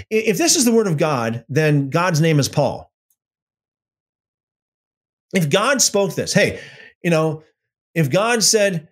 [0.09, 2.91] if this is the word of God, then God's name is Paul.
[5.33, 6.61] If God spoke this, hey,
[7.03, 7.43] you know,
[7.93, 8.87] if God said,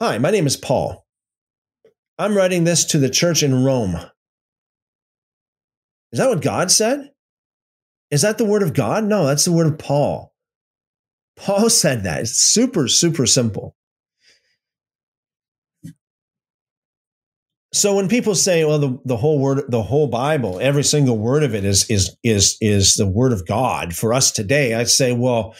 [0.00, 1.06] Hi, my name is Paul.
[2.18, 3.94] I'm writing this to the church in Rome.
[6.10, 7.12] Is that what God said?
[8.10, 9.04] Is that the word of God?
[9.04, 10.31] No, that's the word of Paul.
[11.36, 12.20] Paul said that.
[12.20, 13.76] It's super, super simple.
[17.74, 21.42] So when people say, well, the, the whole word, the whole Bible, every single word
[21.42, 25.12] of it is is is is the word of God for us today, I say,
[25.12, 25.54] well,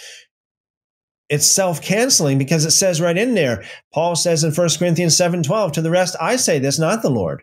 [1.31, 5.73] it's self-canceling because it says right in there, Paul says in 1 Corinthians 7 12,
[5.73, 7.43] to the rest, I say this, not the Lord.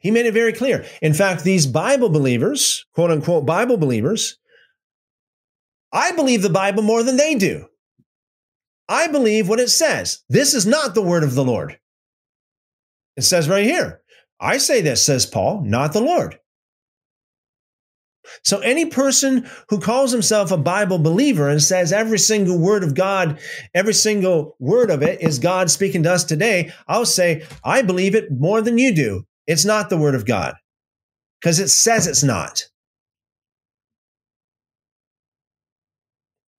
[0.00, 0.84] He made it very clear.
[1.00, 4.38] In fact, these Bible believers, quote unquote Bible believers,
[5.92, 7.66] I believe the Bible more than they do.
[8.88, 10.22] I believe what it says.
[10.28, 11.78] This is not the word of the Lord.
[13.16, 14.02] It says right here,
[14.40, 16.38] I say this, says Paul, not the Lord.
[18.42, 22.94] So, any person who calls himself a Bible believer and says every single word of
[22.94, 23.38] God,
[23.74, 28.14] every single word of it is God speaking to us today, I'll say, I believe
[28.14, 29.26] it more than you do.
[29.46, 30.54] It's not the word of God
[31.40, 32.64] because it says it's not.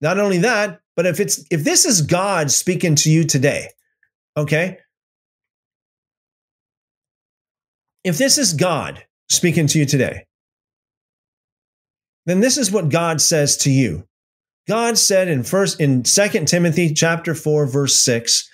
[0.00, 3.68] Not only that, but if it's if this is God speaking to you today,
[4.36, 4.78] okay?
[8.04, 10.26] If this is God speaking to you today,
[12.26, 14.04] then this is what God says to you.
[14.68, 18.48] God said in first in 2 Timothy chapter 4 verse 6,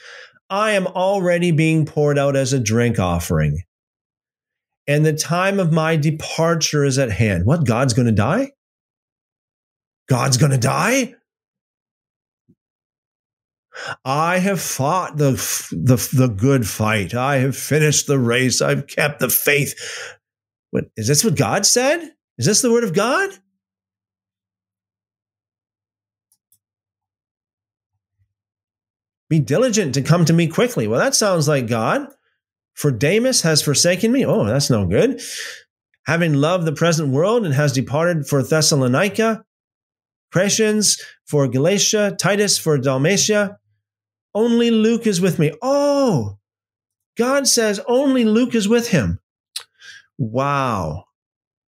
[0.50, 3.62] I am already being poured out as a drink offering
[4.88, 7.44] and the time of my departure is at hand.
[7.44, 7.66] What?
[7.66, 8.52] God's going to die?
[10.08, 11.14] God's going to die?
[14.04, 15.32] I have fought the,
[15.70, 17.14] the, the good fight.
[17.14, 18.62] I have finished the race.
[18.62, 19.74] I've kept the faith.
[20.70, 22.00] What, is this what God said?
[22.38, 23.30] Is this the word of God?
[29.28, 30.88] Be diligent to come to me quickly.
[30.88, 32.08] Well, that sounds like God.
[32.78, 34.24] For Demas has forsaken me.
[34.24, 35.20] Oh, that's no good.
[36.06, 39.44] Having loved the present world and has departed for Thessalonica,
[40.32, 43.58] Crescens for Galatia, Titus for Dalmatia.
[44.32, 45.52] Only Luke is with me.
[45.60, 46.38] Oh,
[47.16, 49.18] God says only Luke is with him.
[50.16, 51.06] Wow.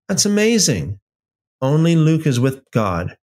[0.09, 1.01] That's amazing.
[1.61, 3.17] Only Luke is with God.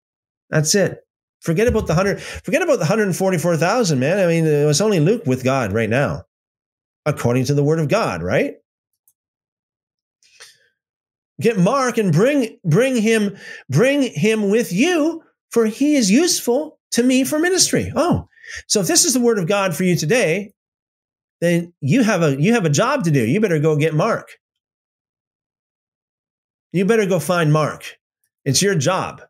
[0.50, 0.98] That's it.
[1.40, 2.20] Forget about the hundred.
[2.20, 4.18] Forget about the hundred and forty-four thousand, man.
[4.18, 6.24] I mean, it was only Luke with God right now,
[7.06, 8.54] according to the Word of God, right?
[11.40, 13.36] Get Mark and bring bring him
[13.70, 17.92] bring him with you, for he is useful to me for ministry.
[17.94, 18.28] Oh,
[18.66, 20.52] so if this is the Word of God for you today,
[21.40, 23.24] then you have a you have a job to do.
[23.24, 24.28] You better go get Mark.
[26.72, 27.96] You better go find Mark.
[28.44, 29.22] It's your job.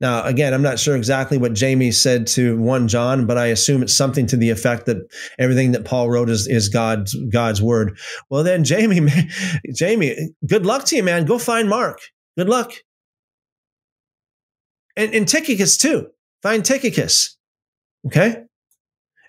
[0.00, 3.82] Now, again, I'm not sure exactly what Jamie said to 1 John, but I assume
[3.82, 4.98] it's something to the effect that
[5.38, 7.98] everything that Paul wrote is, is God's God's word.
[8.30, 9.00] Well, then, Jamie,
[9.74, 10.16] Jamie,
[10.46, 11.24] good luck to you, man.
[11.24, 12.00] Go find Mark.
[12.36, 12.72] Good luck.
[14.96, 16.08] And, and Tychicus, too.
[16.42, 17.36] Find Tychicus.
[18.06, 18.44] Okay?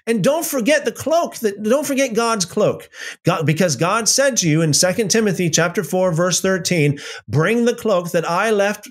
[0.09, 2.89] And don't forget the cloak that don't forget God's cloak.
[3.25, 6.97] God, because God said to you in 2 Timothy chapter 4 verse 13,
[7.27, 8.89] bring the cloak that I left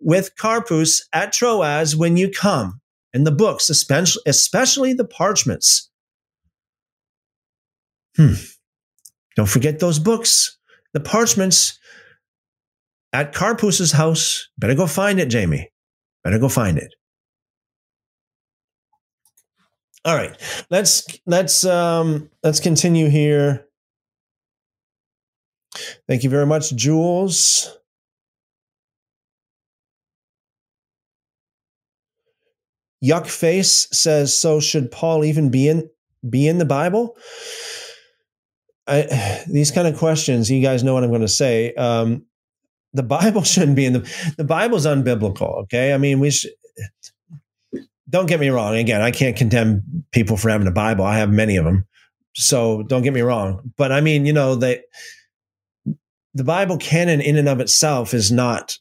[0.00, 2.80] with Carpus at Troas when you come,
[3.12, 5.90] and the books, especially, especially the parchments.
[8.16, 8.34] Hmm.
[9.36, 10.58] Don't forget those books,
[10.94, 11.78] the parchments
[13.12, 14.48] at Carpus's house.
[14.58, 15.70] Better go find it, Jamie.
[16.24, 16.94] Better go find it.
[20.04, 20.36] All right,
[20.70, 23.66] let's let's um, let's continue here.
[26.08, 27.76] Thank you very much, Jules.
[33.04, 35.88] Yuck face says, "So should Paul even be in
[36.28, 37.16] be in the Bible?"
[38.86, 41.74] I, these kind of questions, you guys know what I'm going to say.
[41.74, 42.24] Um,
[42.92, 45.62] the Bible shouldn't be in the the Bible's unbiblical.
[45.64, 46.52] Okay, I mean we should.
[48.08, 48.76] Don't get me wrong.
[48.76, 51.04] Again, I can't condemn people for having a Bible.
[51.04, 51.86] I have many of them,
[52.34, 53.72] so don't get me wrong.
[53.76, 54.84] But I mean, you know, that
[56.32, 58.78] the Bible canon in and of itself is not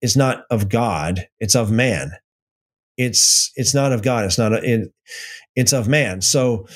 [0.00, 1.28] is not of God.
[1.38, 2.12] It's of man
[2.96, 4.24] it's it's not of God.
[4.24, 4.92] It's not a, it,
[5.54, 6.20] it's of man.
[6.20, 6.66] So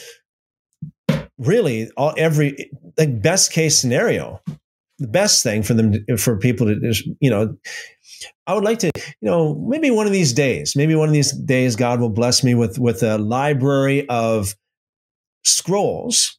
[1.38, 4.40] really, all every the best case scenario,
[4.98, 7.56] the best thing for them to, for people to is you know.
[8.46, 11.32] I would like to, you know, maybe one of these days, maybe one of these
[11.32, 14.54] days, God will bless me with with a library of
[15.44, 16.38] scrolls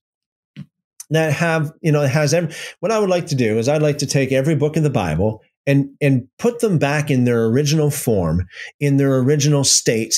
[1.12, 4.00] that have, you know, has every, what I would like to do is I'd like
[4.00, 7.92] to take every book in the Bible and and put them back in their original
[7.92, 8.48] form,
[8.80, 10.16] in their original state,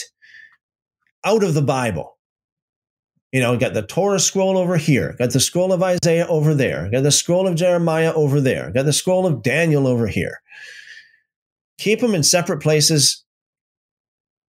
[1.25, 2.17] out of the Bible.
[3.31, 6.89] You know, got the Torah scroll over here, got the scroll of Isaiah over there,
[6.91, 10.41] got the scroll of Jeremiah over there, got the scroll of Daniel over here.
[11.79, 13.23] Keep them in separate places.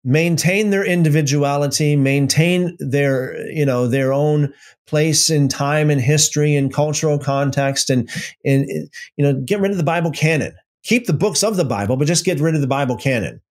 [0.03, 4.51] Maintain their individuality, maintain their, you know, their own
[4.87, 8.09] place in time and history and cultural context, and
[8.43, 8.67] and
[9.15, 12.07] you know, get rid of the Bible canon keep the books of the Bible, but
[12.07, 13.41] just get rid of the Bible canon.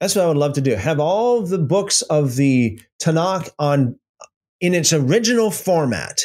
[0.00, 0.74] That's what I would love to do.
[0.74, 3.98] Have all the books of the Tanakh on
[4.60, 6.20] in its original format,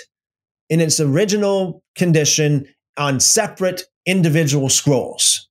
[0.69, 2.67] in its original condition,
[2.97, 5.47] on separate individual scrolls.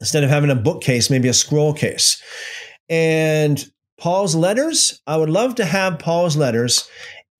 [0.00, 2.22] Instead of having a bookcase, maybe a scroll case.
[2.88, 3.64] And
[3.98, 6.88] Paul's letters, I would love to have Paul's letters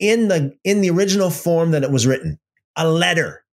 [0.00, 2.38] in the in the original form that it was written
[2.78, 3.44] a letter,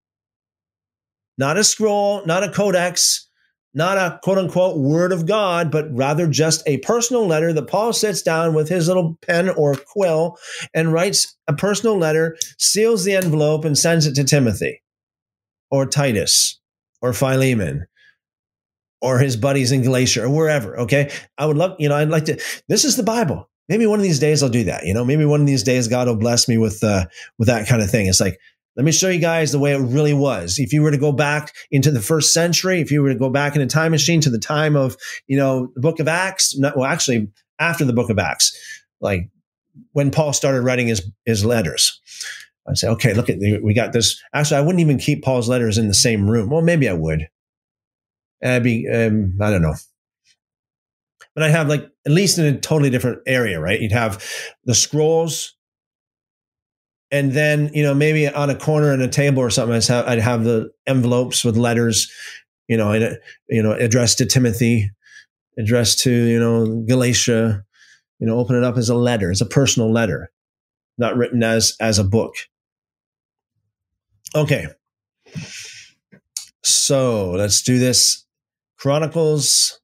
[1.37, 3.27] not a scroll, not a codex,
[3.73, 7.91] not a quote unquote word of God, but rather just a personal letter that Paul
[7.91, 10.37] sits down with his little pen or quill
[10.73, 14.81] and writes a personal letter, seals the envelope, and sends it to Timothy
[15.69, 16.59] or Titus
[17.01, 17.85] or Philemon
[19.01, 20.79] or his buddies in Galatia or wherever.
[20.79, 21.11] Okay.
[21.37, 23.49] I would love, you know, I'd like to, this is the Bible.
[23.67, 24.85] Maybe one of these days I'll do that.
[24.85, 27.05] You know, maybe one of these days God will bless me with, uh,
[27.37, 28.07] with that kind of thing.
[28.07, 28.39] It's like,
[28.75, 30.59] let me show you guys the way it really was.
[30.59, 33.29] If you were to go back into the first century, if you were to go
[33.29, 34.97] back in a time machine to the time of,
[35.27, 37.29] you know, the book of Acts, not, well, actually
[37.59, 38.53] after the book of Acts,
[38.99, 39.29] like
[39.93, 42.01] when Paul started writing his, his letters,
[42.67, 44.21] I'd say, okay, look at, we got this.
[44.33, 46.49] Actually, I wouldn't even keep Paul's letters in the same room.
[46.49, 47.27] Well, maybe I would.
[48.43, 49.75] I'd be, um, I don't know.
[51.35, 53.79] but I'd have like at least in a totally different area, right?
[53.79, 54.23] You'd have
[54.63, 55.54] the scrolls,
[57.15, 60.07] and then you know maybe on a corner in a table or something, I'd have,
[60.07, 62.11] I'd have the envelopes with letters,
[62.67, 62.93] you know,
[63.47, 64.91] you know addressed to Timothy,
[65.57, 67.63] addressed to you know Galatia,
[68.19, 70.31] you know, open it up as a letter, as a personal letter,
[70.97, 72.33] not written as as a book.
[74.35, 74.67] Okay.
[76.63, 78.25] So let's do this.
[78.77, 79.79] Chronicles.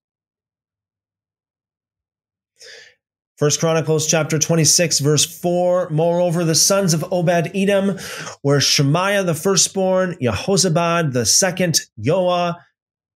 [3.42, 5.90] First Chronicles chapter 26, verse 4.
[5.90, 7.98] Moreover, the sons of Obed Edom
[8.44, 12.58] were Shemaiah the firstborn, Jehozabad the second, Joah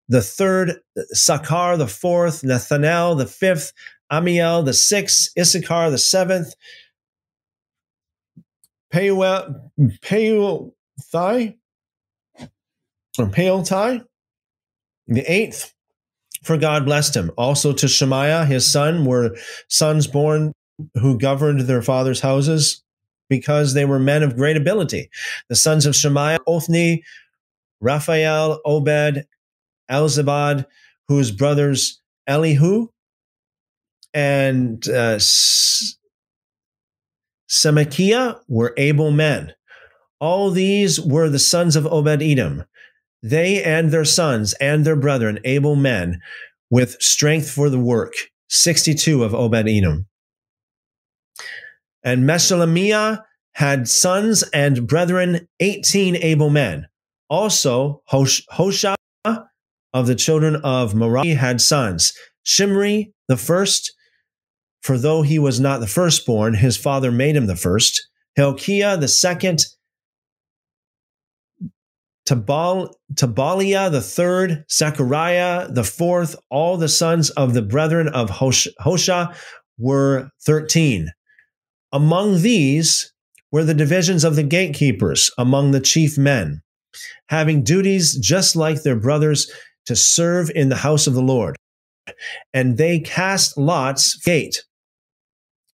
[0.08, 0.80] the third,
[1.14, 3.72] Sakar the fourth, Nethanel the fifth,
[4.10, 6.52] Amiel the sixth, Issachar the seventh,
[8.92, 9.70] Peuel,
[10.02, 10.72] Peuel,
[11.02, 11.54] Thigh
[13.16, 14.04] or Peotai,
[15.06, 15.72] the eighth,
[16.46, 17.30] for God blessed him.
[17.36, 19.36] Also to Shemaiah, his son, were
[19.68, 20.52] sons born
[20.94, 22.82] who governed their father's houses
[23.28, 25.10] because they were men of great ability.
[25.48, 27.02] The sons of Shemaiah, Othni,
[27.80, 29.26] Raphael, Obed,
[29.90, 30.66] Elzabad,
[31.08, 32.88] whose brothers Elihu
[34.14, 35.18] and uh,
[38.48, 39.52] were able men.
[40.20, 42.64] All these were the sons of Obed Edom.
[43.28, 46.20] They and their sons and their brethren, able men
[46.70, 48.12] with strength for the work.
[48.48, 50.06] 62 of Obed Edom.
[52.04, 53.22] And Meshelemiah
[53.54, 56.86] had sons and brethren, 18 able men.
[57.28, 58.44] Also, Hosh-
[59.92, 62.12] of the children of Merari had sons.
[62.44, 63.92] Shimri the first,
[64.82, 68.06] for though he was not the firstborn, his father made him the first.
[68.36, 69.64] Hilkiah the second,
[72.26, 78.66] Tabal, Tabaliah the third, Zechariah the fourth, all the sons of the brethren of Hosh,
[78.80, 79.34] Hosha
[79.78, 81.10] were 13.
[81.92, 83.12] Among these
[83.52, 86.62] were the divisions of the gatekeepers among the chief men,
[87.28, 89.50] having duties just like their brothers
[89.86, 91.56] to serve in the house of the Lord.
[92.52, 94.64] And they cast lots gate,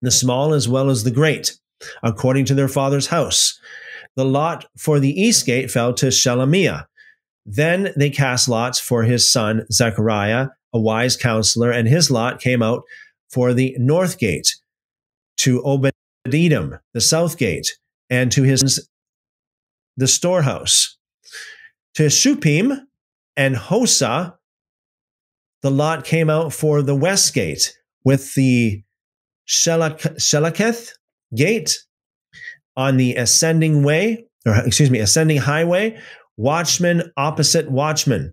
[0.00, 1.58] the small as well as the great,
[2.02, 3.58] according to their father's house
[4.18, 6.86] the lot for the east gate fell to Shelemiah.
[7.46, 12.60] Then they cast lots for his son Zechariah, a wise counselor, and his lot came
[12.60, 12.82] out
[13.30, 14.56] for the north gate
[15.36, 15.92] to Obed
[16.26, 17.78] Edom, the south gate,
[18.10, 18.88] and to his
[19.96, 20.98] the storehouse.
[21.94, 22.86] To Shupim
[23.36, 24.34] and Hosa,
[25.62, 27.72] the lot came out for the west gate
[28.04, 28.82] with the
[29.46, 30.90] Shallecheth
[31.36, 31.78] gate
[32.78, 36.00] on the ascending way, or excuse me, ascending highway,
[36.36, 38.32] watchman opposite watchman.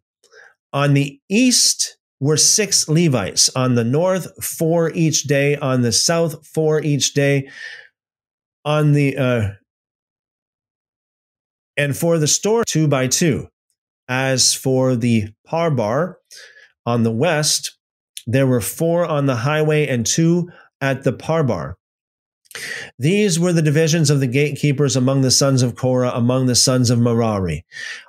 [0.71, 3.49] On the east were six Levites.
[3.55, 5.57] On the north, four each day.
[5.57, 7.49] On the south, four each day.
[8.63, 9.49] On the uh,
[11.75, 13.47] and for the store, two by two.
[14.07, 16.15] As for the parbar
[16.85, 17.75] on the west,
[18.27, 20.49] there were four on the highway and two
[20.81, 21.73] at the parbar.
[22.99, 26.89] These were the divisions of the gatekeepers among the sons of Korah, among the sons
[26.89, 27.65] of Merari.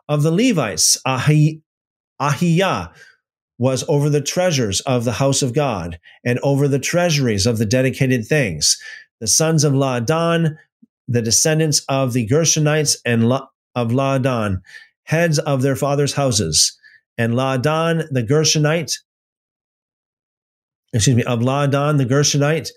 [0.09, 1.61] Of the Levites, Ahi-
[2.21, 2.93] Ahiyah
[3.59, 7.67] was over the treasures of the house of God and over the treasuries of the
[7.67, 8.79] dedicated things.
[9.21, 10.57] The sons of Laadan,
[11.09, 14.61] the descendants of the Gershonites and La- of Laadan,
[15.05, 16.79] heads of their fathers' houses.
[17.17, 18.99] And Laadan, the Gershonite,
[20.93, 22.71] excuse me, of Laadan, the Gershonite,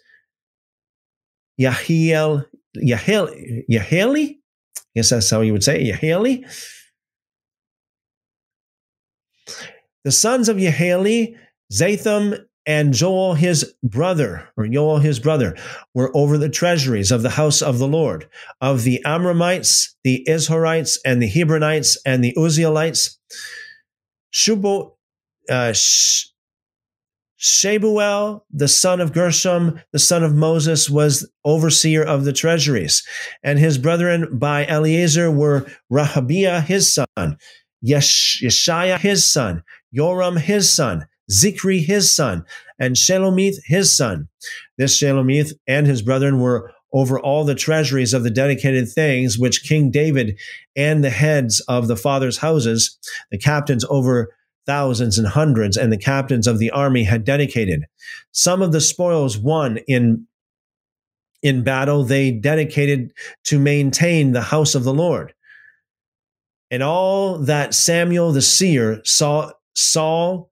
[1.59, 2.45] Yahiel,
[2.75, 3.27] Yahel,
[3.69, 4.37] Yaheli?
[4.77, 6.45] I guess that's how you would say it, Yaheli.
[10.03, 11.35] The sons of Yaheli,
[11.71, 15.55] Zatham and Joel his brother, or Joel his brother,
[15.93, 18.29] were over the treasuries of the house of the Lord,
[18.61, 23.17] of the Amramites, the Izharites, and the Hebronites, and the Uzzielites.
[24.33, 24.93] Shubo,
[25.49, 25.73] uh,
[27.39, 33.01] Shebuel, the son of Gershom, the son of Moses, was overseer of the treasuries.
[33.43, 37.37] And his brethren by Eleazar were Rahabiah, his son,
[37.81, 39.63] Yesh- Yeshaiah, his son,
[39.93, 42.43] Joram, his son, Zikri, his son,
[42.77, 44.27] and Shelomith, his son.
[44.77, 49.63] This Shelomith and his brethren were over all the treasuries of the dedicated things which
[49.63, 50.37] King David
[50.75, 52.97] and the heads of the fathers' houses,
[53.31, 54.35] the captains over
[54.69, 57.85] thousands and hundreds, and the captains of the army had dedicated.
[58.31, 60.27] Some of the spoils won in
[61.41, 63.11] in battle they dedicated
[63.45, 65.33] to maintain the house of the Lord.
[66.69, 70.51] And all that Samuel the seer saw Saul,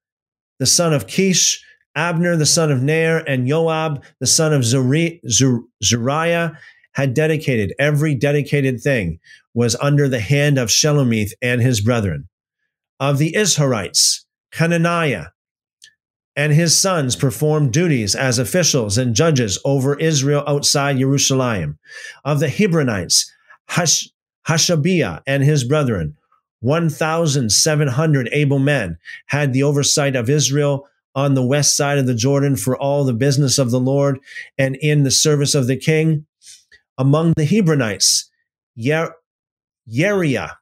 [0.57, 1.63] the son of Kish,
[1.95, 5.19] Abner, the son of Ner, and Joab, the son of Zuri,
[5.83, 6.57] Zuriah,
[6.93, 7.75] had dedicated.
[7.77, 9.19] Every dedicated thing
[9.53, 12.27] was under the hand of Shelomith and his brethren.
[12.99, 15.27] Of the Izharites, Hananiah
[16.37, 21.79] and his sons performed duties as officials and judges over Israel outside Jerusalem.
[22.23, 23.25] Of the Hebronites,
[23.67, 24.07] Hash,
[24.47, 26.15] Hashabiah and his brethren,
[26.59, 32.55] 1,700 able men, had the oversight of Israel on the west side of the Jordan
[32.55, 34.19] for all the business of the Lord
[34.59, 36.27] and in the service of the king.
[36.99, 38.25] Among the Hebronites,
[38.75, 39.15] Yer-
[39.91, 40.56] Yeriah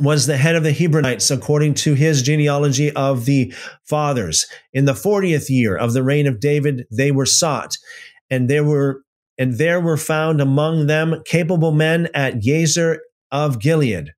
[0.00, 3.52] was the head of the Hebronites according to his genealogy of the
[3.84, 4.46] fathers.
[4.72, 7.76] In the 40th year of the reign of David, they were sought,
[8.30, 9.02] and there were
[9.36, 12.98] and there were found among them capable men at Yazer
[13.32, 14.12] of Gilead.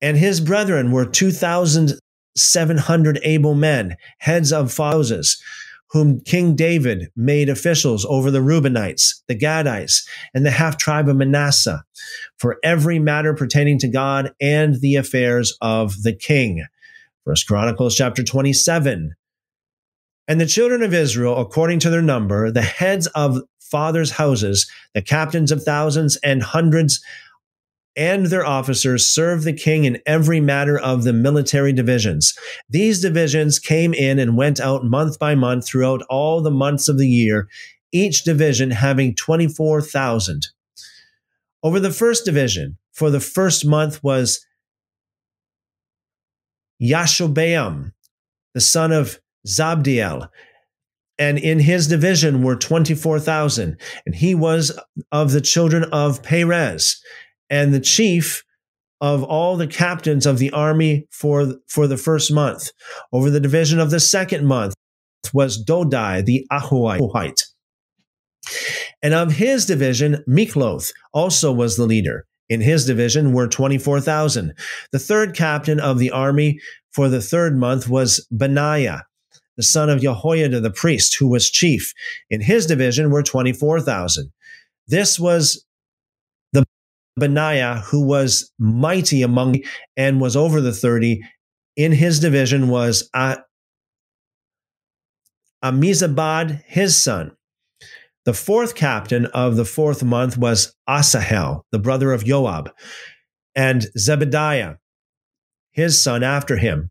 [0.00, 5.42] And his brethren were 2,700 able men, heads of houses,
[5.90, 11.16] whom King David made officials over the Reubenites, the Gadites, and the half tribe of
[11.16, 11.84] Manasseh,
[12.36, 16.64] for every matter pertaining to God and the affairs of the king.
[17.24, 19.14] First Chronicles chapter 27.
[20.26, 25.02] And the children of Israel, according to their number, the heads of fathers' houses, the
[25.02, 27.02] captains of thousands and hundreds,
[27.96, 32.36] and their officers served the king in every matter of the military divisions.
[32.68, 36.98] These divisions came in and went out month by month throughout all the months of
[36.98, 37.48] the year,
[37.92, 40.46] each division having 24,000.
[41.62, 44.46] Over the first division, for the first month was
[46.80, 47.92] Yashobeam,
[48.54, 50.28] the son of Zabdiel,
[51.18, 53.76] and in his division were 24,000.
[54.06, 54.78] And he was
[55.10, 57.02] of the children of Perez
[57.50, 58.44] and the chief
[59.00, 62.70] of all the captains of the army for, for the first month.
[63.12, 64.74] Over the division of the second month
[65.32, 67.42] was Dodai, the Ahohite.
[69.02, 72.26] And of his division, Mikloth also was the leader.
[72.48, 74.54] In his division were 24,000.
[74.90, 76.58] The third captain of the army
[76.92, 79.04] for the third month was Benaiah,
[79.56, 81.92] the son of Jehoiada the priest, who was chief.
[82.30, 84.32] In his division were 24,000.
[84.86, 85.64] This was
[87.18, 89.60] Benaiah, who was mighty among
[89.96, 91.20] and was over the 30.
[91.76, 93.08] In his division was
[95.64, 97.32] Ammizabad, his son.
[98.24, 102.70] The fourth captain of the fourth month was Asahel, the brother of Joab,
[103.54, 104.76] and Zebediah,
[105.72, 106.90] his son after him.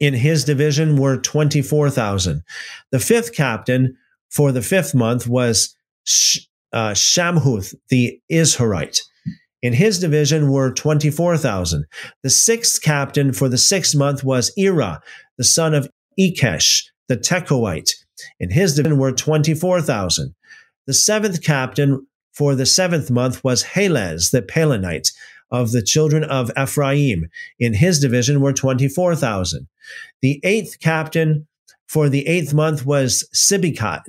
[0.00, 2.42] In his division were 24,000.
[2.90, 3.96] The fifth captain
[4.30, 5.74] for the fifth month was
[6.04, 6.40] Sh-
[6.72, 9.00] uh, Shamhuth, the Izrahite.
[9.66, 11.86] In his division were 24,000.
[12.22, 15.00] The sixth captain for the sixth month was Ira,
[15.38, 17.90] the son of Ikesh, the Tekoite.
[18.38, 20.36] In his division were 24,000.
[20.86, 25.12] The seventh captain for the seventh month was Helez, the Pelonite,
[25.50, 27.28] of the children of Ephraim.
[27.58, 29.66] In his division were 24,000.
[30.22, 31.48] The eighth captain
[31.88, 34.02] for the eighth month was Sibbecai,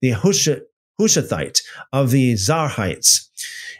[0.00, 1.60] the Hushathite
[1.92, 3.26] of the Zarhites.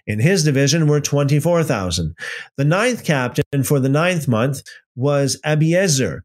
[0.07, 2.15] In his division were 24,000.
[2.57, 4.63] The ninth captain for the ninth month
[4.97, 6.21] was Abiezer,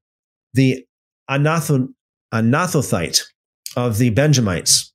[0.53, 0.85] the
[1.29, 3.21] Anathothite
[3.75, 4.91] of the Benjamites.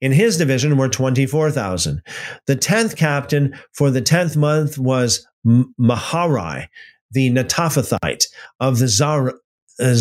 [0.00, 2.02] In his division were 24,000.
[2.46, 6.68] The tenth captain for the tenth month was Maharai,
[7.10, 8.24] the Netophathite
[8.60, 9.34] of the Zar,
[9.80, 9.96] uh,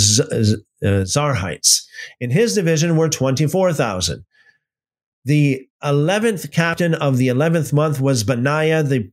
[0.84, 1.86] Zarhites.
[2.20, 4.26] In his division were 24,000.
[5.26, 9.10] The 11th captain of the 11th month was Benaiah the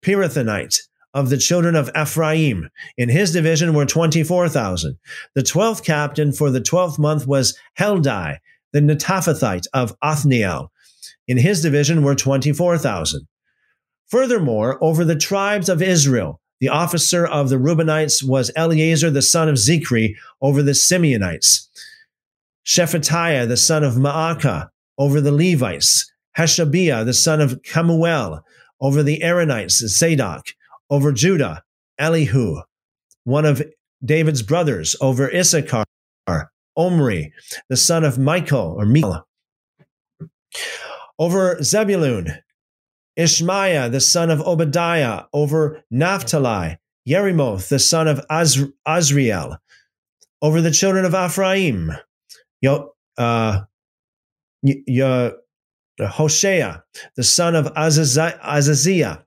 [0.00, 0.78] Pirathonite
[1.12, 2.68] of the children of Ephraim.
[2.96, 4.96] In his division were 24,000.
[5.34, 8.38] The 12th captain for the 12th month was Heldai,
[8.72, 10.70] the Netophathite of Othniel.
[11.26, 13.26] In his division were 24,000.
[14.06, 19.48] Furthermore, over the tribes of Israel, the officer of the Reubenites was Eleazar the son
[19.48, 21.66] of Zichri over the Simeonites.
[22.64, 28.40] Shephatiah the son of Maacah over the Levites, Hashabiah, the son of Kemuel,
[28.80, 30.44] over the Aaronites, Zadok,
[30.90, 31.62] over Judah,
[31.98, 32.60] Elihu,
[33.24, 33.62] one of
[34.04, 35.84] David's brothers, over Issachar,
[36.76, 37.32] Omri,
[37.68, 39.26] the son of Michael or Michael,
[41.18, 42.34] over Zebulun,
[43.18, 46.78] Ishmaiah, the son of Obadiah, over Naphtali,
[47.08, 49.56] Yerimoth, the son of Az- Azriel,
[50.42, 51.92] over the children of Ephraim,
[52.60, 53.60] Yo, uh,
[54.66, 55.30] y- uh,
[56.00, 56.82] Hoshea,
[57.16, 59.24] the son of Azaziah,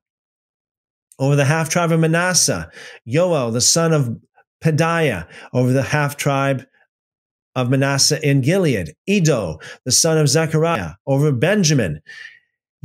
[1.20, 2.70] over the half tribe of Manasseh,
[3.07, 4.18] Yoel, the son of
[4.64, 6.66] Pedaiah over the half tribe
[7.56, 12.02] of Manasseh in Gilead, Iddo, the son of Zechariah, over Benjamin,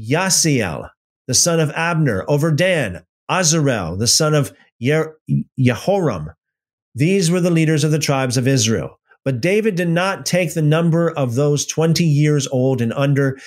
[0.01, 0.89] Yasiel,
[1.27, 4.53] the son of Abner, over Dan, Azarel, the son of
[4.83, 6.35] Yehoram.
[6.95, 8.99] These were the leaders of the tribes of Israel.
[9.25, 13.39] But David did not take the number of those 20 years old and under,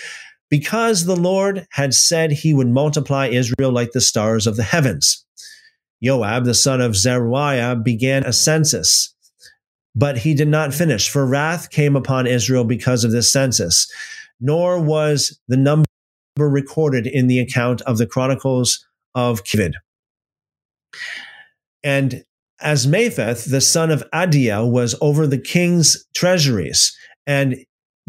[0.49, 5.25] because the Lord had said he would multiply Israel like the stars of the heavens.
[6.03, 9.13] Joab, the son of Zeruiah, began a census,
[9.95, 13.91] but he did not finish, for wrath came upon Israel because of this census,
[14.39, 15.87] nor was the number
[16.37, 18.85] recorded in the account of the Chronicles
[19.15, 19.75] of King David.
[21.83, 22.23] And
[22.63, 27.55] Azmaveth, the son of Adiel, was over the king's treasuries, and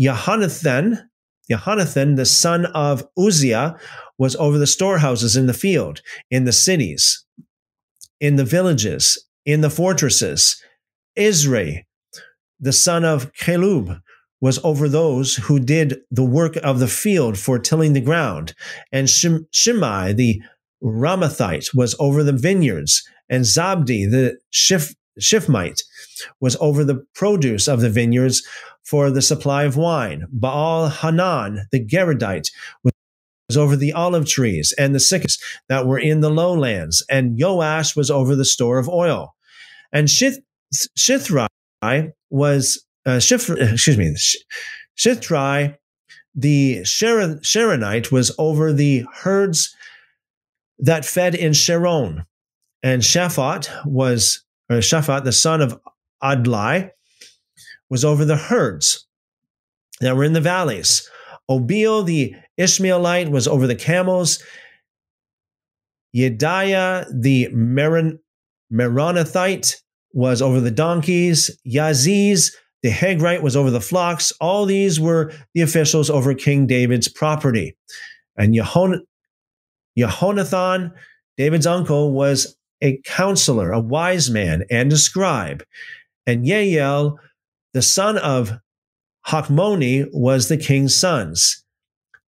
[0.01, 1.03] Jehonathan,
[1.51, 3.77] Jehonathan, the son of Uzziah,
[4.17, 7.25] was over the storehouses in the field, in the cities,
[8.21, 10.63] in the villages, in the fortresses.
[11.19, 11.85] Isri,
[12.61, 14.01] the son of Caleb,
[14.41, 18.55] was over those who did the work of the field for tilling the ground.
[18.93, 20.41] And Shimei, the
[20.83, 23.03] Ramathite, was over the vineyards.
[23.29, 25.83] And Zabdi, the Shif- Shifmite,
[26.41, 28.43] was over the produce of the vineyards
[28.85, 30.27] for the supply of wine.
[30.31, 32.51] Baal Hanan, the Geradite,
[32.83, 37.97] was over the olive trees and the cycas that were in the lowlands, and Joash
[37.97, 39.35] was over the store of oil.
[39.93, 40.41] And Shith-
[40.99, 41.49] Shithrai
[42.31, 44.15] was, uh, excuse me,
[44.97, 45.77] Shithrai,
[46.35, 49.75] the Sharon- Sharonite, was over the herds
[50.79, 52.25] that fed in Sharon.
[52.83, 55.79] And Shaphat was, or Shaphat, the son of
[56.23, 56.91] Adlai,
[57.91, 59.07] was over the herds
[60.01, 61.09] that were in the valleys.
[61.51, 64.43] Obil, the Ishmaelite, was over the camels.
[66.15, 68.19] Yediah, the Meron,
[70.13, 71.51] was over the donkeys.
[71.67, 72.53] Yaziz,
[72.83, 74.33] the Hagrite, was over the flocks.
[74.41, 77.77] All these were the officials over King David's property.
[78.37, 79.01] And Yehon,
[79.99, 80.93] Jehonathan,
[81.37, 85.65] David's uncle, was a counselor, a wise man, and a scribe.
[86.27, 87.19] And Yael
[87.75, 88.53] the son of
[89.27, 91.65] Hakmoni was the king's sons.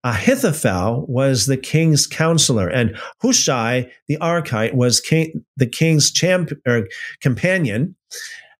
[0.03, 6.87] Ahithophel was the king's counselor, and Hushai the Archite was king, the king's champ, or
[7.21, 7.95] companion.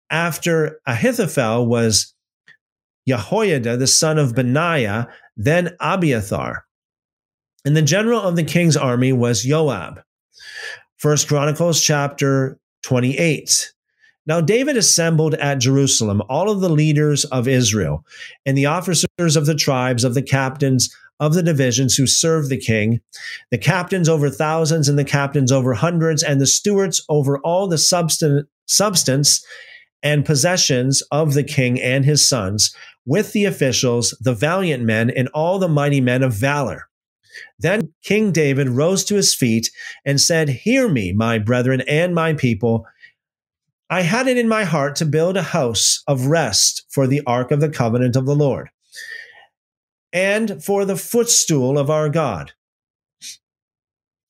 [0.09, 2.13] After Ahithophel was
[3.07, 5.07] Jehoiada, the son of Benaiah,
[5.37, 6.65] then Abiathar.
[7.63, 10.01] And the general of the king's army was Joab.
[11.06, 13.73] First Chronicles chapter 28.
[14.26, 18.03] Now, David assembled at Jerusalem all of the leaders of Israel
[18.44, 22.57] and the officers of the tribes, of the captains of the divisions who served the
[22.57, 23.02] king,
[23.52, 27.77] the captains over thousands and the captains over hundreds, and the stewards over all the
[27.77, 29.45] substance
[30.02, 32.76] and possessions of the king and his sons,
[33.06, 36.88] with the officials, the valiant men, and all the mighty men of valor.
[37.59, 39.71] Then King David rose to his feet
[40.05, 42.85] and said, Hear me, my brethren and my people.
[43.89, 47.51] I had it in my heart to build a house of rest for the ark
[47.51, 48.69] of the covenant of the Lord
[50.15, 52.53] and for the footstool of our God,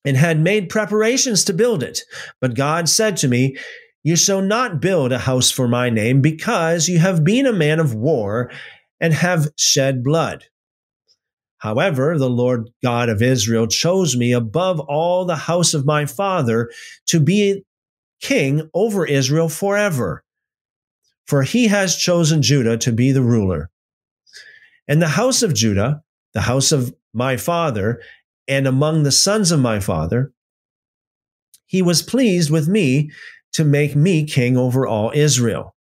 [0.04, 2.00] and had made preparations to build it.
[2.40, 3.56] But God said to me,
[4.02, 7.78] You shall not build a house for my name, because you have been a man
[7.78, 8.50] of war
[9.00, 10.46] and have shed blood.
[11.58, 16.70] However, the Lord God of Israel chose me above all the house of my father
[17.06, 17.64] to be
[18.20, 20.24] king over Israel forever.
[21.26, 23.70] For he has chosen Judah to be the ruler.
[24.86, 26.02] And the house of Judah,
[26.34, 28.00] the house of my father,
[28.46, 30.32] and among the sons of my father,
[31.66, 33.10] he was pleased with me
[33.54, 35.75] to make me king over all Israel.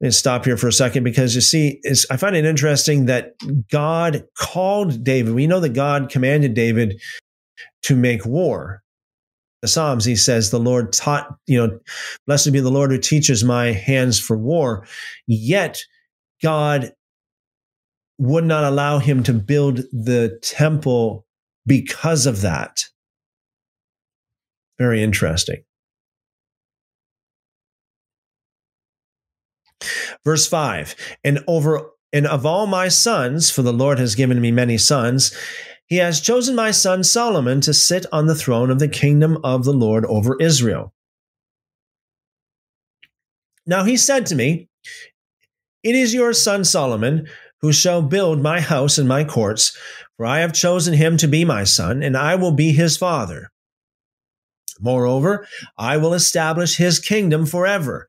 [0.00, 3.32] And stop here for a second because you see, I find it interesting that
[3.68, 5.34] God called David.
[5.34, 7.00] We know that God commanded David
[7.82, 8.82] to make war
[9.62, 11.78] the Psalms, he says, The Lord taught, you know,
[12.26, 14.86] blessed be the Lord who teaches my hands for war.
[15.26, 15.80] Yet
[16.42, 16.92] God
[18.18, 21.26] would not allow him to build the temple
[21.66, 22.84] because of that.
[24.78, 25.64] Very interesting.
[30.24, 34.50] Verse 5 And over and of all my sons, for the Lord has given me
[34.50, 35.36] many sons,
[35.86, 39.64] he has chosen my son Solomon to sit on the throne of the kingdom of
[39.64, 40.92] the Lord over Israel.
[43.66, 44.68] Now he said to me,
[45.82, 47.28] It is your son Solomon
[47.60, 49.76] who shall build my house and my courts,
[50.16, 53.50] for I have chosen him to be my son, and I will be his father.
[54.80, 55.46] Moreover,
[55.76, 58.08] I will establish his kingdom forever,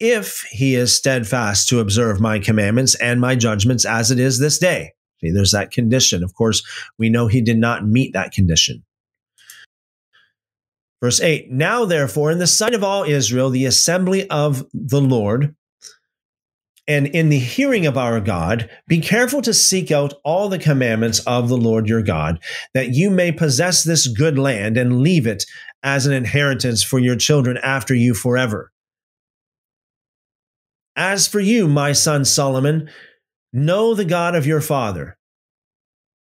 [0.00, 4.58] if he is steadfast to observe my commandments and my judgments as it is this
[4.58, 4.92] day.
[5.20, 6.24] See, there's that condition.
[6.24, 6.62] Of course,
[6.98, 8.82] we know he did not meet that condition.
[11.02, 15.54] Verse 8 Now, therefore, in the sight of all Israel, the assembly of the Lord,
[16.88, 21.20] and in the hearing of our God, be careful to seek out all the commandments
[21.20, 22.42] of the Lord your God,
[22.74, 25.44] that you may possess this good land and leave it
[25.82, 28.72] as an inheritance for your children after you forever.
[31.00, 32.90] As for you, my son Solomon,
[33.54, 35.16] know the God of your father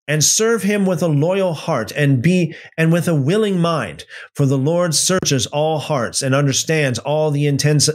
[0.06, 4.04] and serve him with a loyal heart and be and with a willing mind.
[4.36, 7.90] For the lord searches all hearts and understands all the intents,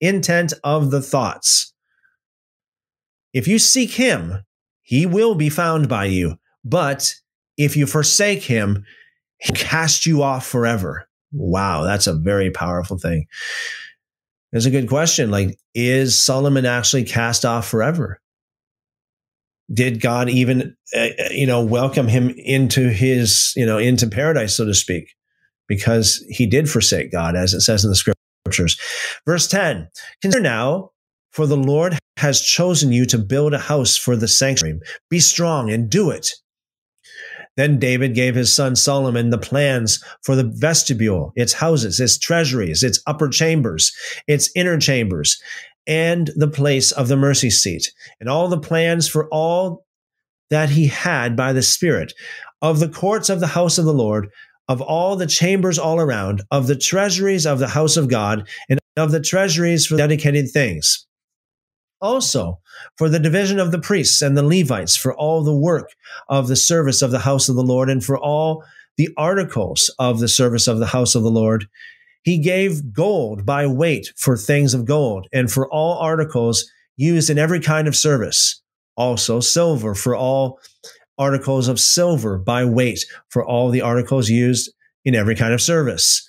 [0.00, 1.74] intent of the thoughts.
[3.32, 4.44] If you seek him
[4.82, 6.38] he will be found by you.
[6.64, 7.12] But
[7.56, 8.84] if you forsake him
[9.38, 11.08] he cast you off forever.
[11.32, 13.26] Wow that's a very powerful thing
[14.52, 18.20] it's a good question like is solomon actually cast off forever
[19.72, 24.64] did God even, uh, you know, welcome him into his, you know, into paradise, so
[24.64, 25.14] to speak,
[25.68, 28.78] because he did forsake God, as it says in the scriptures.
[29.26, 29.88] Verse 10
[30.22, 30.90] Consider now,
[31.30, 34.80] for the Lord has chosen you to build a house for the sanctuary.
[35.08, 36.32] Be strong and do it.
[37.60, 42.82] Then David gave his son Solomon the plans for the vestibule, its houses, its treasuries,
[42.82, 43.92] its upper chambers,
[44.26, 45.38] its inner chambers,
[45.86, 49.84] and the place of the mercy seat, and all the plans for all
[50.48, 52.14] that he had by the Spirit,
[52.62, 54.30] of the courts of the house of the Lord,
[54.66, 58.80] of all the chambers all around, of the treasuries of the house of God, and
[58.96, 61.06] of the treasuries for dedicated things.
[62.00, 62.58] Also,
[62.96, 65.90] for the division of the priests and the Levites, for all the work
[66.28, 68.64] of the service of the house of the Lord, and for all
[68.96, 71.66] the articles of the service of the house of the Lord,
[72.22, 77.38] he gave gold by weight for things of gold and for all articles used in
[77.38, 78.60] every kind of service.
[78.96, 80.58] Also, silver for all
[81.18, 84.70] articles of silver by weight for all the articles used
[85.04, 86.26] in every kind of service.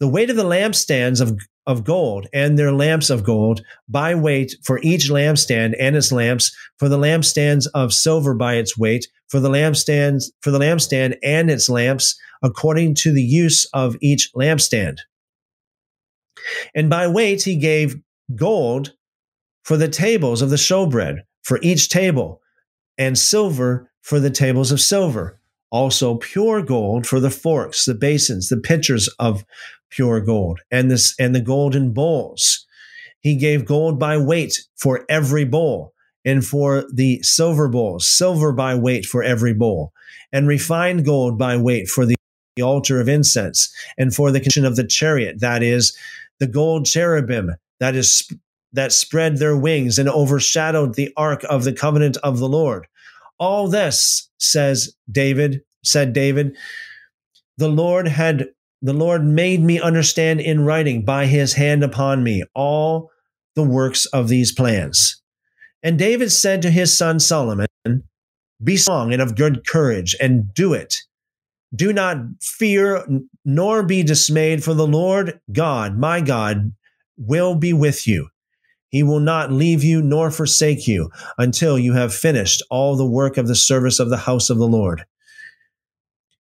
[0.00, 1.38] The weight of the lampstands of,
[1.68, 6.50] of gold and their lamps of gold by weight for each lampstand and its lamps,
[6.78, 11.50] for the lampstands of silver by its weight, for the lampstands, for the lampstand and
[11.50, 14.98] its lamps, according to the use of each lampstand.
[16.74, 18.00] And by weight, he gave
[18.34, 18.94] gold
[19.62, 22.40] for the tables of the showbread for each table,
[22.96, 25.38] and silver for the tables of silver.
[25.70, 29.44] Also, pure gold for the forks, the basins, the pitchers of
[29.90, 32.66] pure gold, and this and the golden bowls.
[33.20, 35.92] He gave gold by weight for every bowl,
[36.24, 39.92] and for the silver bowls, silver by weight for every bowl,
[40.32, 42.16] and refined gold by weight for the
[42.62, 45.96] altar of incense, and for the condition of the chariot, that is,
[46.38, 48.28] the gold cherubim that is
[48.72, 52.86] that spread their wings and overshadowed the ark of the covenant of the Lord.
[53.38, 56.56] All this says David, said David,
[57.56, 58.48] the Lord had
[58.80, 63.10] the Lord made me understand in writing by his hand upon me all
[63.54, 65.20] the works of these plans.
[65.82, 67.68] And David said to his son Solomon,
[68.62, 70.96] Be strong and of good courage, and do it.
[71.74, 73.06] Do not fear
[73.44, 76.72] nor be dismayed, for the Lord God, my God,
[77.16, 78.28] will be with you.
[78.88, 83.36] He will not leave you nor forsake you until you have finished all the work
[83.36, 85.04] of the service of the house of the Lord.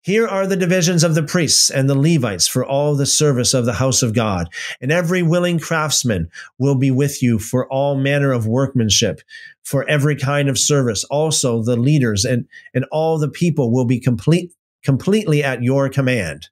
[0.04, 3.64] Here are the divisions of the priests and the Levites for all the service of
[3.64, 4.50] the house of God.
[4.82, 6.28] And every willing craftsman
[6.58, 9.22] will be with you for all manner of workmanship,
[9.62, 11.04] for every kind of service.
[11.04, 14.52] Also, the leaders and, and all the people will be complete,
[14.82, 16.50] completely at your command.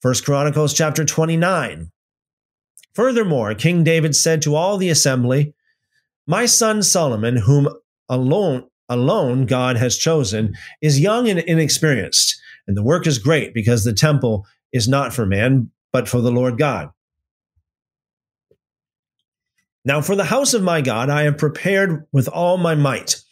[0.00, 1.90] First Chronicles chapter 29.
[2.94, 5.52] Furthermore, King David said to all the assembly,
[6.26, 7.68] My son Solomon, whom
[8.08, 13.84] alone alone God has chosen, is young and inexperienced, and the work is great because
[13.84, 16.90] the temple is not for man, but for the Lord God.
[19.86, 23.22] Now, for the house of my God, I have prepared with all my might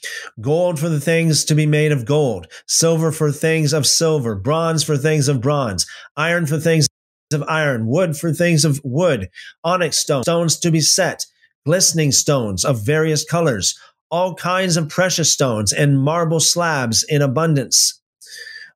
[0.40, 4.84] gold for the things to be made of gold, silver for things of silver, bronze
[4.84, 5.84] for things of bronze,
[6.16, 6.86] iron for things
[7.32, 9.28] of iron, wood for things of wood,
[9.64, 11.26] onyx stones, stones to be set,
[11.66, 13.76] glistening stones of various colors,
[14.14, 18.00] all kinds of precious stones, and marble slabs in abundance.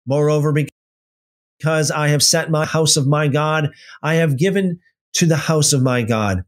[0.05, 3.71] Moreover, because I have set my house of my God,
[4.03, 4.81] I have given
[5.13, 6.43] to the house of my God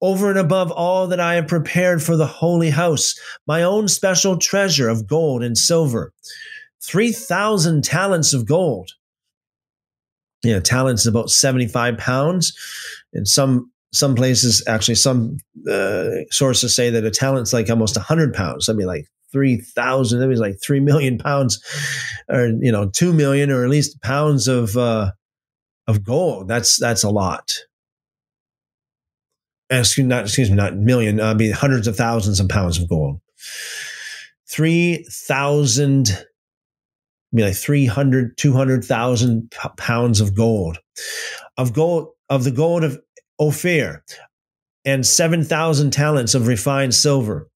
[0.00, 4.38] over and above all that I have prepared for the holy house, my own special
[4.38, 6.12] treasure of gold and silver,
[6.84, 8.92] 3,000 talents of gold,
[10.44, 12.56] you know, talents is about 75 pounds.
[13.12, 15.38] In some some places, actually, some
[15.68, 18.68] uh, sources say that a talent's like almost 100 pounds.
[18.68, 21.62] I mean, like 3,000, that means like 3 million pounds
[22.28, 25.12] or, you know, 2 million or at least pounds of, uh,
[25.86, 26.48] of gold.
[26.48, 27.52] That's, that's a lot.
[29.70, 33.20] Excuse, not, excuse me, not million, I mean, hundreds of thousands of pounds of gold.
[34.48, 36.16] 3,000, I
[37.32, 40.78] mean, like 300, 200,000 pounds of gold.
[41.56, 42.98] Of gold, of the gold of
[43.40, 44.04] Ophir,
[44.84, 47.48] and 7,000 talents of refined silver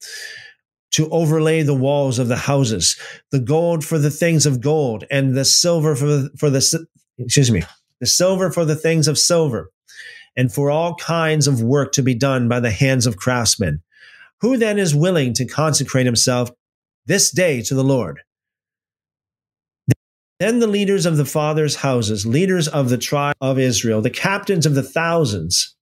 [0.92, 2.96] to overlay the walls of the houses,
[3.30, 6.86] the gold for the things of gold, and the silver for the, for the
[7.18, 7.62] excuse me,
[8.00, 9.70] the silver for the things of silver,
[10.36, 13.82] and for all kinds of work to be done by the hands of craftsmen.
[14.40, 16.50] Who then is willing to consecrate himself
[17.06, 18.20] this day to the Lord?
[20.40, 24.66] Then the leaders of the fathers' houses, leaders of the tribe of Israel, the captains
[24.66, 25.73] of the thousands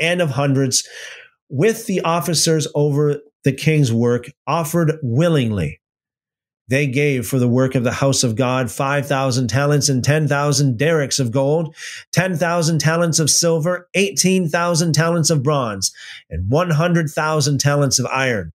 [0.00, 0.86] and of hundreds,
[1.48, 5.80] with the officers over the king's work offered willingly.
[6.68, 11.20] They gave for the work of the house of God 5,000 talents and 10,000 darics
[11.20, 11.76] of gold,
[12.12, 15.92] 10,000 talents of silver, 18,000 talents of bronze,
[16.30, 18.52] and 100,000 talents of iron.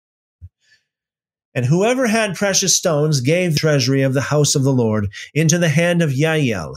[1.53, 5.69] And whoever had precious stones gave treasury of the house of the Lord into the
[5.69, 6.76] hand of Yael,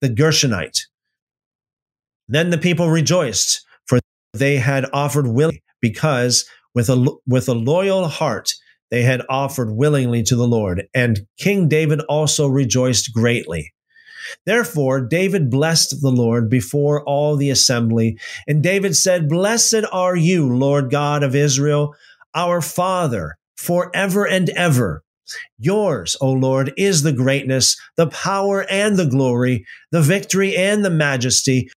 [0.00, 0.86] the Gershonite.
[2.28, 4.00] Then the people rejoiced, for
[4.32, 6.44] they had offered willingly, because
[6.74, 8.52] with a, with a loyal heart,
[8.90, 13.72] they had offered willingly to the Lord, and King David also rejoiced greatly.
[14.44, 20.54] Therefore, David blessed the Lord before all the assembly, and David said, Blessed are you,
[20.56, 21.94] Lord God of Israel,
[22.34, 25.02] our Father, forever and ever.
[25.58, 30.90] Yours, O Lord, is the greatness, the power and the glory, the victory and the
[30.90, 31.68] majesty,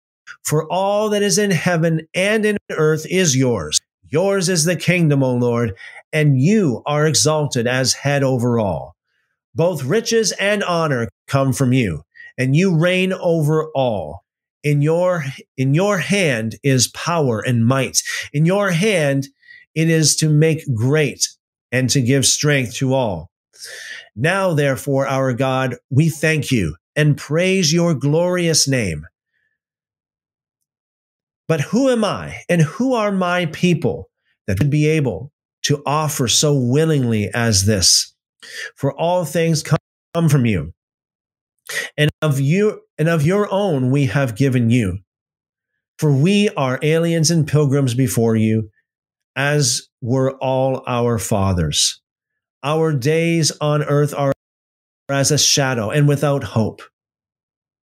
[0.48, 3.80] for all that is in heaven and in earth is yours.
[4.08, 5.74] Yours is the kingdom, O Lord,
[6.12, 8.96] and you are exalted as head over all.
[9.54, 12.02] Both riches and honor come from you,
[12.38, 14.24] and you reign over all.
[14.64, 15.24] In your,
[15.56, 18.02] in your hand is power and might.
[18.32, 19.28] In your hand
[19.74, 21.28] it is to make great
[21.70, 23.30] and to give strength to all.
[24.16, 29.06] Now, therefore, our God, we thank you and praise your glorious name.
[31.48, 34.10] But who am I and who are my people
[34.46, 35.32] that would be able
[35.64, 38.14] to offer so willingly as this?
[38.76, 40.72] For all things come from you.
[41.96, 44.98] And of you and of your own we have given you.
[45.98, 48.70] For we are aliens and pilgrims before you,
[49.34, 52.00] as were all our fathers.
[52.62, 54.32] Our days on earth are
[55.08, 56.82] as a shadow and without hope.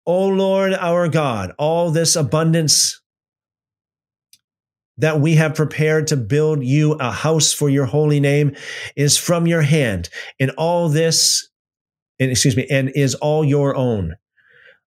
[0.06, 2.99] O Lord our God, all this abundance
[5.00, 8.54] that we have prepared to build you a house for your holy name
[8.96, 10.08] is from your hand.
[10.38, 11.48] And all this,
[12.18, 14.16] and excuse me, and is all your own.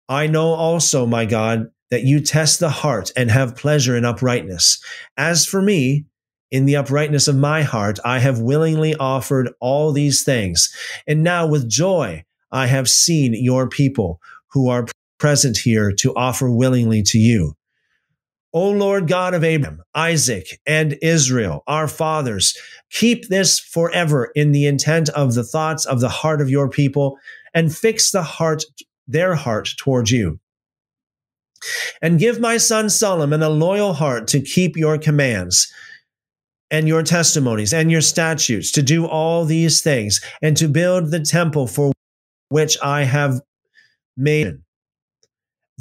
[0.09, 4.83] I know also, my God, that you test the heart and have pleasure in uprightness.
[5.17, 6.07] As for me,
[6.51, 10.75] in the uprightness of my heart, I have willingly offered all these things.
[11.07, 14.87] And now with joy, I have seen your people who are
[15.19, 17.55] present here to offer willingly to you.
[18.55, 22.57] O Lord God of Abraham, Isaac, and Israel, our fathers,
[22.91, 27.19] keep this forever in the intent of the thoughts of the heart of your people
[27.55, 28.65] and fix the heart,
[29.07, 30.39] their heart towards you.
[32.03, 35.73] And give my son Solomon a loyal heart to keep your commands
[36.71, 41.21] and your testimonies and your statutes, to do all these things and to build the
[41.21, 41.93] temple for
[42.49, 43.41] which I have
[44.17, 44.59] made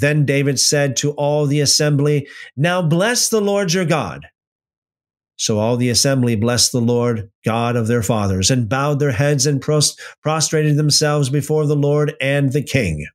[0.02, 4.26] then David said to all the assembly, Now bless the Lord your God.
[5.42, 9.48] So all the assembly blessed the Lord God of their fathers and bowed their heads
[9.48, 13.08] and prostrated themselves before the Lord and the king.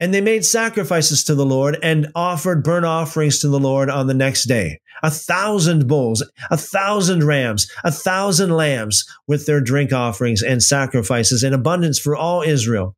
[0.00, 4.06] And they made sacrifices to the Lord and offered burnt offerings to the Lord on
[4.06, 4.80] the next day.
[5.02, 11.42] A thousand bulls, a thousand rams, a thousand lambs with their drink offerings and sacrifices
[11.42, 12.96] in abundance for all Israel.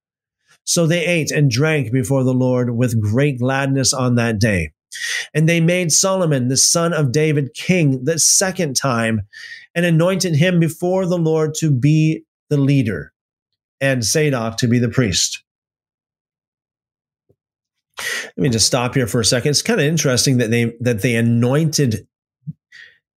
[0.66, 4.72] So they ate and drank before the Lord with great gladness on that day.
[5.32, 9.22] And they made Solomon, the son of David, king the second time
[9.74, 13.12] and anointed him before the Lord to be the leader
[13.80, 15.42] and Zadok to be the priest.
[17.98, 19.50] Let me just stop here for a second.
[19.50, 22.06] It's kind of interesting that they that they anointed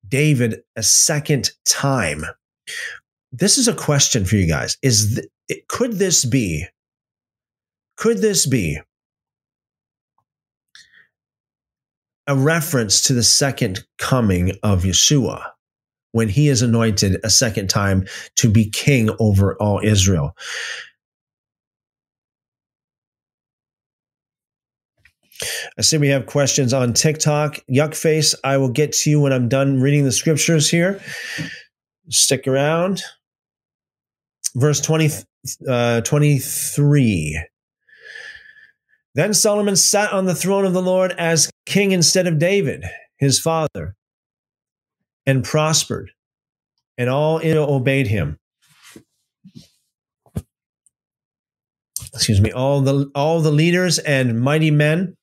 [0.08, 2.24] David a second time.
[3.32, 4.78] This is a question for you guys.
[4.82, 6.66] Is th- could this be
[8.00, 8.80] Could this be
[12.28, 15.44] a reference to the second coming of Yeshua
[16.14, 18.08] when he is anointed a second time
[18.38, 20.32] to be king over all Israel?
[25.78, 27.60] I see we have questions on TikTok.
[27.70, 31.02] Yuckface, I will get to you when I'm done reading the scriptures here.
[32.08, 33.02] Stick around.
[34.56, 35.10] Verse 20,
[35.68, 37.50] uh, 23.
[39.16, 42.86] Then Solomon sat on the throne of the Lord as king instead of David,
[43.18, 43.96] his father,
[45.26, 46.12] and prospered,
[46.98, 48.38] and all Israel obeyed him.
[52.14, 55.16] Excuse me, all the all the leaders and mighty men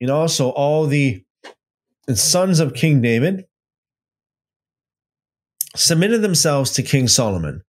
[0.00, 1.24] and also so all the
[2.14, 3.44] sons of King David
[5.76, 7.62] submitted themselves to King Solomon.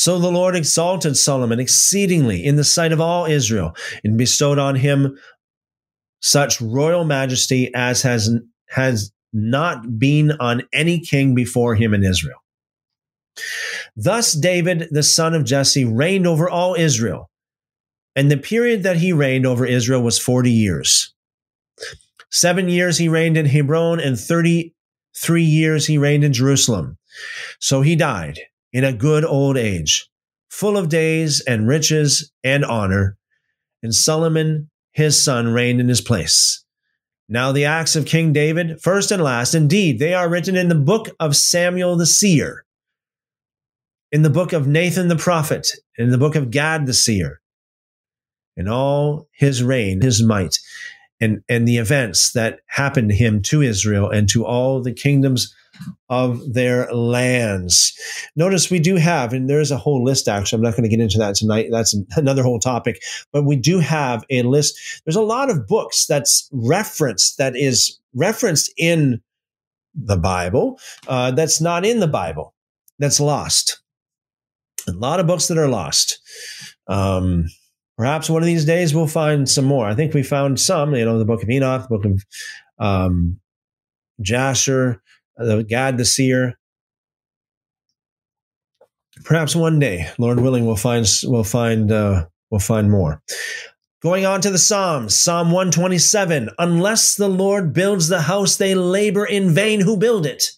[0.00, 4.74] So the Lord exalted Solomon exceedingly in the sight of all Israel and bestowed on
[4.74, 5.18] him
[6.22, 8.30] such royal majesty as has,
[8.70, 12.38] has not been on any king before him in Israel.
[13.94, 17.28] Thus David, the son of Jesse, reigned over all Israel.
[18.16, 21.12] And the period that he reigned over Israel was 40 years.
[22.30, 26.96] Seven years he reigned in Hebron, and 33 years he reigned in Jerusalem.
[27.58, 28.38] So he died
[28.72, 30.08] in a good old age,
[30.48, 33.16] full of days and riches and honor.
[33.82, 36.64] And Solomon, his son, reigned in his place.
[37.28, 40.74] Now, the acts of King David, first and last, indeed, they are written in the
[40.74, 42.64] book of Samuel the seer,
[44.10, 47.40] in the book of Nathan the prophet, in the book of Gad the seer,
[48.56, 50.58] in all his reign, his might,
[51.20, 55.54] and, and the events that happened to him to Israel and to all the kingdoms
[56.08, 57.92] of their lands.
[58.36, 60.58] Notice we do have, and there's a whole list actually.
[60.58, 61.68] I'm not going to get into that tonight.
[61.70, 63.02] That's another whole topic.
[63.32, 65.02] But we do have a list.
[65.04, 69.20] There's a lot of books that's referenced, that is referenced in
[69.94, 70.78] the Bible,
[71.08, 72.54] uh, that's not in the Bible,
[72.98, 73.80] that's lost.
[74.88, 76.20] A lot of books that are lost.
[76.86, 77.46] Um,
[78.00, 79.86] Perhaps one of these days we'll find some more.
[79.86, 82.24] I think we found some, you know, the book of Enoch, the book of
[82.78, 83.38] um,
[84.22, 85.02] Jasher,
[85.40, 86.58] the Gad the seer.
[89.24, 93.22] Perhaps one day, Lord willing, we'll find we'll find uh, we'll find more.
[94.02, 96.48] Going on to the Psalms, Psalm 127.
[96.58, 100.52] Unless the Lord builds the house, they labor in vain who build it.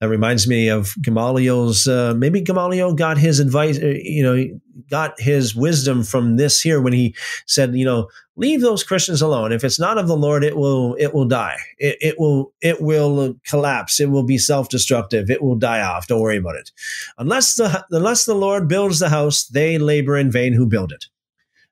[0.00, 1.88] That reminds me of Gamaliel's.
[1.88, 6.80] Uh, maybe Gamaliel got his advice, uh, you know, got his wisdom from this here
[6.80, 7.16] when he
[7.46, 9.50] said, you know, leave those Christians alone.
[9.50, 11.56] If it's not of the Lord, it will it will die.
[11.78, 13.98] It, it will it will collapse.
[13.98, 15.30] It will be self destructive.
[15.30, 16.06] It will die off.
[16.06, 16.70] Don't worry about it.
[17.18, 21.06] Unless the unless the Lord builds the house, they labor in vain who build it.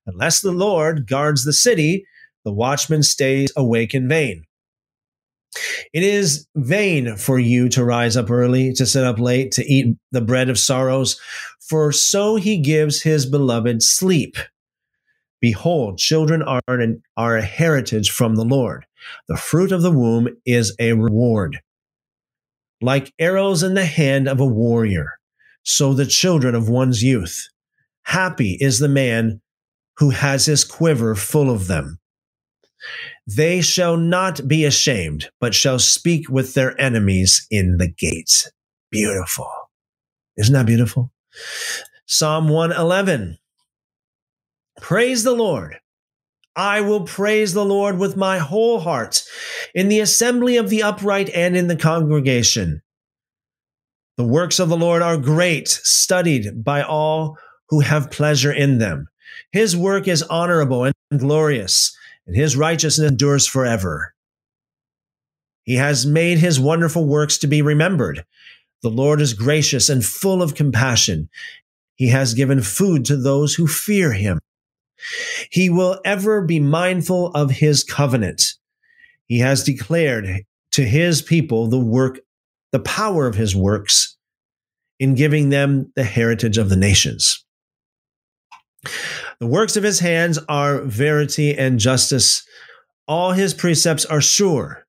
[0.04, 2.06] Unless the Lord guards the city,
[2.44, 4.46] the watchman stays awake in vain.
[5.92, 9.96] It is vain for you to rise up early, to sit up late, to eat
[10.12, 11.20] the bread of sorrows,
[11.60, 14.36] for so he gives his beloved sleep.
[15.40, 18.86] Behold, children are, an, are a heritage from the Lord.
[19.28, 21.60] The fruit of the womb is a reward.
[22.80, 25.18] Like arrows in the hand of a warrior,
[25.62, 27.48] so the children of one's youth.
[28.02, 29.40] Happy is the man
[29.98, 31.98] who has his quiver full of them.
[33.26, 38.50] They shall not be ashamed, but shall speak with their enemies in the gates.
[38.90, 39.50] Beautiful.
[40.36, 41.12] Isn't that beautiful?
[42.06, 43.38] Psalm 111.
[44.80, 45.78] Praise the Lord.
[46.54, 49.24] I will praise the Lord with my whole heart
[49.74, 52.82] in the assembly of the upright and in the congregation.
[54.16, 57.36] The works of the Lord are great, studied by all
[57.68, 59.08] who have pleasure in them.
[59.52, 61.94] His work is honorable and glorious
[62.26, 64.14] and his righteousness endures forever.
[65.62, 68.24] He has made his wonderful works to be remembered.
[68.82, 71.28] The Lord is gracious and full of compassion.
[71.96, 74.38] He has given food to those who fear him.
[75.50, 78.42] He will ever be mindful of his covenant.
[79.26, 82.20] He has declared to his people the work,
[82.72, 84.16] the power of his works
[84.98, 87.44] in giving them the heritage of the nations.
[89.38, 92.46] The works of his hands are verity and justice.
[93.06, 94.86] All his precepts are sure.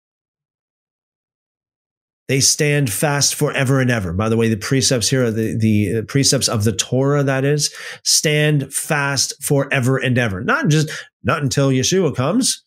[2.28, 4.12] They stand fast forever and ever.
[4.12, 7.46] By the way, the precepts here are the, the uh, precepts of the Torah, that
[7.46, 10.44] is, stand fast forever and ever.
[10.44, 10.90] Not just,
[11.24, 12.64] not until Yeshua comes,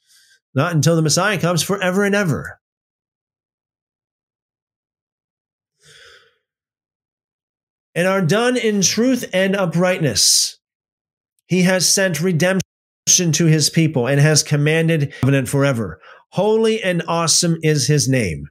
[0.55, 2.59] not until the Messiah comes, forever and ever.
[7.95, 10.60] And are done in truth and uprightness
[11.51, 12.63] He has sent redemption
[13.33, 16.01] to his people and has commanded covenant forever.
[16.31, 18.47] Holy and awesome is his name.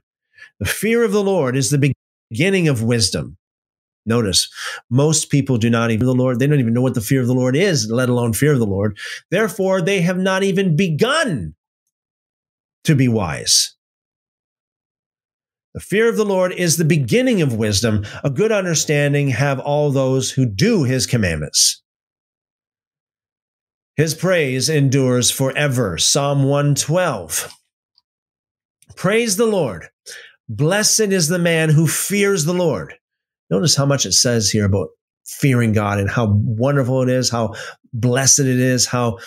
[0.58, 1.94] The fear of the Lord is the
[2.30, 3.38] beginning of wisdom.
[4.04, 4.50] Notice,
[4.90, 6.38] most people do not even the Lord.
[6.38, 8.58] They don't even know what the fear of the Lord is, let alone fear of
[8.58, 8.98] the Lord.
[9.30, 11.54] Therefore, they have not even begun
[12.84, 13.76] to be wise.
[15.72, 18.04] The fear of the Lord is the beginning of wisdom.
[18.22, 21.80] A good understanding have all those who do his commandments.
[23.96, 25.98] His praise endures forever.
[25.98, 27.52] Psalm 112.
[28.96, 29.88] Praise the Lord.
[30.48, 32.94] Blessed is the man who fears the Lord.
[33.50, 34.88] Notice how much it says here about
[35.26, 37.54] fearing God and how wonderful it is, how
[37.92, 39.18] blessed it is, how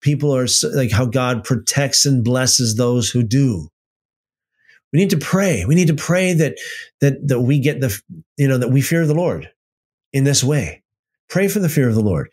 [0.00, 3.68] people are like how God protects and blesses those who do.
[4.92, 5.64] We need to pray.
[5.66, 6.56] We need to pray that
[7.00, 8.00] that that we get the
[8.36, 9.50] you know that we fear the Lord
[10.12, 10.82] in this way.
[11.28, 12.30] Pray for the fear of the Lord.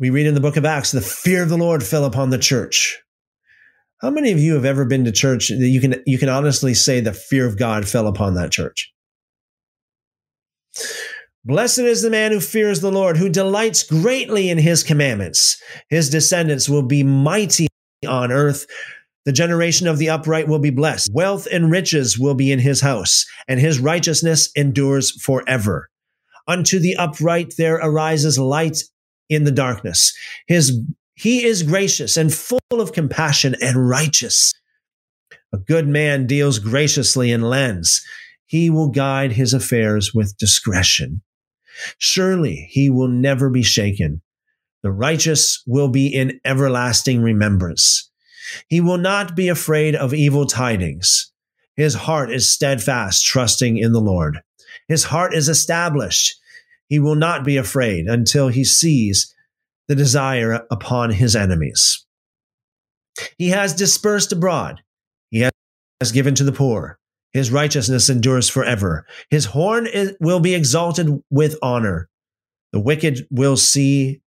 [0.00, 2.38] We read in the book of Acts, the fear of the Lord fell upon the
[2.38, 3.02] church.
[4.00, 6.72] How many of you have ever been to church that you can you can honestly
[6.72, 8.92] say the fear of God fell upon that church?
[11.44, 15.60] Blessed is the man who fears the Lord, who delights greatly in his commandments.
[15.88, 17.66] His descendants will be mighty
[18.06, 18.66] on earth.
[19.24, 21.10] The generation of the upright will be blessed.
[21.12, 25.88] Wealth and riches will be in his house, and his righteousness endures forever.
[26.46, 28.78] Unto the upright there arises light
[29.28, 30.14] in the darkness.
[30.46, 30.80] His,
[31.14, 34.54] he is gracious and full of compassion and righteous.
[35.52, 38.04] A good man deals graciously and lends.
[38.46, 41.22] He will guide his affairs with discretion.
[41.98, 44.22] Surely he will never be shaken.
[44.82, 48.10] The righteous will be in everlasting remembrance.
[48.68, 51.32] He will not be afraid of evil tidings.
[51.76, 54.40] His heart is steadfast, trusting in the Lord.
[54.88, 56.34] His heart is established.
[56.88, 59.34] He will not be afraid until he sees
[59.88, 62.04] the desire upon his enemies.
[63.36, 64.80] He has dispersed abroad.
[65.30, 65.40] He
[66.00, 66.98] has given to the poor.
[67.32, 69.06] His righteousness endures forever.
[69.30, 72.08] His horn is, will be exalted with honor.
[72.72, 74.20] The wicked will see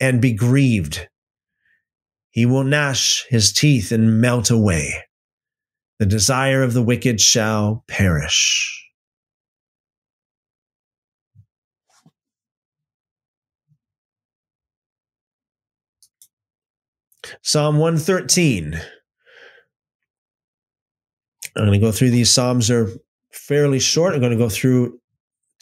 [0.00, 1.08] and be grieved
[2.34, 5.04] he will gnash his teeth and melt away.
[6.00, 8.83] The desire of the wicked shall perish.
[17.44, 18.80] Psalm 113.
[21.54, 22.88] I'm going to go through these Psalms are
[23.32, 24.14] fairly short.
[24.14, 24.98] I'm going to go through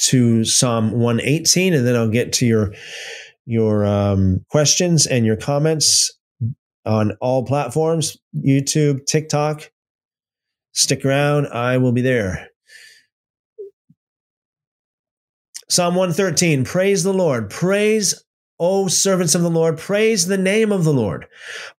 [0.02, 2.72] to Psalm 118 and then I'll get to your
[3.46, 6.16] your um, questions and your comments
[6.86, 9.68] on all platforms YouTube, TikTok.
[10.70, 12.48] Stick around, I will be there.
[15.68, 17.50] Psalm 113 Praise the Lord.
[17.50, 18.22] Praise,
[18.58, 19.78] O servants of the Lord.
[19.78, 21.26] Praise the name of the Lord.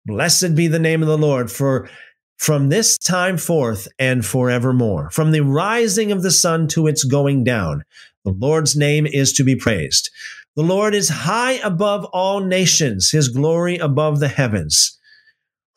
[0.04, 1.88] Blessed be the name of the Lord for
[2.36, 5.10] from this time forth and forevermore.
[5.10, 7.84] From the rising of the sun to its going down,
[8.24, 10.10] the Lord's name is to be praised.
[10.56, 14.98] The Lord is high above all nations, his glory above the heavens.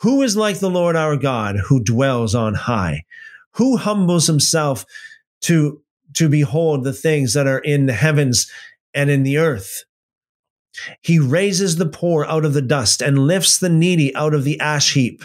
[0.01, 3.05] Who is like the Lord our God who dwells on high?
[3.53, 4.85] Who humbles himself
[5.41, 5.81] to,
[6.13, 8.51] to behold the things that are in the heavens
[8.93, 9.83] and in the earth?
[11.01, 14.59] He raises the poor out of the dust and lifts the needy out of the
[14.59, 15.23] ash heap,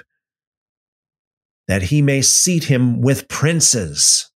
[1.68, 4.30] that he may seat him with princes,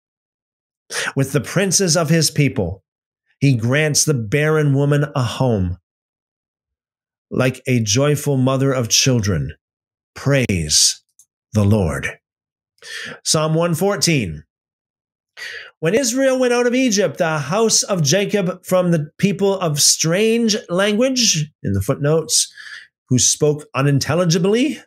[1.14, 2.82] with the princes of his people.
[3.40, 5.78] He grants the barren woman a home,
[7.30, 9.55] like a joyful mother of children.
[10.14, 11.02] Praise
[11.52, 12.18] the Lord.
[13.24, 14.44] Psalm 114.
[15.82, 20.56] When Israel went out of Egypt, the house of Jacob from the people of strange
[20.68, 22.54] language, in the footnotes,
[23.09, 24.78] who spoke unintelligibly,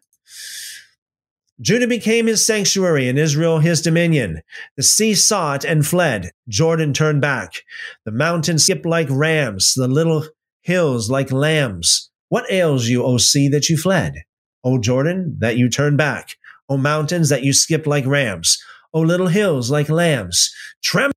[1.60, 4.40] Judah became his sanctuary and Israel his dominion.
[4.78, 6.32] The sea it and fled.
[6.48, 7.52] Jordan turned back.
[8.06, 10.26] The mountains skipped like rams, the little
[10.62, 12.10] hills like lambs.
[12.30, 14.14] What ails you, O sea, that you fled?
[14.64, 16.38] O Jordan, that you turned back.
[16.70, 18.64] O mountains, that you skipped like rams.
[18.96, 20.56] O little hills like lambs.
[20.82, 21.14] Tremble,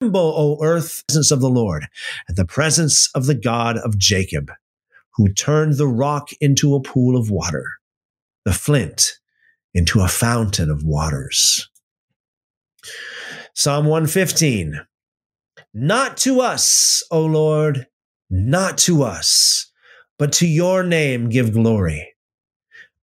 [0.00, 1.86] O earth, presence of the Lord,
[2.28, 4.50] at the presence of the God of Jacob,
[5.10, 7.64] who turned the rock into a pool of water,
[8.46, 9.18] the flint
[9.74, 11.68] into a fountain of waters.
[13.54, 14.80] Psalm 115.
[15.74, 17.86] Not to us, O Lord,
[18.30, 19.70] not to us,
[20.18, 22.14] but to your name give glory.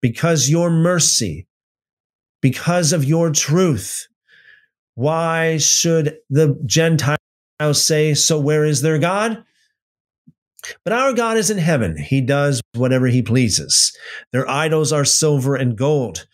[0.00, 1.46] Because your mercy,
[2.40, 4.06] because of your truth.
[4.94, 7.18] Why should the Gentiles
[7.72, 9.44] say, So where is their God?
[10.84, 11.96] But our God is in heaven.
[11.96, 13.96] He does whatever he pleases.
[14.32, 16.26] Their idols are silver and gold,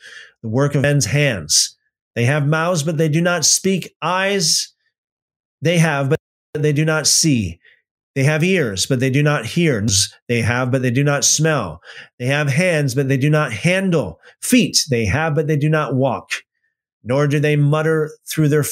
[0.42, 1.76] the work of men's hands.
[2.14, 3.94] They have mouths, but they do not speak.
[4.02, 4.72] Eyes
[5.62, 6.18] they have, but
[6.54, 7.60] they do not see.
[8.14, 9.86] They have ears, but they do not hear.
[10.28, 11.80] They have, but they do not smell.
[12.18, 14.18] They have hands, but they do not handle.
[14.42, 16.30] Feet they have, but they do not walk.
[17.02, 18.64] Nor do they mutter through their,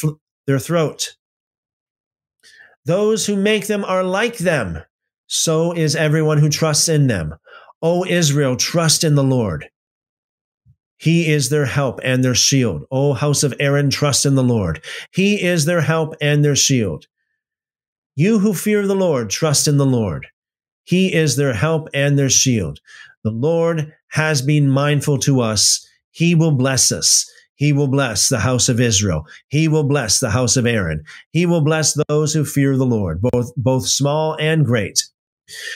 [0.47, 1.17] their throat.
[2.85, 4.83] Those who make them are like them.
[5.27, 7.35] So is everyone who trusts in them.
[7.83, 9.69] O Israel, trust in the Lord.
[10.97, 12.85] He is their help and their shield.
[12.91, 14.83] O house of Aaron, trust in the Lord.
[15.13, 17.07] He is their help and their shield.
[18.17, 20.27] You who fear the Lord, trust in the Lord.
[20.83, 22.81] He is their help and their shield.
[23.23, 25.87] The Lord has been mindful to us.
[26.11, 27.31] He will bless us.
[27.59, 29.27] He will bless the house of Israel.
[29.49, 31.03] He will bless the house of Aaron.
[31.33, 35.05] He will bless those who fear the Lord, both, both small and great.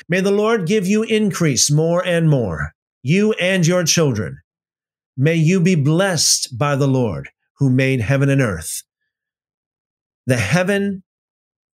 [0.09, 2.73] May the Lord give you increase more and more,
[3.03, 4.39] you and your children.
[5.17, 8.85] May you be blessed by the Lord who made heaven and earth.
[10.27, 11.03] The heaven,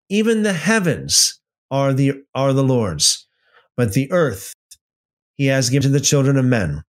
[0.09, 1.39] even the heavens
[1.71, 3.27] are the, are the Lord's,
[3.77, 4.55] but the earth
[5.35, 6.83] he has given to the children of men.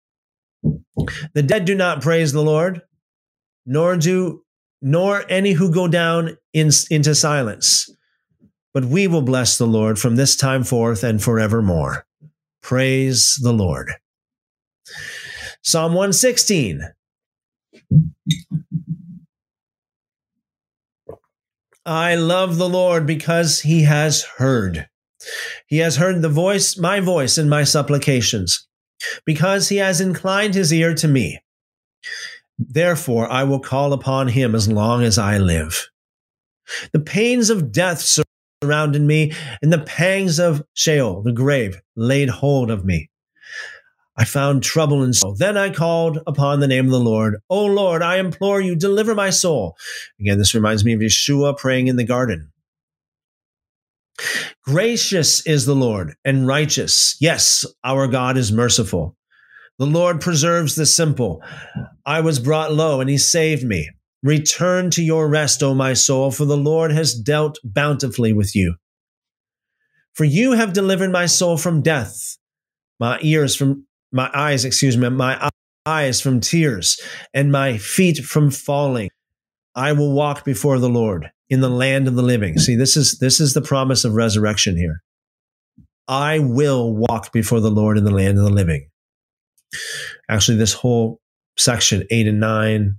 [1.32, 2.82] The dead do not praise the Lord,
[3.66, 4.42] nor do
[4.80, 7.90] nor any who go down in, into silence.
[8.72, 12.06] But we will bless the Lord from this time forth and forevermore.
[12.62, 13.90] Praise the Lord.
[15.62, 16.82] Psalm 116.
[21.86, 24.88] I love the Lord because he has heard.
[25.66, 28.66] He has heard the voice, my voice in my supplications,
[29.24, 31.40] because he has inclined his ear to me.
[32.58, 35.88] Therefore, I will call upon him as long as I live.
[36.92, 38.22] The pains of death
[38.62, 43.10] surrounded me, and the pangs of Sheol, the grave, laid hold of me.
[44.16, 45.34] I found trouble in soul.
[45.34, 47.36] Then I called upon the name of the Lord.
[47.50, 49.76] O Lord, I implore you, deliver my soul.
[50.18, 52.50] Again, this reminds me of Yeshua praying in the garden.
[54.64, 57.16] Gracious is the Lord and righteous.
[57.20, 59.15] Yes, our God is merciful.
[59.78, 61.42] The Lord preserves the simple.
[62.04, 63.90] I was brought low and he saved me.
[64.22, 68.76] Return to your rest, O my soul, for the Lord has dealt bountifully with you.
[70.14, 72.38] For you have delivered my soul from death,
[72.98, 75.50] my ears from my eyes, excuse me, my
[75.84, 76.98] eyes from tears
[77.34, 79.10] and my feet from falling.
[79.74, 82.58] I will walk before the Lord in the land of the living.
[82.58, 85.02] See, this is this is the promise of resurrection here.
[86.08, 88.88] I will walk before the Lord in the land of the living.
[90.28, 91.20] Actually, this whole
[91.56, 92.96] section eight and nine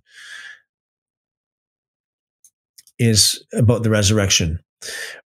[2.99, 4.59] is about the resurrection.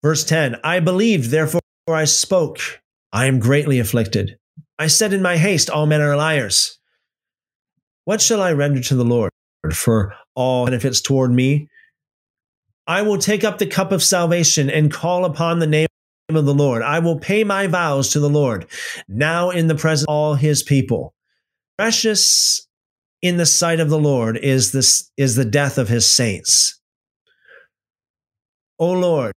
[0.02, 2.58] Verse 10 I believed, therefore I spoke.
[3.12, 4.38] I am greatly afflicted.
[4.78, 6.78] I said in my haste, All men are liars.
[8.04, 9.30] What shall I render to the Lord
[9.72, 11.68] for all benefits toward me?
[12.86, 15.86] I will take up the cup of salvation and call upon the name
[16.28, 16.82] of the Lord.
[16.82, 18.66] I will pay my vows to the Lord
[19.08, 21.12] now in the presence of all his people.
[21.80, 22.68] Precious
[23.22, 26.78] in the sight of the Lord is this is the death of his saints.
[28.78, 29.32] O Lord,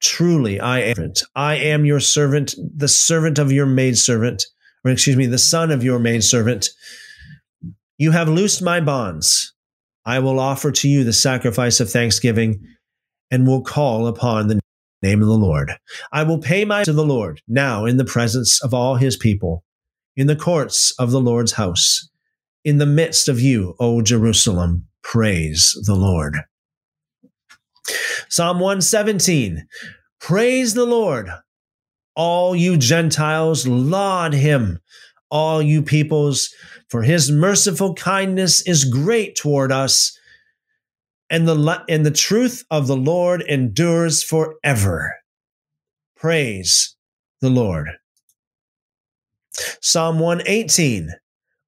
[0.00, 4.44] truly I am I am your servant, the servant of your maidservant
[4.84, 6.68] or excuse me, the son of your maidservant.
[7.96, 9.54] You have loosed my bonds.
[10.04, 12.60] I will offer to you the sacrifice of thanksgiving
[13.30, 14.58] and will call upon the
[15.00, 15.70] name of the Lord.
[16.10, 19.62] I will pay my to the Lord now in the presence of all his people,
[20.16, 22.08] in the courts of the Lord's house,
[22.64, 24.86] in the midst of you, O Jerusalem.
[25.02, 26.38] Praise the Lord.
[28.28, 29.66] Psalm 117.
[30.20, 31.30] Praise the Lord.
[32.14, 34.80] All you Gentiles, laud him.
[35.30, 36.54] All you peoples,
[36.88, 40.16] for his merciful kindness is great toward us,
[41.30, 45.16] and the, and the truth of the Lord endures forever.
[46.16, 46.94] Praise
[47.40, 47.88] the Lord.
[49.80, 51.10] Psalm 118.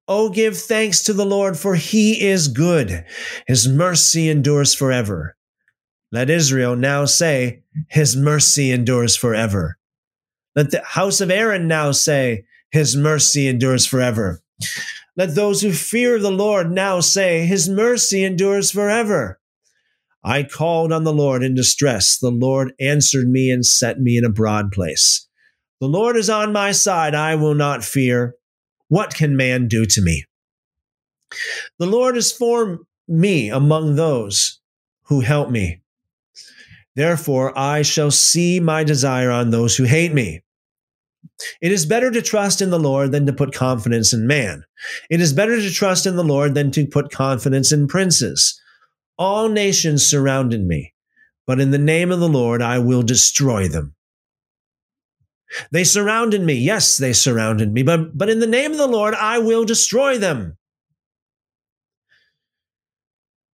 [0.07, 3.05] Oh, give thanks to the Lord, for he is good.
[3.47, 5.35] His mercy endures forever.
[6.11, 9.77] Let Israel now say, His mercy endures forever.
[10.55, 14.41] Let the house of Aaron now say, His mercy endures forever.
[15.17, 19.39] Let those who fear the Lord now say, His mercy endures forever.
[20.23, 22.17] I called on the Lord in distress.
[22.17, 25.24] The Lord answered me and set me in a broad place.
[25.81, 27.13] The Lord is on my side.
[27.13, 28.35] I will not fear.
[28.87, 30.25] What can man do to me?
[31.79, 34.59] The Lord is for me among those
[35.03, 35.81] who help me.
[36.95, 40.41] Therefore, I shall see my desire on those who hate me.
[41.61, 44.63] It is better to trust in the Lord than to put confidence in man.
[45.09, 48.59] It is better to trust in the Lord than to put confidence in princes.
[49.17, 50.93] All nations surrounded me,
[51.45, 53.95] but in the name of the Lord I will destroy them.
[55.71, 56.53] They surrounded me.
[56.53, 60.17] Yes, they surrounded me, but, but in the name of the Lord I will destroy
[60.17, 60.57] them.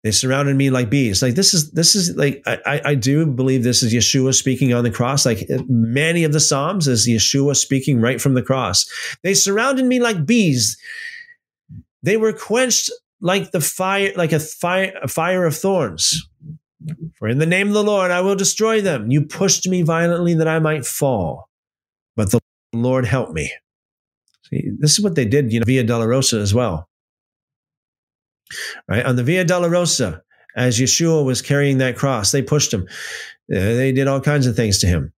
[0.07, 1.21] They surrounded me like bees.
[1.21, 4.85] Like this is this is like I, I do believe this is Yeshua speaking on
[4.85, 5.27] the cross.
[5.27, 8.89] Like many of the Psalms is Yeshua speaking right from the cross.
[9.25, 10.79] They surrounded me like bees.
[12.05, 16.29] They were quenched like the fire, like a fire, a fire of thorns.
[17.19, 19.11] For in the name of the Lord I will destroy them.
[19.11, 21.49] You pushed me violently that I might fall,
[22.17, 22.41] but the
[22.73, 23.53] Lord help me.
[24.49, 26.89] See, this is what they did, you know, Via Dolorosa as well
[28.89, 29.05] right?
[29.05, 30.21] On the Via Dolorosa,
[30.57, 32.87] as Yeshua was carrying that cross, they pushed him.
[33.53, 35.13] Uh, they did all kinds of things to him.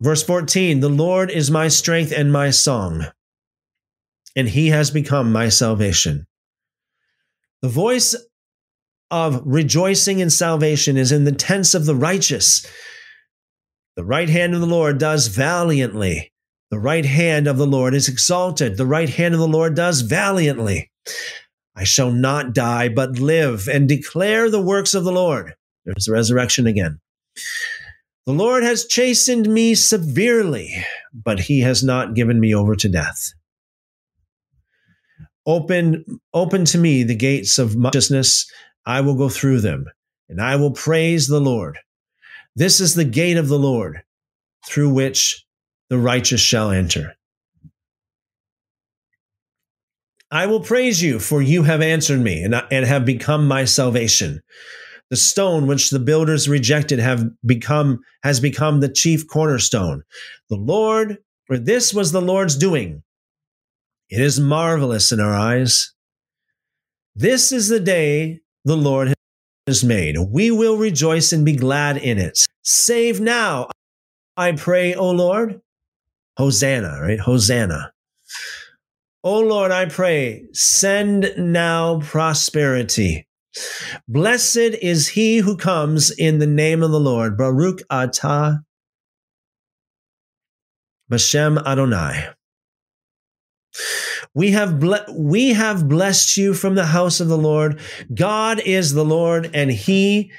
[0.00, 3.06] Verse 14 The Lord is my strength and my song,
[4.34, 6.26] and he has become my salvation.
[7.60, 8.16] The voice
[9.10, 12.66] of rejoicing in salvation is in the tents of the righteous.
[13.96, 16.32] The right hand of the Lord does valiantly.
[16.70, 18.78] The right hand of the Lord is exalted.
[18.78, 20.90] The right hand of the Lord does valiantly.
[21.76, 25.54] I shall not die, but live and declare the works of the Lord.
[25.84, 27.00] There's the resurrection again.
[28.24, 30.72] The Lord has chastened me severely,
[31.12, 33.32] but he has not given me over to death.
[35.44, 38.50] Open, open to me the gates of righteousness.
[38.86, 39.86] I will go through them,
[40.28, 41.78] and I will praise the Lord.
[42.54, 44.02] This is the gate of the Lord,
[44.66, 45.44] through which
[45.88, 47.14] the righteous shall enter.
[50.30, 54.40] I will praise you, for you have answered me and, and have become my salvation.
[55.10, 60.04] The stone which the builders rejected have become has become the chief cornerstone.
[60.48, 63.02] The Lord, for this was the Lord's doing.
[64.08, 65.92] It is marvelous in our eyes.
[67.14, 69.12] This is the day the Lord
[69.66, 70.16] has made.
[70.18, 72.46] We will rejoice and be glad in it.
[72.62, 73.68] Save now,
[74.36, 75.60] I pray, O Lord.
[76.36, 77.20] Hosanna, right?
[77.20, 77.92] Hosanna.
[79.24, 83.28] O Lord, I pray, send now prosperity.
[84.08, 87.36] Blessed is he who comes in the name of the Lord.
[87.36, 88.64] Baruch atah
[91.10, 92.30] Bashem Adonai.
[94.34, 97.80] We have ble- we have blessed you from the house of the Lord.
[98.14, 100.32] God is the Lord, and He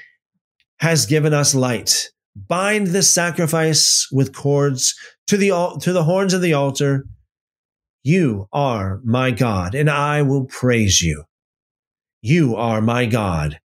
[0.80, 2.10] has given us light.
[2.36, 4.94] Bind the sacrifice with cords
[5.28, 7.04] to the to the horns of the altar
[8.06, 11.24] you are my God, and I will praise you.
[12.20, 13.58] You are my God.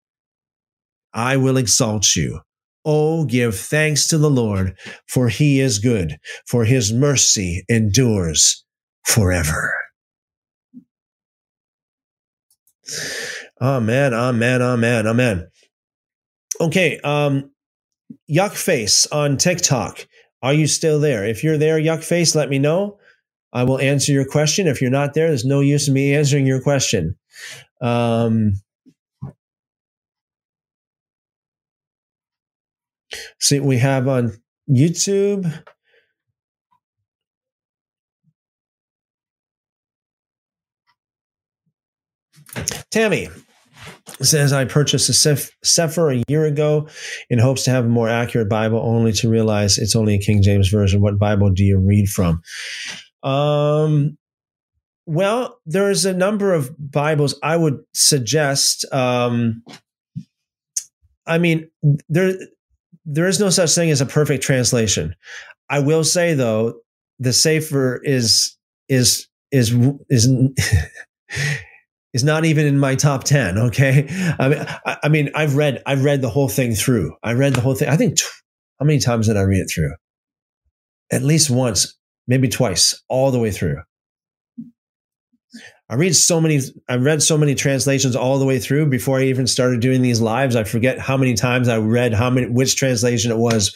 [1.13, 2.39] I will exalt you.
[2.85, 4.77] Oh, give thanks to the Lord,
[5.09, 6.17] for he is good,
[6.47, 8.63] for his mercy endures
[9.05, 9.78] forever.
[13.61, 15.47] Amen, amen, amen, amen.
[16.61, 17.51] Okay, um,
[18.29, 20.07] Yuck Face on TikTok.
[20.41, 21.25] Are you still there?
[21.25, 22.97] If you're there, Yuck Face, let me know.
[23.51, 24.67] I will answer your question.
[24.67, 27.15] If you're not there, there's no use in me answering your question.
[27.81, 28.53] Um,
[33.39, 34.33] see, we have on
[34.69, 35.51] YouTube.
[42.91, 43.29] Tammy
[44.21, 46.87] says, I purchased a Cepher a year ago
[47.29, 50.41] in hopes to have a more accurate Bible, only to realize it's only a King
[50.41, 51.01] James Version.
[51.01, 52.41] What Bible do you read from?
[53.23, 54.17] Um,
[55.05, 58.85] well, there's a number of Bibles I would suggest.
[58.93, 59.63] Um,
[61.25, 61.69] I mean,
[62.09, 62.33] there
[63.05, 65.15] there is no such thing as a perfect translation.
[65.69, 66.75] I will say though,
[67.19, 68.57] the Cepher is
[68.87, 69.75] is is
[70.09, 70.27] is
[72.13, 74.07] is not even in my top 10 okay
[74.39, 77.53] i mean I, I, mean i've read i've read the whole thing through i read
[77.53, 78.19] the whole thing i think
[78.79, 79.93] how many times did i read it through
[81.11, 83.81] at least once maybe twice, all the way through.
[85.89, 89.23] I read so many, I read so many translations all the way through before I
[89.23, 90.55] even started doing these lives.
[90.55, 93.75] I forget how many times I read how many, which translation it was.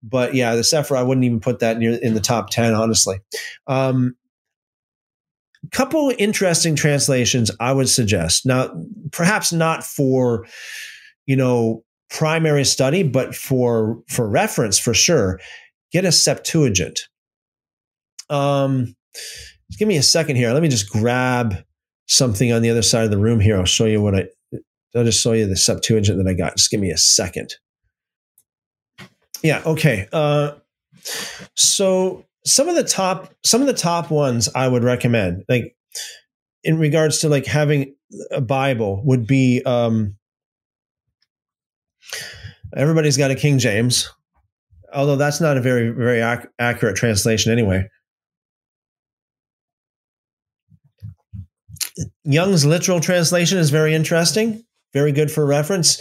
[0.00, 3.18] But yeah, the Cepher, I wouldn't even put that near in the top 10, honestly.
[3.66, 4.14] Um,
[5.72, 8.46] couple interesting translations I would suggest.
[8.46, 8.70] Now,
[9.12, 10.46] perhaps not for,
[11.26, 15.40] you know, primary study, but for for reference for sure.
[15.92, 17.00] Get a Septuagint.
[18.30, 18.94] Um,
[19.78, 20.52] give me a second here.
[20.52, 21.56] Let me just grab
[22.06, 23.58] something on the other side of the room here.
[23.58, 24.26] I'll show you what I.
[24.94, 26.56] I'll just show you the Septuagint that I got.
[26.56, 27.54] Just give me a second.
[29.42, 29.62] Yeah.
[29.64, 30.08] Okay.
[30.12, 30.52] Uh,
[31.54, 35.76] so some of the top some of the top ones I would recommend, like
[36.64, 37.94] in regards to like having
[38.30, 40.16] a Bible, would be um,
[42.76, 44.08] everybody's got a King James,
[44.94, 47.88] although that's not a very very ac- accurate translation anyway.
[52.24, 56.00] Young's literal translation is very interesting, very good for reference.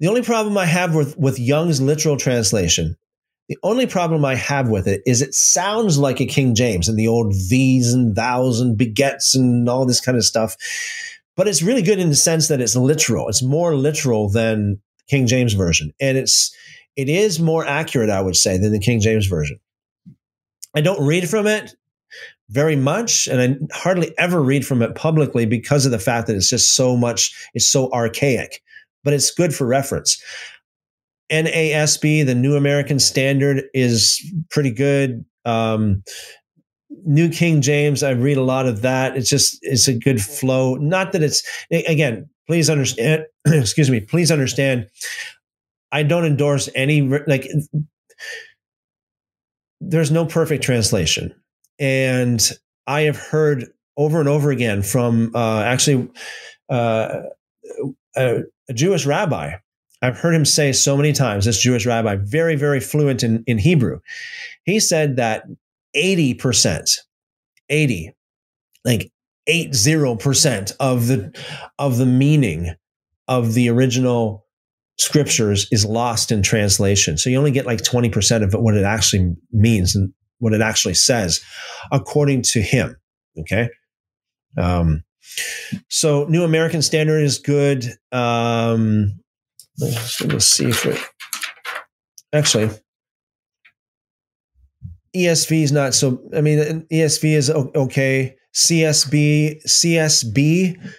[0.00, 2.96] The only problem I have with, with Young's literal translation,
[3.48, 6.98] the only problem I have with it is it sounds like a King James and
[6.98, 10.56] the old these and thous and begets and all this kind of stuff.
[11.36, 13.28] But it's really good in the sense that it's literal.
[13.28, 15.92] It's more literal than King James version.
[16.00, 16.54] And it's
[16.96, 19.60] it is more accurate, I would say, than the King James version.
[20.74, 21.74] I don't read from it
[22.48, 26.36] very much and I hardly ever read from it publicly because of the fact that
[26.36, 28.62] it's just so much it's so archaic
[29.02, 30.22] but it's good for reference
[31.30, 35.24] NASB the New American Standard is pretty good.
[35.44, 36.02] Um,
[37.04, 39.16] New King James I read a lot of that.
[39.16, 40.74] It's just it's a good flow.
[40.76, 44.88] Not that it's again please understand excuse me please understand
[45.92, 47.48] I don't endorse any like
[49.80, 51.34] there's no perfect translation.
[51.78, 52.50] And
[52.86, 56.08] I have heard over and over again from uh, actually
[56.68, 57.22] uh,
[58.16, 59.54] a, a, Jewish rabbi.
[60.02, 63.58] I've heard him say so many times, this Jewish rabbi, very, very fluent in, in
[63.58, 64.00] Hebrew.
[64.64, 65.44] He said that
[65.96, 66.98] 80%,
[67.68, 68.14] 80,
[68.84, 69.10] like
[69.48, 71.32] 80% of the
[71.78, 72.74] of the meaning
[73.28, 74.44] of the original
[74.98, 77.16] scriptures is lost in translation.
[77.16, 79.94] So you only get like 20% of what it actually means.
[79.94, 81.40] And what it actually says,
[81.90, 82.96] according to him.
[83.40, 83.68] Okay.
[84.56, 85.04] Um,
[85.88, 87.86] so New American Standard is good.
[88.12, 89.20] Um,
[89.78, 91.00] let's, let's see if it
[92.32, 92.70] actually
[95.14, 96.20] ESV is not so.
[96.36, 98.36] I mean, ESV is okay.
[98.54, 100.92] CSB CSB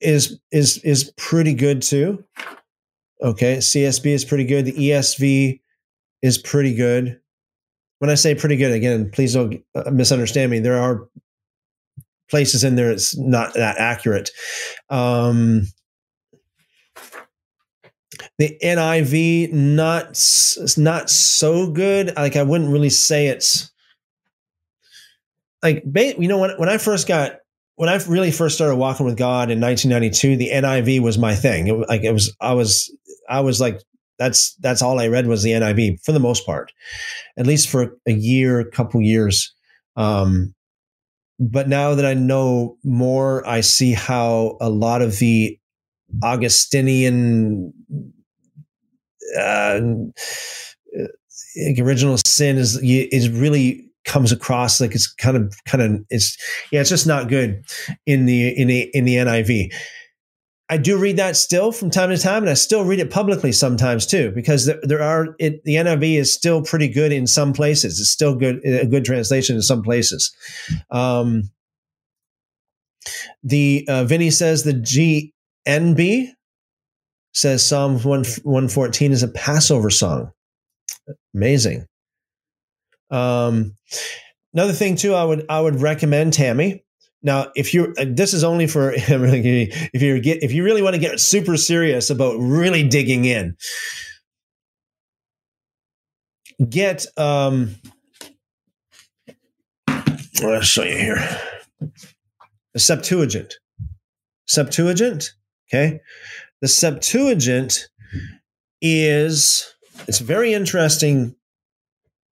[0.00, 2.22] is is is pretty good too.
[3.22, 4.66] Okay, CSB is pretty good.
[4.66, 5.60] The ESV
[6.20, 7.18] is pretty good
[7.98, 10.60] when I say pretty good, again, please don't misunderstand me.
[10.60, 11.08] There are
[12.30, 14.30] places in there it's not that accurate.
[14.90, 15.62] Um,
[18.38, 22.14] the NIV not it's not so good.
[22.16, 23.70] Like I wouldn't really say it's
[25.62, 27.38] like you know when when I first got
[27.74, 31.68] when I really first started walking with God in 1992, the NIV was my thing.
[31.68, 32.96] It, like it was I was
[33.28, 33.80] I was like
[34.18, 36.72] that's that's all I read was the NIV for the most part,
[37.36, 39.52] at least for a year, a couple years.
[39.96, 40.54] Um,
[41.40, 45.58] but now that I know more, I see how a lot of the
[46.22, 47.72] Augustinian
[49.36, 49.80] uh,
[51.80, 56.36] original sin is is really comes across like it's kind of kind of it's
[56.72, 57.62] yeah it's just not good
[58.06, 59.72] in the in the in the NIV.
[60.70, 63.52] I do read that still from time to time, and I still read it publicly
[63.52, 67.52] sometimes too, because there, there are it, the NIV is still pretty good in some
[67.54, 67.98] places.
[67.98, 70.34] It's still good a good translation in some places.
[70.90, 71.50] Um,
[73.42, 75.32] the uh, Vinny says the
[75.66, 76.32] GNB
[77.38, 80.32] says Psalm 1, 114 is a Passover song.
[81.34, 81.86] Amazing.
[83.10, 83.76] Um,
[84.52, 86.84] another thing too, I would I would recommend Tammy
[87.22, 90.94] now, if you uh, this is only for if you get if you really want
[90.94, 93.56] to get super serious about really digging in,
[96.68, 97.74] get um
[100.42, 101.40] I'll show you here.
[102.76, 103.58] Septuagint.
[104.46, 105.32] Septuagint,
[105.68, 106.00] okay?
[106.60, 107.88] The Septuagint
[108.80, 109.74] is
[110.06, 111.34] it's very interesting.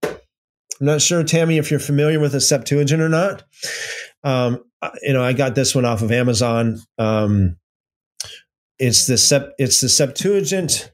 [0.02, 3.44] I'm not sure, Tammy, if you're familiar with the Septuagint or not.
[4.22, 4.64] Um,
[5.02, 6.80] you know, I got this one off of Amazon.
[6.98, 7.56] Um,
[8.78, 10.90] it's the Sep- it's the Septuagint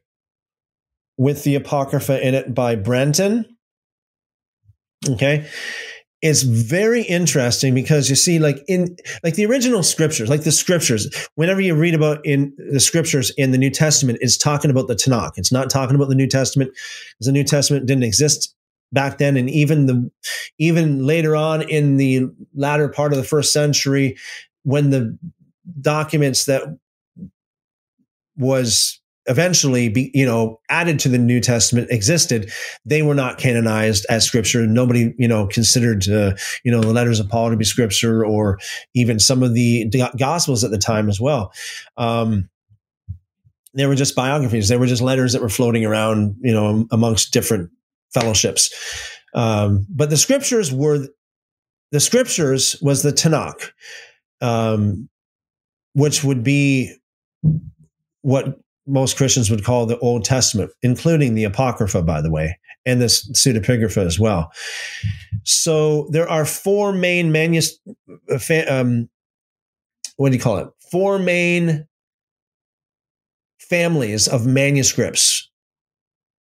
[1.16, 3.56] with the Apocrypha in it by Brenton.
[5.08, 5.48] Okay.
[6.22, 11.08] It's very interesting because you see, like in like the original scriptures, like the scriptures,
[11.34, 14.94] whenever you read about in the scriptures in the New Testament, it's talking about the
[14.94, 15.32] Tanakh.
[15.36, 18.54] It's not talking about the New Testament, because the New Testament didn't exist
[18.92, 20.10] back then and even the
[20.58, 24.16] even later on in the latter part of the first century
[24.64, 25.16] when the
[25.80, 26.62] documents that
[28.36, 28.99] was
[29.30, 32.50] eventually be, you know added to the new testament existed
[32.84, 34.66] they were not canonized as scripture.
[34.66, 36.34] Nobody you know considered uh,
[36.64, 38.58] you know the letters of paul to be scripture or
[38.94, 41.52] even some of the gospels at the time as well.
[41.96, 42.50] Um,
[43.72, 44.68] they were just biographies.
[44.68, 47.70] They were just letters that were floating around you know amongst different
[48.12, 48.70] fellowships.
[49.32, 51.06] Um, but the scriptures were
[51.92, 53.70] the scriptures was the Tanakh,
[54.40, 55.08] um,
[55.94, 56.96] which would be
[58.22, 58.58] what
[58.90, 63.06] most Christians would call the Old Testament, including the Apocrypha, by the way, and the
[63.06, 64.52] pseudepigrapha as well.
[65.44, 67.78] So there are four main manus,
[68.68, 69.08] um,
[70.16, 70.68] what do you call it?
[70.90, 71.86] Four main
[73.58, 75.48] families of manuscripts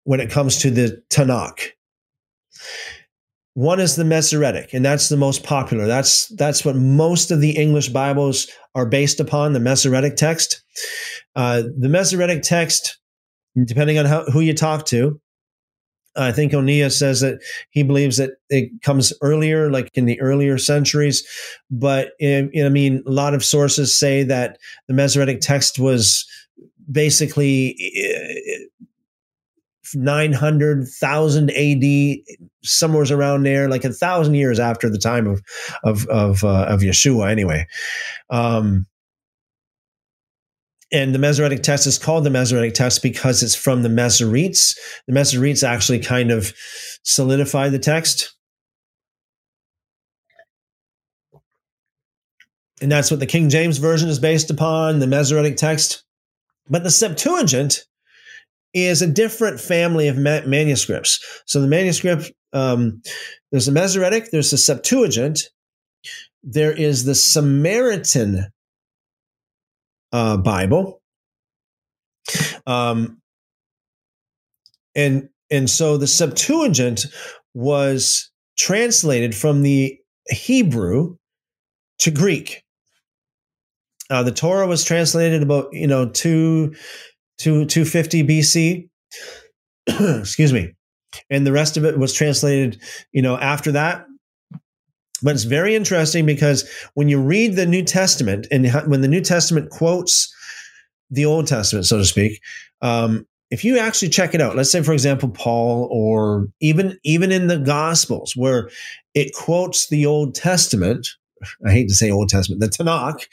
[0.05, 1.71] when it comes to the Tanakh.
[3.57, 5.87] One is the Masoretic, and that's the most popular.
[5.87, 8.45] That's that's what most of the English Bibles
[8.75, 9.53] are based upon.
[9.53, 10.61] The Masoretic text.
[11.35, 12.99] Uh, the Masoretic text,
[13.65, 15.19] depending on how, who you talk to,
[16.15, 17.39] I think O'Neill says that
[17.71, 21.27] he believes that it comes earlier, like in the earlier centuries.
[21.71, 26.27] But in, I mean, a lot of sources say that the Masoretic text was
[26.91, 27.75] basically
[29.95, 35.41] 900,000 AD, somewhere around there, like a thousand years after the time of
[35.83, 37.29] of of, uh, of Yeshua.
[37.31, 37.67] Anyway,
[38.29, 38.85] um,
[40.91, 44.77] and the Masoretic text is called the Masoretic text because it's from the Masoretes.
[45.07, 46.53] The Masoretes actually kind of
[47.03, 48.33] solidify the text.
[52.81, 56.03] And that's what the King James Version is based upon, the Masoretic text.
[56.69, 57.85] But the Septuagint
[58.85, 61.19] is a different family of ma- manuscripts.
[61.45, 63.01] So the manuscript, um,
[63.51, 65.49] there's a Masoretic, there's a Septuagint,
[66.43, 68.47] there is the Samaritan
[70.11, 71.01] uh, Bible,
[72.65, 73.21] um,
[74.95, 77.05] and and so the Septuagint
[77.53, 79.97] was translated from the
[80.29, 81.17] Hebrew
[81.99, 82.63] to Greek.
[84.09, 86.73] Uh, the Torah was translated about you know two
[87.39, 88.89] to 250 BC.
[90.19, 90.73] Excuse me.
[91.29, 94.05] And the rest of it was translated, you know, after that.
[95.23, 99.21] But it's very interesting because when you read the New Testament and when the New
[99.21, 100.33] Testament quotes
[101.09, 102.39] the Old Testament, so to speak,
[102.81, 107.31] um, if you actually check it out, let's say, for example, Paul, or even even
[107.31, 108.69] in the Gospels, where
[109.13, 111.07] it quotes the Old Testament,
[111.65, 113.25] I hate to say Old Testament, the Tanakh,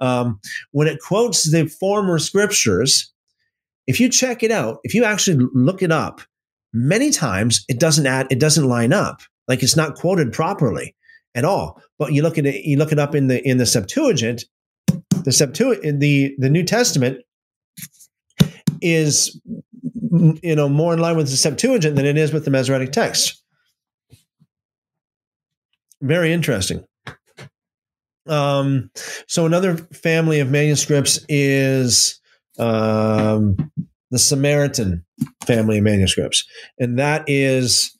[0.00, 0.40] um,
[0.72, 3.12] when it quotes the former scriptures,
[3.88, 6.20] if you check it out, if you actually look it up,
[6.74, 9.22] many times it doesn't add, it doesn't line up.
[9.48, 10.94] Like it's not quoted properly
[11.34, 11.82] at all.
[11.98, 14.44] But you look at it, you look it up in the in the Septuagint,
[15.24, 17.18] the Septuagint, the the New Testament
[18.82, 19.40] is
[20.42, 23.42] you know more in line with the Septuagint than it is with the Masoretic text.
[26.02, 26.84] Very interesting.
[28.26, 28.90] Um,
[29.26, 32.17] so another family of manuscripts is
[32.58, 33.56] um,
[34.10, 35.04] the Samaritan
[35.46, 36.44] family of manuscripts,
[36.78, 37.96] and that is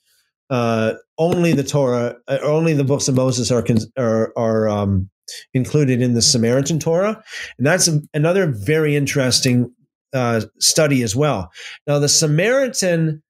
[0.49, 3.65] uh, only the Torah, uh, only the books of Moses are
[3.97, 5.09] are, are um,
[5.53, 7.23] included in the Samaritan Torah,
[7.57, 9.71] and that's a, another very interesting
[10.13, 11.51] uh, study as well.
[11.87, 13.21] Now, the Samaritan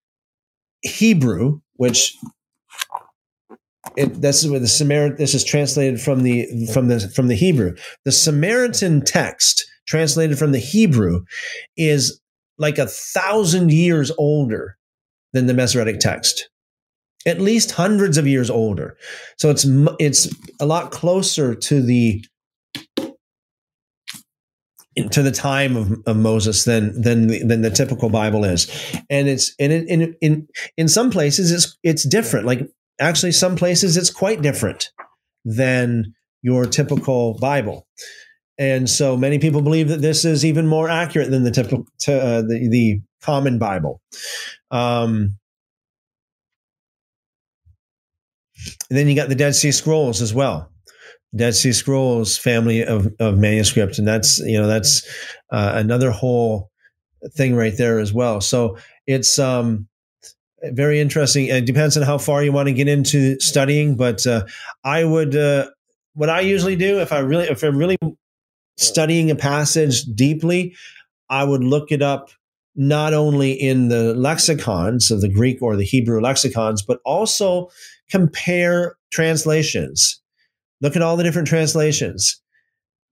[0.82, 2.16] Hebrew, which
[3.95, 5.17] it, this is where the Samaritan.
[5.17, 7.75] This is translated from the from the from the Hebrew.
[8.06, 11.26] The Samaritan text translated from the Hebrew,
[11.76, 12.22] is
[12.58, 14.77] like a thousand years older
[15.34, 16.50] than the Masoretic text,
[17.26, 18.95] at least hundreds of years older.
[19.38, 19.66] So it's
[20.00, 22.24] it's a lot closer to the
[25.11, 28.69] to the time of, of Moses than than the, than the typical Bible is,
[29.09, 32.45] and it's and in, in in in some places it's it's different.
[32.45, 32.69] Like
[33.00, 34.92] actually, some places it's quite different
[35.45, 37.88] than your typical Bible.
[38.60, 42.42] And so many people believe that this is even more accurate than the typical, uh,
[42.42, 44.02] the, the common Bible.
[44.70, 45.38] Um,
[48.90, 50.70] and then you got the Dead Sea Scrolls as well.
[51.34, 55.08] Dead Sea Scrolls family of, of manuscripts, and that's you know that's
[55.52, 56.70] uh, another whole
[57.36, 58.42] thing right there as well.
[58.42, 59.88] So it's um,
[60.64, 61.46] very interesting.
[61.46, 64.46] It depends on how far you want to get into studying, but uh,
[64.84, 65.70] I would uh,
[66.14, 67.98] what I usually do if I really if I really
[68.80, 70.75] studying a passage deeply,
[71.30, 72.30] I would look it up
[72.75, 77.69] not only in the lexicons of the Greek or the Hebrew lexicons, but also
[78.09, 80.22] compare translations.
[80.82, 82.41] Look at all the different translations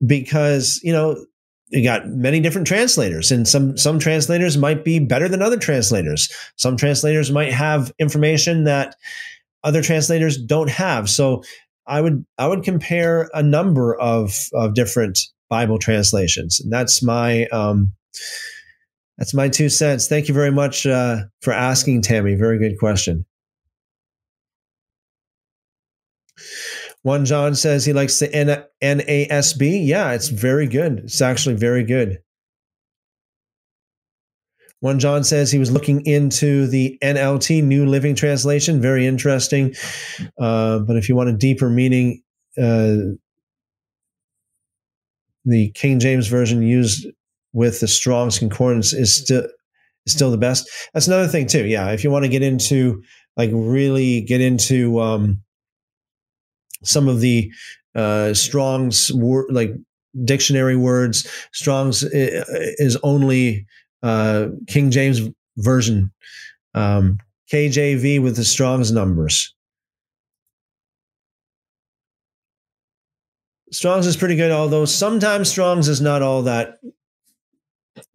[0.05, 1.25] because, you know,
[1.69, 6.31] you got many different translators and some some translators might be better than other translators.
[6.55, 8.95] Some translators might have information that
[9.65, 11.09] other translators don't have.
[11.09, 11.43] So
[11.85, 15.19] I would I would compare a number of of different
[15.49, 16.59] Bible translations.
[16.59, 17.93] And that's my um,
[19.17, 20.07] that's my two cents.
[20.07, 22.35] Thank you very much uh, for asking, Tammy.
[22.35, 23.25] Very good question.
[27.01, 29.85] One John says he likes the N- NASB.
[29.87, 30.99] Yeah, it's very good.
[30.99, 32.19] It's actually very good.
[34.79, 38.79] One John says he was looking into the NLT, New Living Translation.
[38.79, 39.73] Very interesting.
[40.37, 42.21] Uh, but if you want a deeper meaning,
[42.61, 42.97] uh,
[45.47, 47.07] the King James Version used
[47.53, 49.47] with the Strong's Concordance is still
[50.05, 50.69] is still the best.
[50.93, 51.65] That's another thing too.
[51.65, 53.01] Yeah, if you want to get into
[53.35, 55.41] like really get into um,
[56.83, 57.51] some of the
[57.95, 59.71] uh, Strong's wor- like
[60.25, 63.65] dictionary words, Strong's is only
[64.03, 65.21] uh, King James
[65.57, 66.11] version,
[66.73, 67.17] um,
[67.51, 69.53] KJV with the Strong's numbers.
[73.71, 76.75] Strong's is pretty good, although sometimes Strong's is not all that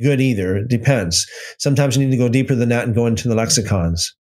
[0.00, 0.56] good either.
[0.56, 1.26] It depends.
[1.58, 4.14] Sometimes you need to go deeper than that and go into the lexicons.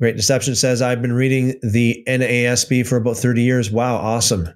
[0.00, 3.70] Great Deception says, I've been reading the NASB for about 30 years.
[3.70, 4.48] Wow, awesome.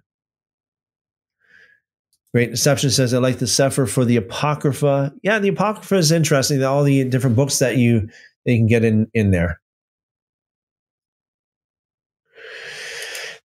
[2.33, 5.13] Great Deception says, I like the Cepher for the Apocrypha.
[5.23, 6.65] Yeah, the Apocrypha is interesting.
[6.65, 8.09] All the different books that you,
[8.45, 9.61] that you can get in, in there.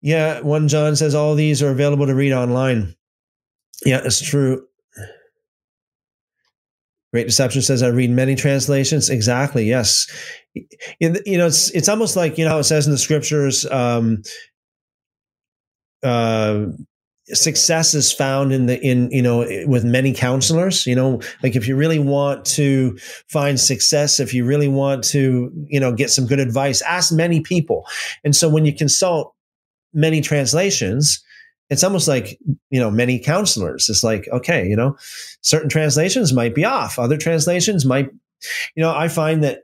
[0.03, 2.95] Yeah, one John says all these are available to read online.
[3.85, 4.67] Yeah, it's true.
[7.13, 9.09] Great Deception says I read many translations.
[9.09, 9.65] Exactly.
[9.65, 10.07] Yes.
[11.01, 13.65] You know, it's it's almost like you know how it says in the scriptures.
[13.71, 14.23] Um,
[16.03, 16.67] uh,
[17.29, 21.67] success is found in the in you know with many counselors you know like if
[21.67, 22.97] you really want to
[23.29, 27.41] find success if you really want to you know get some good advice ask many
[27.41, 27.85] people
[28.23, 29.35] and so when you consult
[29.97, 31.23] many translations
[31.69, 32.39] it's almost like
[32.71, 33.89] you know many counselors.
[33.89, 34.97] It's like okay you know
[35.41, 36.99] certain translations might be off.
[36.99, 38.09] Other translations might
[38.75, 39.61] you know i find that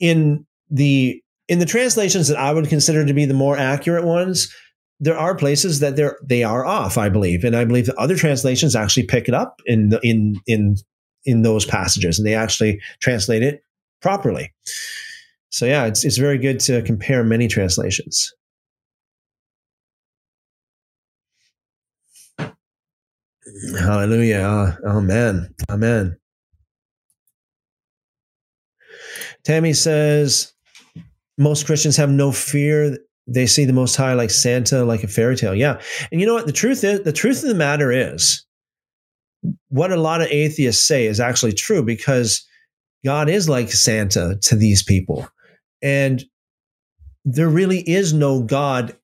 [0.00, 4.52] in the in the translations that i would consider to be the more accurate ones
[4.98, 7.44] there are places that they're they are off i believe.
[7.44, 10.76] And i believe that other translations actually pick it up in the, in in
[11.24, 13.62] in those passages and they actually translate it
[14.00, 14.52] properly.
[15.50, 18.32] So yeah it's it's very good to compare many translations
[23.78, 24.42] Hallelujah.
[24.44, 25.54] Ah, amen.
[25.70, 26.16] Amen.
[29.44, 30.52] Tammy says
[31.38, 32.98] most Christians have no fear.
[33.28, 35.54] They see the Most High like Santa, like a fairy tale.
[35.54, 35.80] Yeah.
[36.10, 36.46] And you know what?
[36.46, 38.44] The truth is, the truth of the matter is,
[39.68, 42.44] what a lot of atheists say is actually true because
[43.04, 45.28] God is like Santa to these people.
[45.82, 46.24] And
[47.24, 48.96] there really is no God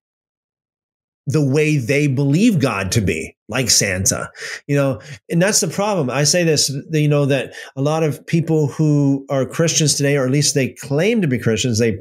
[1.26, 4.30] the way they believe God to be, like Santa,
[4.66, 5.00] you know,
[5.30, 6.10] and that's the problem.
[6.10, 10.24] I say this, you know, that a lot of people who are Christians today, or
[10.24, 11.98] at least they claim to be Christians, they,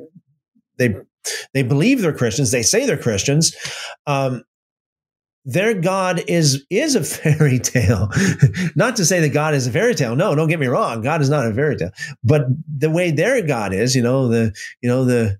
[0.77, 0.95] they,
[1.53, 2.51] they believe they're Christians.
[2.51, 3.55] They say they're Christians.
[4.07, 4.43] Um,
[5.45, 8.09] their God is is a fairy tale.
[8.75, 10.15] not to say that God is a fairy tale.
[10.15, 11.01] No, don't get me wrong.
[11.01, 11.91] God is not a fairy tale.
[12.23, 12.45] But
[12.77, 15.37] the way their God is, you know, the you know the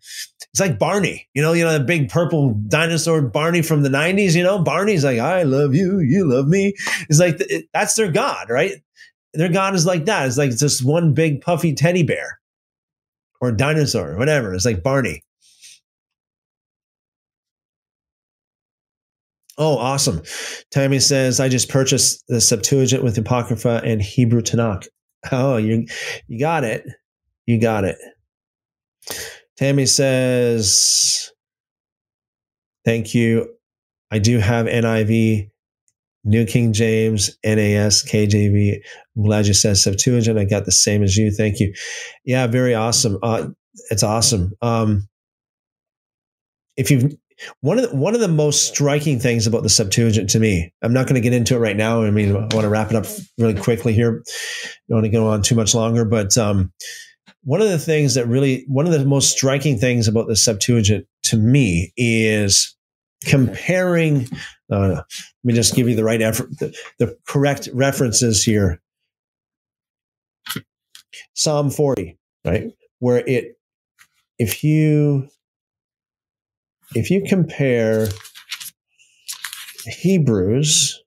[0.51, 1.29] it's like Barney.
[1.33, 4.35] You know, you know the big purple dinosaur Barney from the '90s.
[4.35, 6.73] You know, Barney's like, "I love you, you love me."
[7.09, 8.73] It's like it, that's their God, right?
[9.33, 10.27] Their God is like that.
[10.27, 12.39] It's like just one big puffy teddy bear
[13.39, 14.53] or dinosaur, or whatever.
[14.53, 15.23] It's like Barney.
[19.61, 20.23] Oh, awesome.
[20.71, 24.87] Tammy says, I just purchased the Septuagint with Apocrypha and Hebrew Tanakh.
[25.31, 25.85] Oh, you
[26.27, 26.83] you got it.
[27.45, 27.95] You got it.
[29.57, 31.31] Tammy says,
[32.85, 33.53] Thank you.
[34.09, 35.51] I do have NIV,
[36.23, 38.81] New King James, NAS, KJV.
[39.15, 40.39] I'm glad you said Septuagint.
[40.39, 41.29] I got the same as you.
[41.29, 41.71] Thank you.
[42.25, 43.19] Yeah, very awesome.
[43.21, 43.49] Uh,
[43.91, 44.53] it's awesome.
[44.63, 45.07] Um,
[46.77, 47.13] if you've
[47.61, 50.93] one of the, one of the most striking things about the Septuagint to me, I'm
[50.93, 52.03] not going to get into it right now.
[52.03, 53.05] I mean, I want to wrap it up
[53.37, 54.23] really quickly here.
[54.89, 56.71] Don't want to go on too much longer, but um,
[57.43, 61.07] one of the things that really, one of the most striking things about the Septuagint
[61.23, 62.75] to me is
[63.25, 64.27] comparing.
[64.71, 65.05] Uh, let
[65.43, 68.81] me just give you the right effort, the, the correct references here.
[71.33, 73.57] Psalm 40, right, where it,
[74.37, 75.27] if you
[76.95, 78.07] if you compare
[79.85, 81.01] Hebrews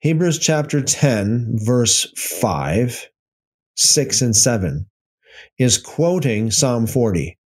[0.00, 3.08] Hebrews chapter 10, verse 5,
[3.76, 4.86] 6, and 7
[5.58, 7.38] is quoting Psalm 40.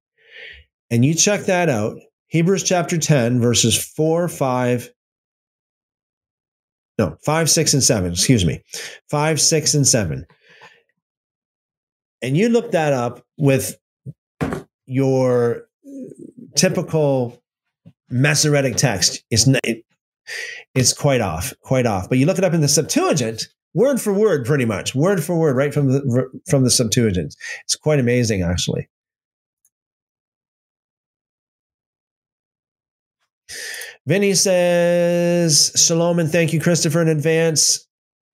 [0.91, 1.99] And you check that out.
[2.27, 4.91] Hebrews chapter 10, verses 4, 5,
[6.99, 8.11] No, five, six, and seven.
[8.13, 8.61] Excuse me.
[9.09, 10.27] Five, six, and seven.
[12.23, 13.79] And you look that up with
[14.87, 15.69] your
[16.55, 17.41] typical
[18.11, 19.23] Masoretic text.
[19.31, 19.85] It's, it,
[20.75, 22.09] it's quite off, quite off.
[22.09, 25.39] But you look it up in the Septuagint, word for word, pretty much, word for
[25.39, 27.37] word, right from the from the Septuagint.
[27.65, 28.89] It's quite amazing, actually.
[34.07, 37.88] Vinny says, Shalom and thank you, Christopher, in advance.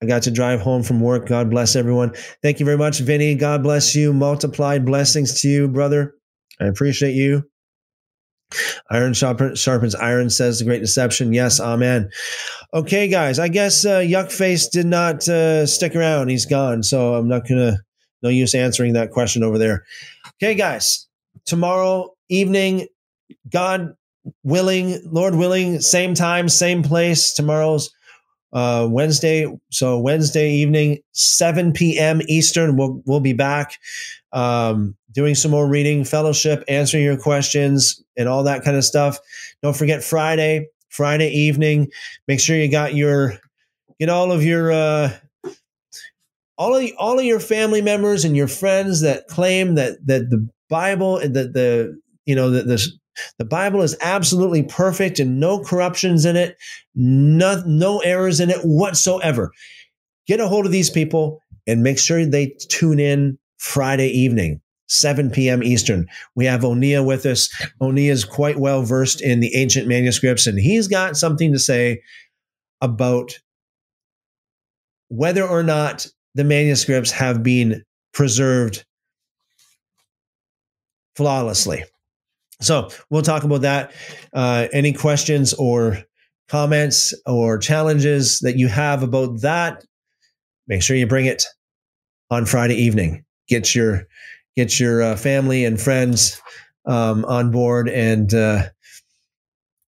[0.05, 1.27] I got to drive home from work.
[1.27, 2.15] God bless everyone.
[2.43, 3.35] Thank you very much, Vinny.
[3.35, 4.13] God bless you.
[4.13, 6.15] Multiplied blessings to you, brother.
[6.61, 7.49] I appreciate you.
[8.91, 11.33] Iron sharpens iron, says the great deception.
[11.33, 12.11] Yes, amen.
[12.75, 16.29] Okay, guys, I guess uh, Yuckface did not uh, stick around.
[16.29, 16.83] He's gone.
[16.83, 17.79] So I'm not to,
[18.23, 19.85] no use answering that question over there.
[20.37, 21.09] Okay, guys,
[21.47, 22.87] tomorrow evening,
[23.51, 23.95] God
[24.43, 27.33] willing, Lord willing, same time, same place.
[27.33, 27.91] Tomorrow's
[28.55, 29.53] uh, Wednesday.
[29.71, 32.21] So Wednesday evening, 7 p.m.
[32.29, 33.79] Eastern, we'll, we'll be back
[34.33, 39.19] um, doing some more reading, fellowship, answering your questions, and all that kind of stuff.
[39.63, 41.91] Don't forget Friday, Friday evening.
[42.29, 43.39] Make sure you got your,
[43.99, 45.13] get all of your, uh,
[46.57, 50.49] all of all of your family members and your friends that claim that that the
[50.69, 52.81] Bible, that the you know that the
[53.39, 56.57] the Bible is absolutely perfect and no corruptions in it,
[56.95, 59.53] no, no errors in it whatsoever.
[60.27, 64.61] Get a hold of these people and make sure they tune in Friday evening.
[64.89, 65.63] 7 p.m.
[65.63, 66.07] Eastern.
[66.37, 67.49] We have Onia with us.
[67.81, 72.03] Onia is quite well versed in the ancient manuscripts, and he's got something to say
[72.83, 73.39] about
[75.09, 78.85] whether or not the manuscripts have been preserved
[81.17, 81.85] flawlessly.
[82.65, 83.93] So we'll talk about that.
[84.33, 85.99] Uh, any questions or
[86.49, 89.85] comments or challenges that you have about that,
[90.67, 91.45] make sure you bring it
[92.31, 93.25] on Friday evening.
[93.49, 94.07] Get your
[94.57, 96.41] get your uh, family and friends
[96.87, 98.65] um, on board, and uh,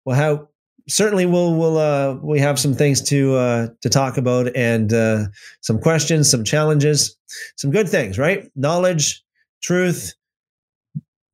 [0.04, 0.46] we'll have
[0.88, 5.24] certainly we'll we'll uh, we have some things to uh, to talk about and uh,
[5.60, 7.16] some questions, some challenges,
[7.56, 8.50] some good things, right?
[8.56, 9.22] Knowledge,
[9.62, 10.14] truth,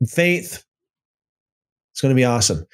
[0.06, 0.64] faith
[1.92, 2.66] it's going to be awesome.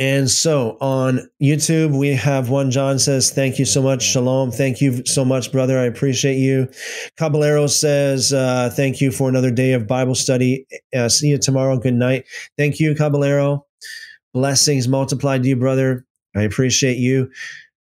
[0.00, 2.70] And so on YouTube, we have one.
[2.70, 4.02] John says, Thank you so much.
[4.02, 4.50] Shalom.
[4.50, 5.78] Thank you so much, brother.
[5.78, 6.68] I appreciate you.
[7.18, 10.66] Caballero says, uh, Thank you for another day of Bible study.
[10.96, 11.76] Uh, see you tomorrow.
[11.76, 12.24] Good night.
[12.56, 13.66] Thank you, Caballero.
[14.32, 16.06] Blessings multiplied to you, brother.
[16.34, 17.30] I appreciate you.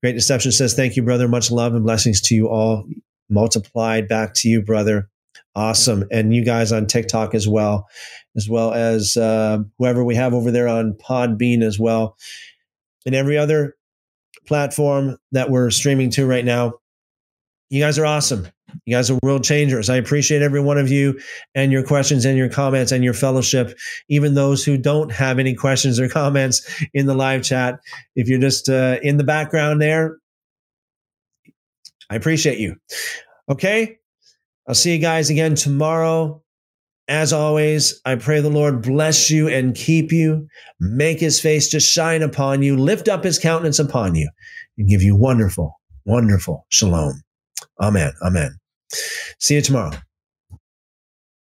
[0.02, 1.28] Great Deception says, Thank you, brother.
[1.28, 2.86] Much love and blessings to you all.
[3.30, 5.10] Multiplied back to you, brother.
[5.54, 6.06] Awesome.
[6.12, 7.88] And you guys on TikTok as well
[8.36, 12.18] as well as uh, whoever we have over there on Podbean as well,
[13.06, 13.76] and every other
[14.46, 16.74] platform that we're streaming to right now.
[17.70, 18.48] You guys are awesome.
[18.86, 19.90] You guys are world changers.
[19.90, 21.20] I appreciate every one of you
[21.56, 23.78] and your questions and your comments and your fellowship,
[24.10, 27.80] even those who don't have any questions or comments in the live chat.
[28.16, 30.18] If you're just uh, in the background there,
[32.10, 32.76] I appreciate you.
[33.50, 33.98] Okay.
[34.68, 36.44] I'll see you guys again tomorrow.
[37.08, 40.48] As always, I pray the Lord bless you and keep you,
[40.80, 44.30] make his face to shine upon you, lift up his countenance upon you,
[44.78, 47.22] and give you wonderful, wonderful shalom.
[47.80, 48.12] Amen.
[48.26, 48.58] Amen.
[49.40, 49.92] See you tomorrow.